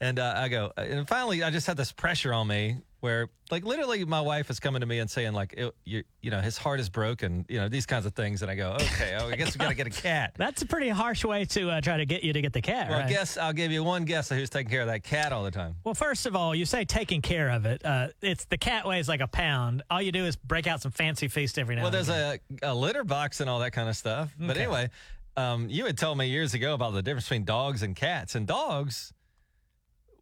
And 0.00 0.20
uh, 0.20 0.34
I 0.36 0.46
go, 0.46 0.70
and 0.76 1.08
finally, 1.08 1.42
I 1.42 1.50
just 1.50 1.66
had 1.66 1.76
this 1.76 1.90
pressure 1.90 2.32
on 2.32 2.46
me 2.46 2.76
where, 3.00 3.28
like, 3.50 3.64
literally, 3.64 4.04
my 4.04 4.20
wife 4.20 4.50
is 4.50 4.60
coming 4.60 4.80
to 4.80 4.86
me 4.86 4.98
and 4.98 5.10
saying, 5.10 5.32
like, 5.32 5.54
it, 5.56 5.74
you, 5.84 6.04
you 6.20 6.30
know, 6.30 6.40
his 6.40 6.58
heart 6.58 6.80
is 6.80 6.88
broken, 6.88 7.44
you 7.48 7.58
know, 7.58 7.68
these 7.68 7.86
kinds 7.86 8.06
of 8.06 8.14
things. 8.14 8.42
And 8.42 8.50
I 8.50 8.54
go, 8.54 8.72
okay, 8.72 9.16
oh, 9.18 9.28
I 9.28 9.36
guess 9.36 9.54
we 9.54 9.58
got 9.58 9.70
to 9.70 9.74
get 9.74 9.86
a 9.86 9.90
cat. 9.90 10.34
That's 10.38 10.62
a 10.62 10.66
pretty 10.66 10.88
harsh 10.90 11.24
way 11.24 11.44
to 11.46 11.70
uh, 11.70 11.80
try 11.80 11.96
to 11.96 12.04
get 12.06 12.22
you 12.22 12.32
to 12.32 12.40
get 12.40 12.52
the 12.52 12.60
cat, 12.62 12.90
Well, 12.90 13.00
right? 13.00 13.08
guess 13.08 13.36
I'll 13.38 13.52
give 13.52 13.72
you 13.72 13.82
one 13.82 14.04
guess 14.04 14.30
of 14.30 14.36
who's 14.36 14.50
taking 14.50 14.70
care 14.70 14.82
of 14.82 14.88
that 14.88 15.02
cat 15.02 15.32
all 15.32 15.42
the 15.44 15.50
time. 15.50 15.76
Well, 15.84 15.94
first 15.94 16.26
of 16.26 16.36
all, 16.36 16.54
you 16.54 16.64
say 16.64 16.84
taking 16.84 17.22
care 17.22 17.48
of 17.50 17.64
it. 17.66 17.84
Uh, 17.84 18.08
it's 18.20 18.44
the 18.44 18.58
cat 18.58 18.86
weighs 18.86 19.08
like 19.08 19.20
a 19.20 19.28
pound. 19.28 19.82
All 19.90 20.02
you 20.02 20.12
do 20.12 20.24
is 20.26 20.36
break 20.36 20.66
out 20.66 20.80
some 20.82 20.92
fancy 20.92 21.28
feast 21.28 21.58
every 21.58 21.74
now 21.76 21.82
Well, 21.84 21.94
and 21.94 22.06
there's 22.06 22.08
a, 22.10 22.38
a 22.62 22.74
litter 22.74 23.04
box 23.04 23.40
and 23.40 23.48
all 23.48 23.60
that 23.60 23.72
kind 23.72 23.88
of 23.88 23.96
stuff. 23.96 24.34
But 24.38 24.56
anyway, 24.56 24.90
um, 25.36 25.68
you 25.70 25.86
had 25.86 25.96
told 25.96 26.18
me 26.18 26.26
years 26.28 26.54
ago 26.54 26.74
about 26.74 26.92
the 26.92 27.02
difference 27.02 27.24
between 27.24 27.44
dogs 27.44 27.82
and 27.82 27.96
cats. 27.96 28.34
And 28.34 28.46
dogs, 28.46 29.12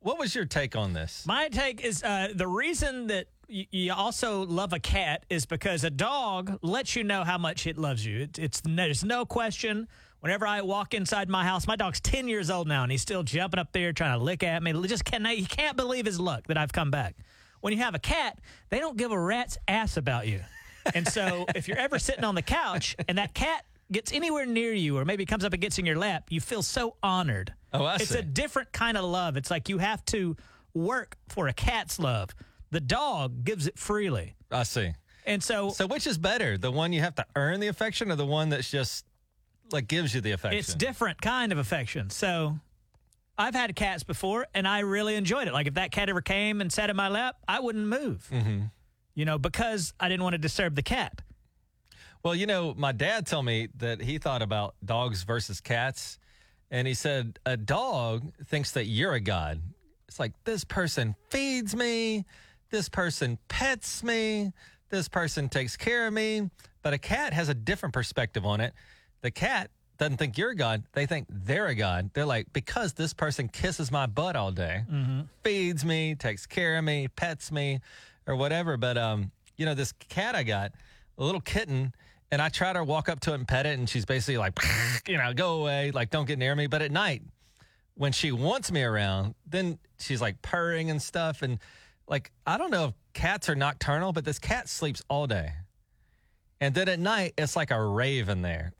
what 0.00 0.18
was 0.18 0.34
your 0.34 0.44
take 0.44 0.76
on 0.76 0.92
this? 0.92 1.24
My 1.26 1.48
take 1.48 1.80
is 1.82 2.02
uh, 2.02 2.28
the 2.34 2.46
reason 2.46 3.08
that 3.08 3.26
y- 3.48 3.66
you 3.70 3.92
also 3.92 4.44
love 4.46 4.72
a 4.72 4.78
cat 4.78 5.24
is 5.28 5.46
because 5.46 5.84
a 5.84 5.90
dog 5.90 6.58
lets 6.62 6.96
you 6.96 7.04
know 7.04 7.24
how 7.24 7.38
much 7.38 7.66
it 7.66 7.78
loves 7.78 8.04
you. 8.04 8.22
It, 8.22 8.38
it's 8.38 8.60
there's 8.64 9.04
no 9.04 9.24
question. 9.24 9.88
Whenever 10.20 10.46
I 10.46 10.62
walk 10.62 10.94
inside 10.94 11.28
my 11.28 11.44
house, 11.44 11.66
my 11.66 11.76
dog's 11.76 12.00
ten 12.00 12.26
years 12.28 12.50
old 12.50 12.66
now, 12.66 12.82
and 12.82 12.90
he's 12.90 13.02
still 13.02 13.22
jumping 13.22 13.60
up 13.60 13.72
there 13.72 13.92
trying 13.92 14.18
to 14.18 14.24
lick 14.24 14.42
at 14.42 14.62
me. 14.62 14.72
Just 14.86 15.04
can't 15.04 15.26
he 15.28 15.44
can't 15.44 15.76
believe 15.76 16.06
his 16.06 16.18
luck 16.18 16.46
that 16.48 16.58
I've 16.58 16.72
come 16.72 16.90
back. 16.90 17.16
When 17.60 17.72
you 17.72 17.80
have 17.80 17.94
a 17.94 17.98
cat, 17.98 18.38
they 18.70 18.78
don't 18.78 18.96
give 18.96 19.12
a 19.12 19.18
rat's 19.18 19.58
ass 19.66 19.96
about 19.96 20.26
you. 20.26 20.40
And 20.94 21.06
so 21.06 21.44
if 21.54 21.68
you're 21.68 21.78
ever 21.78 21.98
sitting 21.98 22.24
on 22.24 22.34
the 22.34 22.42
couch 22.42 22.96
and 23.08 23.18
that 23.18 23.34
cat 23.34 23.64
gets 23.90 24.12
anywhere 24.12 24.46
near 24.46 24.72
you 24.72 24.96
or 24.98 25.04
maybe 25.04 25.24
comes 25.24 25.44
up 25.44 25.52
and 25.52 25.62
gets 25.62 25.78
in 25.78 25.86
your 25.86 25.96
lap, 25.96 26.24
you 26.30 26.40
feel 26.40 26.62
so 26.62 26.96
honored. 27.02 27.52
Oh, 27.72 27.84
I 27.84 27.96
it's 27.96 28.08
see. 28.10 28.18
a 28.18 28.22
different 28.22 28.72
kind 28.72 28.96
of 28.96 29.04
love. 29.04 29.36
It's 29.36 29.50
like 29.50 29.68
you 29.68 29.78
have 29.78 30.04
to 30.06 30.36
work 30.74 31.16
for 31.28 31.48
a 31.48 31.52
cat's 31.52 31.98
love. 31.98 32.30
The 32.70 32.80
dog 32.80 33.44
gives 33.44 33.66
it 33.66 33.78
freely. 33.78 34.36
I 34.50 34.62
see. 34.62 34.92
And 35.26 35.42
so, 35.42 35.70
So 35.70 35.86
which 35.86 36.06
is 36.06 36.16
better, 36.18 36.56
the 36.56 36.70
one 36.70 36.92
you 36.92 37.00
have 37.00 37.14
to 37.16 37.26
earn 37.36 37.60
the 37.60 37.66
affection, 37.66 38.10
or 38.10 38.16
the 38.16 38.24
one 38.26 38.48
that's 38.48 38.70
just 38.70 39.04
like 39.70 39.86
gives 39.88 40.14
you 40.14 40.20
the 40.22 40.30
affection? 40.32 40.58
it's 40.58 40.74
different 40.74 41.20
kind 41.20 41.52
of 41.52 41.58
affection. 41.58 42.08
So 42.08 42.58
I've 43.36 43.54
had 43.54 43.76
cats 43.76 44.02
before 44.02 44.46
and 44.54 44.66
I 44.66 44.80
really 44.80 45.14
enjoyed 45.14 45.46
it. 45.46 45.52
Like 45.52 45.66
if 45.66 45.74
that 45.74 45.90
cat 45.92 46.08
ever 46.08 46.22
came 46.22 46.60
and 46.62 46.72
sat 46.72 46.88
in 46.88 46.96
my 46.96 47.08
lap, 47.08 47.36
I 47.46 47.60
wouldn't 47.60 47.86
move. 47.86 48.26
Mm-hmm. 48.32 48.60
You 49.14 49.24
know, 49.26 49.36
because 49.38 49.92
I 50.00 50.08
didn't 50.08 50.22
want 50.22 50.34
to 50.34 50.38
disturb 50.38 50.74
the 50.74 50.82
cat. 50.82 51.20
Well, 52.22 52.34
you 52.34 52.46
know, 52.46 52.74
my 52.76 52.92
dad 52.92 53.26
told 53.26 53.44
me 53.44 53.68
that 53.76 54.00
he 54.00 54.18
thought 54.18 54.42
about 54.42 54.74
dogs 54.84 55.22
versus 55.22 55.60
cats, 55.60 56.18
and 56.70 56.86
he 56.86 56.94
said 56.94 57.38
a 57.46 57.56
dog 57.56 58.32
thinks 58.46 58.72
that 58.72 58.84
you're 58.86 59.14
a 59.14 59.20
god. 59.20 59.60
It's 60.06 60.18
like 60.20 60.32
this 60.44 60.64
person 60.64 61.14
feeds 61.30 61.74
me, 61.74 62.24
this 62.70 62.88
person 62.88 63.38
pets 63.48 64.02
me, 64.02 64.52
this 64.90 65.08
person 65.08 65.48
takes 65.48 65.76
care 65.76 66.06
of 66.06 66.12
me, 66.12 66.50
but 66.82 66.92
a 66.94 66.98
cat 66.98 67.32
has 67.32 67.48
a 67.48 67.54
different 67.54 67.92
perspective 67.92 68.44
on 68.46 68.60
it. 68.60 68.72
The 69.20 69.30
cat 69.30 69.70
doesn't 69.98 70.16
think 70.16 70.38
you're 70.38 70.50
a 70.50 70.56
god; 70.56 70.84
they 70.92 71.06
think 71.06 71.26
they're 71.28 71.66
a 71.66 71.74
god. 71.74 72.10
They're 72.14 72.24
like 72.24 72.52
because 72.52 72.92
this 72.94 73.12
person 73.12 73.48
kisses 73.48 73.90
my 73.90 74.06
butt 74.06 74.36
all 74.36 74.52
day, 74.52 74.84
feeds 75.42 75.84
me, 75.84 76.14
takes 76.14 76.46
care 76.46 76.78
of 76.78 76.84
me, 76.84 77.08
pets 77.08 77.50
me, 77.50 77.80
or 78.26 78.36
whatever. 78.36 78.76
But 78.76 78.96
um, 78.96 79.32
you 79.56 79.66
know, 79.66 79.74
this 79.74 79.92
cat 80.08 80.36
I 80.36 80.44
got, 80.44 80.72
a 81.18 81.24
little 81.24 81.40
kitten, 81.40 81.92
and 82.30 82.42
I 82.42 82.48
try 82.48 82.72
to 82.72 82.84
walk 82.84 83.08
up 83.08 83.20
to 83.20 83.32
it 83.32 83.36
and 83.36 83.48
pet 83.48 83.66
it, 83.66 83.78
and 83.78 83.88
she's 83.88 84.04
basically 84.04 84.38
like, 84.38 84.58
you 85.08 85.16
know, 85.16 85.32
go 85.32 85.60
away, 85.60 85.90
like 85.90 86.10
don't 86.10 86.26
get 86.26 86.38
near 86.38 86.54
me. 86.54 86.66
But 86.66 86.82
at 86.82 86.90
night, 86.90 87.22
when 87.94 88.12
she 88.12 88.32
wants 88.32 88.70
me 88.70 88.82
around, 88.82 89.34
then 89.46 89.78
she's 89.98 90.20
like 90.20 90.40
purring 90.42 90.90
and 90.90 91.00
stuff, 91.00 91.42
and 91.42 91.58
like 92.06 92.30
I 92.46 92.58
don't 92.58 92.70
know 92.70 92.86
if 92.86 92.94
cats 93.14 93.48
are 93.48 93.54
nocturnal, 93.54 94.12
but 94.12 94.24
this 94.24 94.38
cat 94.38 94.68
sleeps 94.68 95.02
all 95.08 95.26
day, 95.26 95.52
and 96.60 96.74
then 96.74 96.88
at 96.88 96.98
night 96.98 97.34
it's 97.38 97.56
like 97.56 97.70
a 97.70 97.82
raven 97.82 98.42
there. 98.42 98.72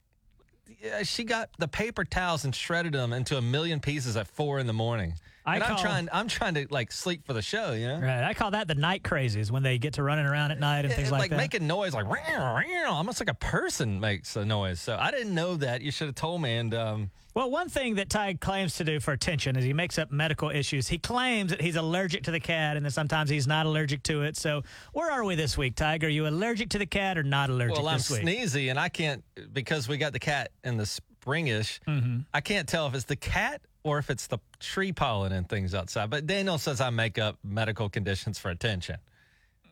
Yeah, 0.82 1.02
she 1.02 1.24
got 1.24 1.50
the 1.58 1.66
paper 1.66 2.04
towels 2.04 2.44
and 2.44 2.54
shredded 2.54 2.92
them 2.92 3.12
into 3.12 3.36
a 3.36 3.42
million 3.42 3.80
pieces 3.80 4.16
at 4.16 4.28
four 4.28 4.58
in 4.58 4.66
the 4.66 4.72
morning. 4.72 5.14
I 5.48 5.54
and 5.56 5.64
I'm 5.64 5.76
trying, 5.78 6.08
I'm 6.12 6.28
trying 6.28 6.54
to 6.54 6.66
like 6.70 6.92
sleep 6.92 7.26
for 7.26 7.32
the 7.32 7.42
show, 7.42 7.72
you 7.72 7.88
know. 7.88 8.00
Right. 8.00 8.22
I 8.22 8.34
call 8.34 8.50
that 8.52 8.68
the 8.68 8.74
night 8.74 9.02
crazies 9.02 9.50
when 9.50 9.62
they 9.62 9.78
get 9.78 9.94
to 9.94 10.02
running 10.02 10.26
around 10.26 10.50
at 10.50 10.60
night 10.60 10.84
and 10.84 10.92
things 10.92 11.10
like, 11.10 11.20
like 11.20 11.30
that. 11.30 11.36
Like 11.36 11.52
making 11.52 11.66
noise, 11.66 11.94
like 11.94 12.06
"Meow, 12.06 12.58
meow," 12.58 12.92
almost 12.92 13.20
like 13.20 13.30
a 13.30 13.34
person 13.34 14.00
makes 14.00 14.36
a 14.36 14.44
noise. 14.44 14.80
So 14.80 14.96
I 14.98 15.10
didn't 15.10 15.34
know 15.34 15.56
that. 15.56 15.80
You 15.80 15.90
should 15.90 16.06
have 16.06 16.14
told 16.14 16.42
me. 16.42 16.56
And 16.56 16.74
um, 16.74 17.10
Well, 17.34 17.50
one 17.50 17.68
thing 17.68 17.94
that 17.96 18.10
Ty 18.10 18.34
claims 18.34 18.76
to 18.76 18.84
do 18.84 19.00
for 19.00 19.12
attention 19.12 19.56
is 19.56 19.64
he 19.64 19.72
makes 19.72 19.98
up 19.98 20.10
medical 20.10 20.50
issues. 20.50 20.88
He 20.88 20.98
claims 20.98 21.50
that 21.50 21.60
he's 21.60 21.76
allergic 21.76 22.24
to 22.24 22.30
the 22.30 22.40
cat 22.40 22.76
and 22.76 22.84
then 22.84 22.90
sometimes 22.90 23.30
he's 23.30 23.46
not 23.46 23.66
allergic 23.66 24.02
to 24.04 24.22
it. 24.22 24.36
So, 24.36 24.62
where 24.92 25.10
are 25.10 25.24
we 25.24 25.34
this 25.34 25.56
week, 25.56 25.74
Tiger? 25.76 26.06
Are 26.06 26.10
you 26.10 26.26
allergic 26.26 26.70
to 26.70 26.78
the 26.78 26.86
cat 26.86 27.16
or 27.16 27.22
not 27.22 27.48
allergic 27.50 27.76
well, 27.78 27.88
I'm 27.88 27.96
week? 27.96 28.22
sneezy, 28.22 28.70
and 28.70 28.78
I 28.78 28.88
can't 28.88 29.24
because 29.52 29.88
we 29.88 29.96
got 29.98 30.12
the 30.12 30.18
cat 30.18 30.50
in 30.64 30.76
the 30.76 30.84
springish. 30.84 31.80
Mm-hmm. 31.86 32.20
I 32.32 32.40
can't 32.40 32.68
tell 32.68 32.86
if 32.86 32.94
it's 32.94 33.04
the 33.04 33.16
cat 33.16 33.60
or 33.84 33.98
if 33.98 34.10
it's 34.10 34.26
the 34.26 34.38
tree 34.60 34.92
pollen 34.92 35.32
and 35.32 35.48
things 35.48 35.74
outside. 35.74 36.10
But 36.10 36.26
Daniel 36.26 36.58
says 36.58 36.80
I 36.80 36.90
make 36.90 37.18
up 37.18 37.38
medical 37.44 37.88
conditions 37.88 38.38
for 38.38 38.50
attention, 38.50 38.96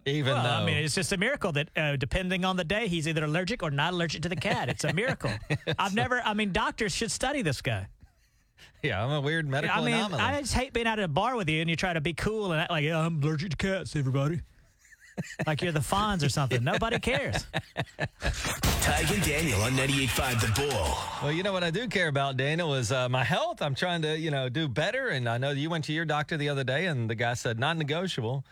even 0.04 0.34
Well, 0.34 0.42
though 0.42 0.48
I 0.62 0.64
mean, 0.64 0.76
it's 0.78 0.94
just 0.94 1.12
a 1.12 1.16
miracle 1.16 1.52
that 1.52 1.68
uh, 1.76 1.96
depending 1.96 2.44
on 2.44 2.57
the 2.57 2.64
day, 2.64 2.88
he's 2.88 3.07
either 3.09 3.24
allergic 3.24 3.62
or 3.62 3.70
not 3.70 3.92
allergic 3.92 4.22
to 4.22 4.28
the 4.28 4.36
cat. 4.36 4.68
It's 4.68 4.84
a 4.84 4.92
miracle. 4.92 5.30
I've 5.78 5.94
never, 5.94 6.20
I 6.24 6.34
mean, 6.34 6.52
doctors 6.52 6.94
should 6.94 7.11
study 7.11 7.42
this 7.42 7.61
guy. 7.61 7.88
yeah, 8.82 9.04
I'm 9.04 9.11
a 9.11 9.20
weird 9.20 9.48
medical 9.48 9.76
I 9.76 9.84
mean, 9.84 9.94
anomaly. 9.94 10.22
I 10.22 10.40
just 10.40 10.54
hate 10.54 10.72
being 10.72 10.86
out 10.86 10.98
at 10.98 11.04
a 11.04 11.09
bar 11.09 11.36
with 11.36 11.48
you 11.50 11.61
and 11.61 11.68
you 11.68 11.76
try 11.76 11.92
to 11.92 12.00
be 12.00 12.14
cool 12.14 12.52
and 12.52 12.61
act 12.61 12.70
like, 12.70 12.84
yeah, 12.84 12.98
I'm 13.00 13.22
allergic 13.22 13.50
to 13.50 13.57
cats, 13.57 13.96
everybody. 13.96 14.40
Like 15.46 15.62
you're 15.62 15.72
the 15.72 15.80
Fonz 15.80 16.24
or 16.24 16.28
something. 16.28 16.62
Nobody 16.62 16.98
cares. 16.98 17.46
Tige 18.20 19.14
and 19.14 19.24
Daniel 19.24 19.60
on 19.62 19.72
98.5 19.72 20.40
The 20.40 20.60
Bull. 20.60 20.98
Well, 21.22 21.32
you 21.32 21.42
know 21.42 21.52
what 21.52 21.64
I 21.64 21.70
do 21.70 21.88
care 21.88 22.08
about, 22.08 22.36
Daniel, 22.36 22.74
is 22.74 22.92
uh, 22.92 23.08
my 23.08 23.24
health. 23.24 23.62
I'm 23.62 23.74
trying 23.74 24.02
to, 24.02 24.16
you 24.18 24.30
know, 24.30 24.48
do 24.48 24.68
better. 24.68 25.08
And 25.08 25.28
I 25.28 25.38
know 25.38 25.50
you 25.50 25.70
went 25.70 25.84
to 25.86 25.92
your 25.92 26.04
doctor 26.04 26.36
the 26.36 26.48
other 26.48 26.64
day, 26.64 26.86
and 26.86 27.08
the 27.08 27.14
guy 27.14 27.34
said 27.34 27.58
non 27.58 27.78
negotiable. 27.78 28.44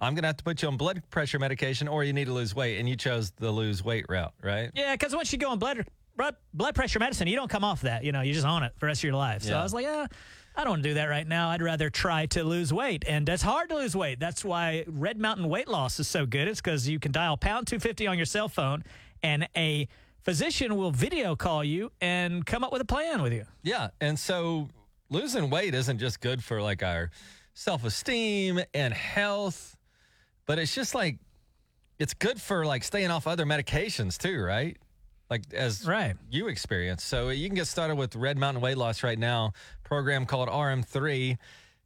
I'm 0.00 0.14
going 0.14 0.22
to 0.22 0.28
have 0.28 0.36
to 0.36 0.44
put 0.44 0.62
you 0.62 0.68
on 0.68 0.76
blood 0.76 1.02
pressure 1.10 1.38
medication 1.38 1.88
or 1.88 2.04
you 2.04 2.12
need 2.12 2.26
to 2.26 2.32
lose 2.32 2.54
weight. 2.54 2.78
And 2.78 2.88
you 2.88 2.96
chose 2.96 3.30
the 3.32 3.50
lose 3.50 3.82
weight 3.82 4.04
route, 4.08 4.34
right? 4.42 4.70
Yeah, 4.74 4.92
because 4.94 5.14
once 5.14 5.32
you 5.32 5.38
go 5.38 5.50
on 5.50 5.58
blood, 5.58 5.86
blood 6.16 6.36
blood 6.52 6.74
pressure 6.74 6.98
medicine, 6.98 7.28
you 7.28 7.36
don't 7.36 7.48
come 7.50 7.64
off 7.64 7.80
that. 7.82 8.04
You 8.04 8.12
know, 8.12 8.20
you're 8.20 8.34
just 8.34 8.46
on 8.46 8.62
it 8.62 8.72
for 8.74 8.80
the 8.80 8.86
rest 8.88 9.00
of 9.00 9.04
your 9.04 9.14
life. 9.14 9.42
So 9.42 9.50
Yeah. 9.50 9.60
I 9.60 9.62
was 9.62 9.72
like, 9.72 9.86
uh, 9.86 10.06
I 10.56 10.64
don't 10.64 10.70
want 10.70 10.82
to 10.84 10.88
do 10.88 10.94
that 10.94 11.04
right 11.04 11.26
now. 11.26 11.50
I'd 11.50 11.60
rather 11.60 11.90
try 11.90 12.24
to 12.26 12.42
lose 12.42 12.72
weight, 12.72 13.04
and 13.06 13.28
it's 13.28 13.42
hard 13.42 13.68
to 13.68 13.74
lose 13.74 13.94
weight. 13.94 14.18
That's 14.18 14.42
why 14.42 14.84
Red 14.86 15.18
Mountain 15.18 15.48
Weight 15.48 15.68
Loss 15.68 16.00
is 16.00 16.08
so 16.08 16.24
good. 16.24 16.48
It's 16.48 16.62
because 16.62 16.88
you 16.88 16.98
can 16.98 17.12
dial 17.12 17.36
pound 17.36 17.66
two 17.66 17.78
fifty 17.78 18.06
on 18.06 18.16
your 18.16 18.24
cell 18.24 18.48
phone, 18.48 18.82
and 19.22 19.46
a 19.54 19.86
physician 20.22 20.76
will 20.76 20.90
video 20.90 21.36
call 21.36 21.62
you 21.62 21.92
and 22.00 22.44
come 22.46 22.64
up 22.64 22.72
with 22.72 22.80
a 22.80 22.86
plan 22.86 23.20
with 23.22 23.32
you. 23.34 23.44
Yeah. 23.62 23.90
And 24.00 24.18
so 24.18 24.68
losing 25.10 25.50
weight 25.50 25.74
isn't 25.74 25.98
just 25.98 26.20
good 26.20 26.42
for 26.42 26.62
like 26.62 26.82
our 26.82 27.10
self 27.54 27.84
esteem 27.84 28.60
and 28.72 28.94
health, 28.94 29.76
but 30.46 30.58
it's 30.58 30.74
just 30.74 30.94
like, 30.94 31.18
it's 31.98 32.14
good 32.14 32.40
for 32.40 32.66
like 32.66 32.82
staying 32.82 33.10
off 33.10 33.26
other 33.26 33.44
medications 33.44 34.18
too, 34.18 34.40
right? 34.40 34.76
Like 35.28 35.42
as 35.52 35.84
Right. 35.86 36.14
you 36.30 36.48
experience. 36.48 37.02
So 37.04 37.30
you 37.30 37.48
can 37.48 37.56
get 37.56 37.66
started 37.66 37.96
with 37.96 38.14
Red 38.14 38.38
Mountain 38.38 38.62
Weight 38.62 38.76
Loss 38.76 39.02
right 39.02 39.18
now. 39.18 39.52
Program 39.82 40.24
called 40.26 40.48
RM3 40.48 41.36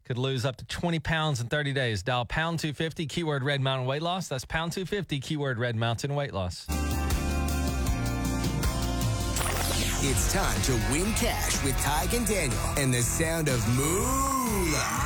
could 0.04 0.18
lose 0.18 0.44
up 0.44 0.56
to 0.56 0.64
20 0.66 0.98
pounds 0.98 1.40
in 1.40 1.46
30 1.48 1.72
days. 1.72 2.02
Dial 2.02 2.24
pound 2.24 2.58
250 2.58 3.06
keyword 3.06 3.42
Red 3.42 3.60
Mountain 3.60 3.86
Weight 3.86 4.02
Loss. 4.02 4.28
That's 4.28 4.44
pound 4.44 4.72
250 4.72 5.20
keyword 5.20 5.58
Red 5.58 5.76
Mountain 5.76 6.14
Weight 6.14 6.34
Loss. 6.34 6.66
It's 10.02 10.32
time 10.32 10.60
to 10.62 10.72
win 10.92 11.12
cash 11.12 11.62
with 11.62 11.74
Tige 11.76 12.16
and 12.16 12.26
Daniel 12.26 12.58
and 12.78 12.92
the 12.92 13.02
sound 13.02 13.48
of 13.48 13.66
Moolah 13.76 15.04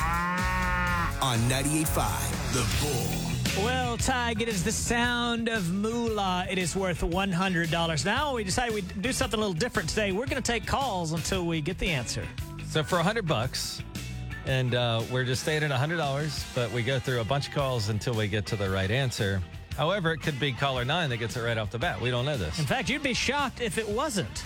on 1.20 1.38
98.5 1.50 2.52
The 2.52 2.64
Bull. 2.80 3.23
Well, 3.58 3.96
Tige, 3.96 4.40
it 4.40 4.48
is 4.48 4.64
the 4.64 4.72
sound 4.72 5.48
of 5.48 5.72
moolah. 5.72 6.46
It 6.50 6.58
is 6.58 6.74
worth 6.74 7.02
$100. 7.02 8.04
Now 8.04 8.34
we 8.34 8.42
decided 8.42 8.74
we'd 8.74 9.02
do 9.02 9.12
something 9.12 9.38
a 9.38 9.40
little 9.40 9.54
different 9.54 9.88
today. 9.88 10.10
We're 10.10 10.26
going 10.26 10.42
to 10.42 10.52
take 10.52 10.66
calls 10.66 11.12
until 11.12 11.46
we 11.46 11.60
get 11.60 11.78
the 11.78 11.88
answer. 11.88 12.26
So 12.68 12.82
for 12.82 12.98
a 12.98 13.02
hundred 13.02 13.28
bucks, 13.28 13.80
and 14.46 14.74
uh, 14.74 15.02
we're 15.10 15.24
just 15.24 15.42
staying 15.42 15.62
at 15.62 15.70
a 15.70 15.76
hundred 15.76 15.98
dollars, 15.98 16.44
but 16.54 16.70
we 16.72 16.82
go 16.82 16.98
through 16.98 17.20
a 17.20 17.24
bunch 17.24 17.46
of 17.48 17.54
calls 17.54 17.88
until 17.88 18.14
we 18.14 18.26
get 18.26 18.44
to 18.46 18.56
the 18.56 18.68
right 18.68 18.90
answer. 18.90 19.40
However, 19.76 20.12
it 20.12 20.18
could 20.18 20.38
be 20.40 20.52
caller 20.52 20.84
nine 20.84 21.08
that 21.10 21.18
gets 21.18 21.36
it 21.36 21.42
right 21.42 21.56
off 21.56 21.70
the 21.70 21.78
bat. 21.78 22.00
We 22.00 22.10
don't 22.10 22.24
know 22.24 22.36
this. 22.36 22.58
In 22.58 22.66
fact, 22.66 22.88
you'd 22.88 23.02
be 23.04 23.14
shocked 23.14 23.60
if 23.60 23.78
it 23.78 23.88
wasn't. 23.88 24.44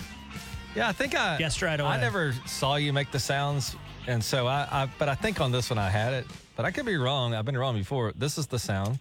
Yeah, 0.75 0.87
I 0.87 0.91
think 0.91 1.15
I 1.15 1.37
Guessed 1.39 1.63
right 1.63 1.79
away. 1.79 1.89
I 1.89 1.99
never 1.99 2.33
saw 2.45 2.75
you 2.75 2.93
make 2.93 3.11
the 3.11 3.19
sounds, 3.19 3.75
and 4.05 4.23
so 4.23 4.45
I, 4.45 4.67
I. 4.71 4.89
But 4.99 5.09
I 5.09 5.15
think 5.15 5.41
on 5.41 5.51
this 5.51 5.71
one 5.71 5.79
I 5.79 5.89
had 5.89 6.13
it, 6.13 6.27
but 6.59 6.65
I 6.65 6.71
could 6.71 6.85
be 6.85 6.97
wrong. 6.97 7.33
I've 7.33 7.45
been 7.45 7.57
wrong 7.57 7.77
before. 7.77 8.11
This 8.17 8.37
is 8.37 8.45
the 8.45 8.59
sound. 8.59 8.99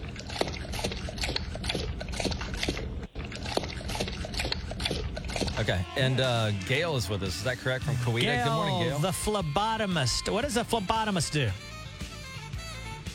Okay, 5.59 5.85
and 5.97 6.21
uh, 6.21 6.53
Gail 6.69 6.95
is 6.95 7.09
with 7.09 7.25
us. 7.25 7.35
Is 7.35 7.43
that 7.43 7.59
correct 7.59 7.83
from 7.83 7.97
Coweta? 7.97 8.21
Gail, 8.21 8.45
Good 8.45 8.53
morning, 8.53 8.89
Gail. 8.91 8.99
the 9.01 9.09
phlebotomist. 9.09 10.33
What 10.33 10.43
does 10.43 10.57
a 10.57 10.63
phlebotomist 10.63 11.33
do? 11.33 11.51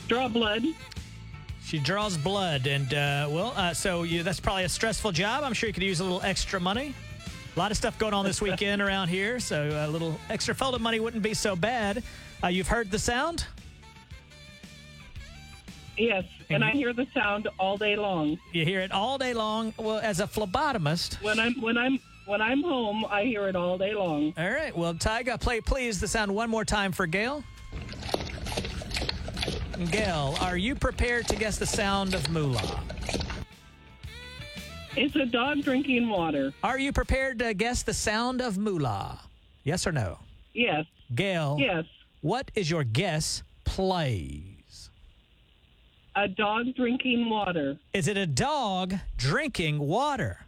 Draw 0.09 0.27
blood. 0.27 0.65
She 1.63 1.79
draws 1.79 2.17
blood, 2.17 2.67
and 2.67 2.93
uh, 2.93 3.29
well, 3.31 3.53
uh, 3.55 3.73
so 3.73 4.03
you, 4.03 4.23
that's 4.23 4.41
probably 4.41 4.65
a 4.65 4.69
stressful 4.69 5.13
job. 5.13 5.45
I'm 5.45 5.53
sure 5.53 5.67
you 5.67 5.73
could 5.73 5.83
use 5.83 6.01
a 6.01 6.03
little 6.03 6.21
extra 6.21 6.59
money. 6.59 6.93
A 7.55 7.59
lot 7.59 7.71
of 7.71 7.77
stuff 7.77 7.97
going 7.97 8.13
on 8.13 8.25
this 8.25 8.41
weekend 8.41 8.81
around 8.81 9.07
here, 9.07 9.39
so 9.39 9.69
a 9.69 9.87
little 9.87 10.19
extra 10.29 10.53
folded 10.53 10.81
money 10.81 10.99
wouldn't 10.99 11.23
be 11.23 11.33
so 11.33 11.55
bad. 11.55 12.03
Uh, 12.43 12.47
you've 12.47 12.67
heard 12.67 12.91
the 12.91 12.99
sound? 12.99 13.45
Yes, 15.97 16.23
and 16.49 16.63
I 16.63 16.71
hear 16.71 16.91
the 16.93 17.05
sound 17.13 17.47
all 17.59 17.77
day 17.77 17.95
long. 17.95 18.39
You 18.51 18.65
hear 18.65 18.79
it 18.79 18.91
all 18.91 19.17
day 19.17 19.33
long. 19.33 19.73
Well, 19.77 19.99
as 19.99 20.19
a 20.19 20.27
phlebotomist, 20.27 21.21
When 21.21 21.39
I'm 21.39 21.53
when 21.61 21.77
I'm 21.77 21.99
when 22.25 22.41
I'm 22.41 22.63
home, 22.63 23.05
I 23.09 23.23
hear 23.25 23.47
it 23.47 23.55
all 23.55 23.77
day 23.77 23.93
long. 23.93 24.33
all 24.37 24.49
right. 24.49 24.75
Well, 24.75 24.93
Tige, 24.95 25.39
play 25.39 25.61
please 25.61 25.99
the 25.99 26.07
sound 26.07 26.33
one 26.33 26.49
more 26.49 26.65
time 26.65 26.91
for 26.91 27.05
Gail. 27.05 27.43
Gail, 29.91 30.35
are 30.39 30.57
you 30.57 30.75
prepared 30.75 31.27
to 31.27 31.35
guess 31.35 31.57
the 31.57 31.65
sound 31.65 32.13
of 32.13 32.29
moolah? 32.29 32.79
It's 34.95 35.15
a 35.15 35.25
dog 35.25 35.63
drinking 35.63 36.07
water. 36.09 36.53
Are 36.63 36.77
you 36.79 36.91
prepared 36.93 37.39
to 37.39 37.53
guess 37.53 37.81
the 37.83 37.93
sound 37.93 38.41
of 38.41 38.57
moolah? 38.57 39.19
Yes 39.63 39.85
or 39.87 39.91
no? 39.91 40.19
Yes, 40.53 40.85
Gail, 41.15 41.57
yes. 41.59 41.85
what 42.21 42.51
is 42.55 42.69
your 42.69 42.83
guess, 42.83 43.41
please? 43.63 44.52
A 46.15 46.27
dog 46.27 46.75
drinking 46.75 47.27
water. 47.29 47.77
Is 47.93 48.07
it 48.07 48.17
a 48.17 48.27
dog 48.27 48.93
drinking 49.17 49.79
water? 49.79 50.45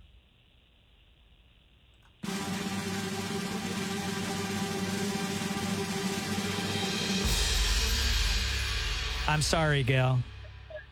I'm 9.28 9.42
sorry, 9.42 9.82
Gail. 9.82 10.20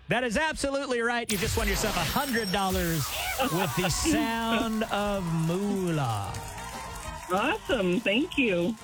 That 0.09 0.23
is 0.23 0.37
absolutely 0.37 1.01
right. 1.01 1.31
You 1.31 1.37
just 1.37 1.55
won 1.55 1.67
yourself 1.67 1.95
$100 1.95 3.59
with 3.59 3.75
the 3.75 3.89
sound 4.11 4.83
of 4.85 5.23
moolah. 5.47 6.33
Awesome. 7.31 7.99
Thank 7.99 8.37
you. 8.37 8.75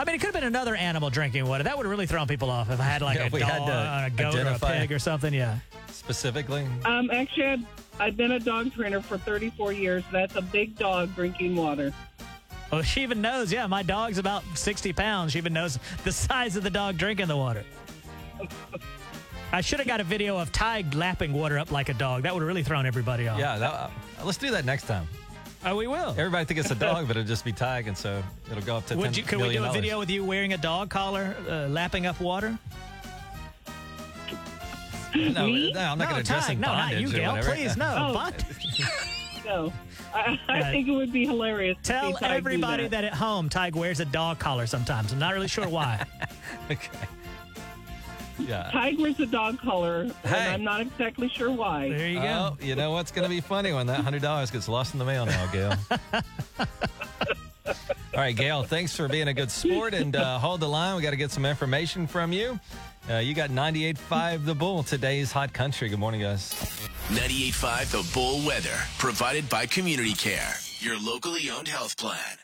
I 0.00 0.04
mean, 0.06 0.14
it 0.14 0.18
could 0.18 0.28
have 0.28 0.34
been 0.34 0.44
another 0.44 0.74
animal 0.74 1.10
drinking 1.10 1.44
water. 1.46 1.62
That 1.62 1.76
would 1.76 1.84
have 1.84 1.90
really 1.90 2.06
thrown 2.06 2.26
people 2.26 2.48
off 2.50 2.70
if 2.70 2.80
I 2.80 2.84
had 2.84 3.02
like 3.02 3.18
Yeah, 3.18 3.26
a 3.26 3.30
we 3.30 3.40
dog, 3.40 3.50
had 3.50 3.66
to 3.66 3.72
or 3.72 4.06
a 4.06 4.32
goat, 4.32 4.34
or 4.46 4.48
a 4.48 4.58
pig, 4.58 4.90
or 4.92 4.98
something. 4.98 5.34
Yeah. 5.34 5.58
Specifically, 5.90 6.66
Um, 6.86 7.10
actually, 7.10 7.44
I've, 7.44 7.64
I've 7.98 8.16
been 8.16 8.32
a 8.32 8.40
dog 8.40 8.72
trainer 8.72 9.02
for 9.02 9.18
34 9.18 9.72
years. 9.74 10.02
That's 10.10 10.36
a 10.36 10.40
big 10.40 10.74
dog 10.76 11.14
drinking 11.14 11.54
water. 11.54 11.92
Well, 12.72 12.80
she 12.80 13.02
even 13.02 13.20
knows. 13.20 13.52
Yeah, 13.52 13.66
my 13.66 13.82
dog's 13.82 14.16
about 14.16 14.42
60 14.54 14.94
pounds. 14.94 15.32
She 15.32 15.38
even 15.38 15.52
knows 15.52 15.78
the 16.04 16.12
size 16.12 16.56
of 16.56 16.62
the 16.62 16.70
dog 16.70 16.96
drinking 16.96 17.28
the 17.28 17.36
water. 17.36 17.62
I 19.52 19.60
should 19.60 19.80
have 19.80 19.88
got 19.88 20.00
a 20.00 20.04
video 20.04 20.38
of 20.38 20.50
Ty 20.50 20.86
lapping 20.94 21.34
water 21.34 21.58
up 21.58 21.72
like 21.72 21.90
a 21.90 21.94
dog. 21.94 22.22
That 22.22 22.32
would 22.32 22.40
have 22.40 22.48
really 22.48 22.62
thrown 22.62 22.86
everybody 22.86 23.28
off. 23.28 23.38
yeah. 23.38 23.58
That, 23.58 23.70
uh, 23.70 23.90
let's 24.24 24.38
do 24.38 24.50
that 24.52 24.64
next 24.64 24.84
time. 24.86 25.06
Oh, 25.64 25.76
we 25.76 25.86
will. 25.86 26.10
Everybody 26.16 26.46
thinks 26.46 26.62
it's 26.62 26.70
a 26.70 26.74
dog, 26.74 27.06
but 27.06 27.16
it'll 27.16 27.26
just 27.28 27.44
be 27.44 27.52
Tige, 27.52 27.86
and 27.86 27.96
so 27.96 28.22
it'll 28.50 28.62
go 28.62 28.76
up 28.76 28.86
to. 28.86 28.96
Would 28.96 29.12
10 29.12 29.14
you? 29.14 29.22
Could 29.24 29.40
we 29.40 29.48
do 29.50 29.50
a 29.50 29.54
dollars. 29.56 29.74
video 29.74 29.98
with 29.98 30.10
you 30.10 30.24
wearing 30.24 30.54
a 30.54 30.56
dog 30.56 30.88
collar, 30.88 31.36
uh, 31.48 31.68
lapping 31.68 32.06
up 32.06 32.18
water? 32.20 32.58
No, 35.14 35.46
Me? 35.46 35.72
no, 35.72 35.80
I'm 35.80 35.98
not 35.98 36.04
no, 36.04 36.10
going 36.10 36.22
to 36.22 36.26
dress 36.26 36.48
in 36.48 36.60
no, 36.60 36.68
not 36.68 36.96
you, 36.96 37.08
or 37.08 37.10
Gail. 37.10 37.32
whatever. 37.32 37.52
Please, 37.52 37.76
no. 37.76 37.84
Oh. 38.10 38.12
But 38.14 38.44
No, 39.44 39.72
I, 40.14 40.38
I 40.48 40.62
think 40.70 40.86
it 40.86 40.92
would 40.92 41.12
be 41.12 41.26
hilarious. 41.26 41.76
to 41.78 41.82
tell 41.82 42.16
see 42.16 42.24
everybody 42.24 42.84
that. 42.84 42.90
that. 43.02 43.04
at 43.04 43.14
home, 43.14 43.48
Ty 43.48 43.70
wears 43.74 43.98
a 43.98 44.04
dog 44.04 44.38
collar 44.38 44.66
sometimes. 44.66 45.12
I'm 45.12 45.18
not 45.18 45.34
really 45.34 45.48
sure 45.48 45.68
why. 45.68 46.04
okay. 46.70 46.88
Yeah. 48.40 48.70
Ty 48.72 48.94
wears 48.98 49.18
a 49.20 49.26
dog 49.26 49.58
collar, 49.60 50.04
Hey. 50.24 50.36
and 50.36 50.54
I'm 50.54 50.64
not 50.64 50.80
exactly 50.80 51.28
sure 51.28 51.50
why. 51.50 51.88
there 51.90 52.08
you 52.08 52.20
go. 52.20 52.56
Oh, 52.60 52.64
you 52.64 52.74
know 52.74 52.90
what's 52.92 53.10
going 53.12 53.24
to 53.24 53.28
be 53.30 53.40
funny 53.40 53.72
when 53.72 53.86
that 53.86 54.00
hundred 54.00 54.22
dollars 54.22 54.50
gets 54.50 54.68
lost 54.68 54.92
in 54.94 54.98
the 54.98 55.04
mail 55.04 55.26
now, 55.26 55.46
Gail. 55.52 55.74
All 58.12 58.16
right, 58.16 58.34
Gail. 58.34 58.64
Thanks 58.64 58.96
for 58.96 59.06
being 59.08 59.28
a 59.28 59.34
good 59.34 59.50
sport 59.50 59.94
and 59.94 60.16
uh, 60.16 60.38
hold 60.38 60.60
the 60.60 60.68
line. 60.68 60.96
We 60.96 61.02
got 61.02 61.10
to 61.10 61.16
get 61.16 61.30
some 61.30 61.44
information 61.46 62.06
from 62.08 62.32
you. 62.32 62.58
Uh, 63.08 63.14
you 63.18 63.34
got 63.34 63.50
98.5 63.50 64.44
The 64.44 64.54
Bull, 64.54 64.82
today's 64.82 65.30
hot 65.32 65.52
country. 65.52 65.88
Good 65.88 65.98
morning, 66.00 66.20
guys. 66.20 66.52
98.5 67.08 67.90
The 67.92 68.10
Bull 68.12 68.44
Weather, 68.46 68.76
provided 68.98 69.48
by 69.48 69.66
Community 69.66 70.12
Care, 70.14 70.54
your 70.80 70.98
locally 71.00 71.48
owned 71.50 71.68
health 71.68 71.96
plan. 71.96 72.36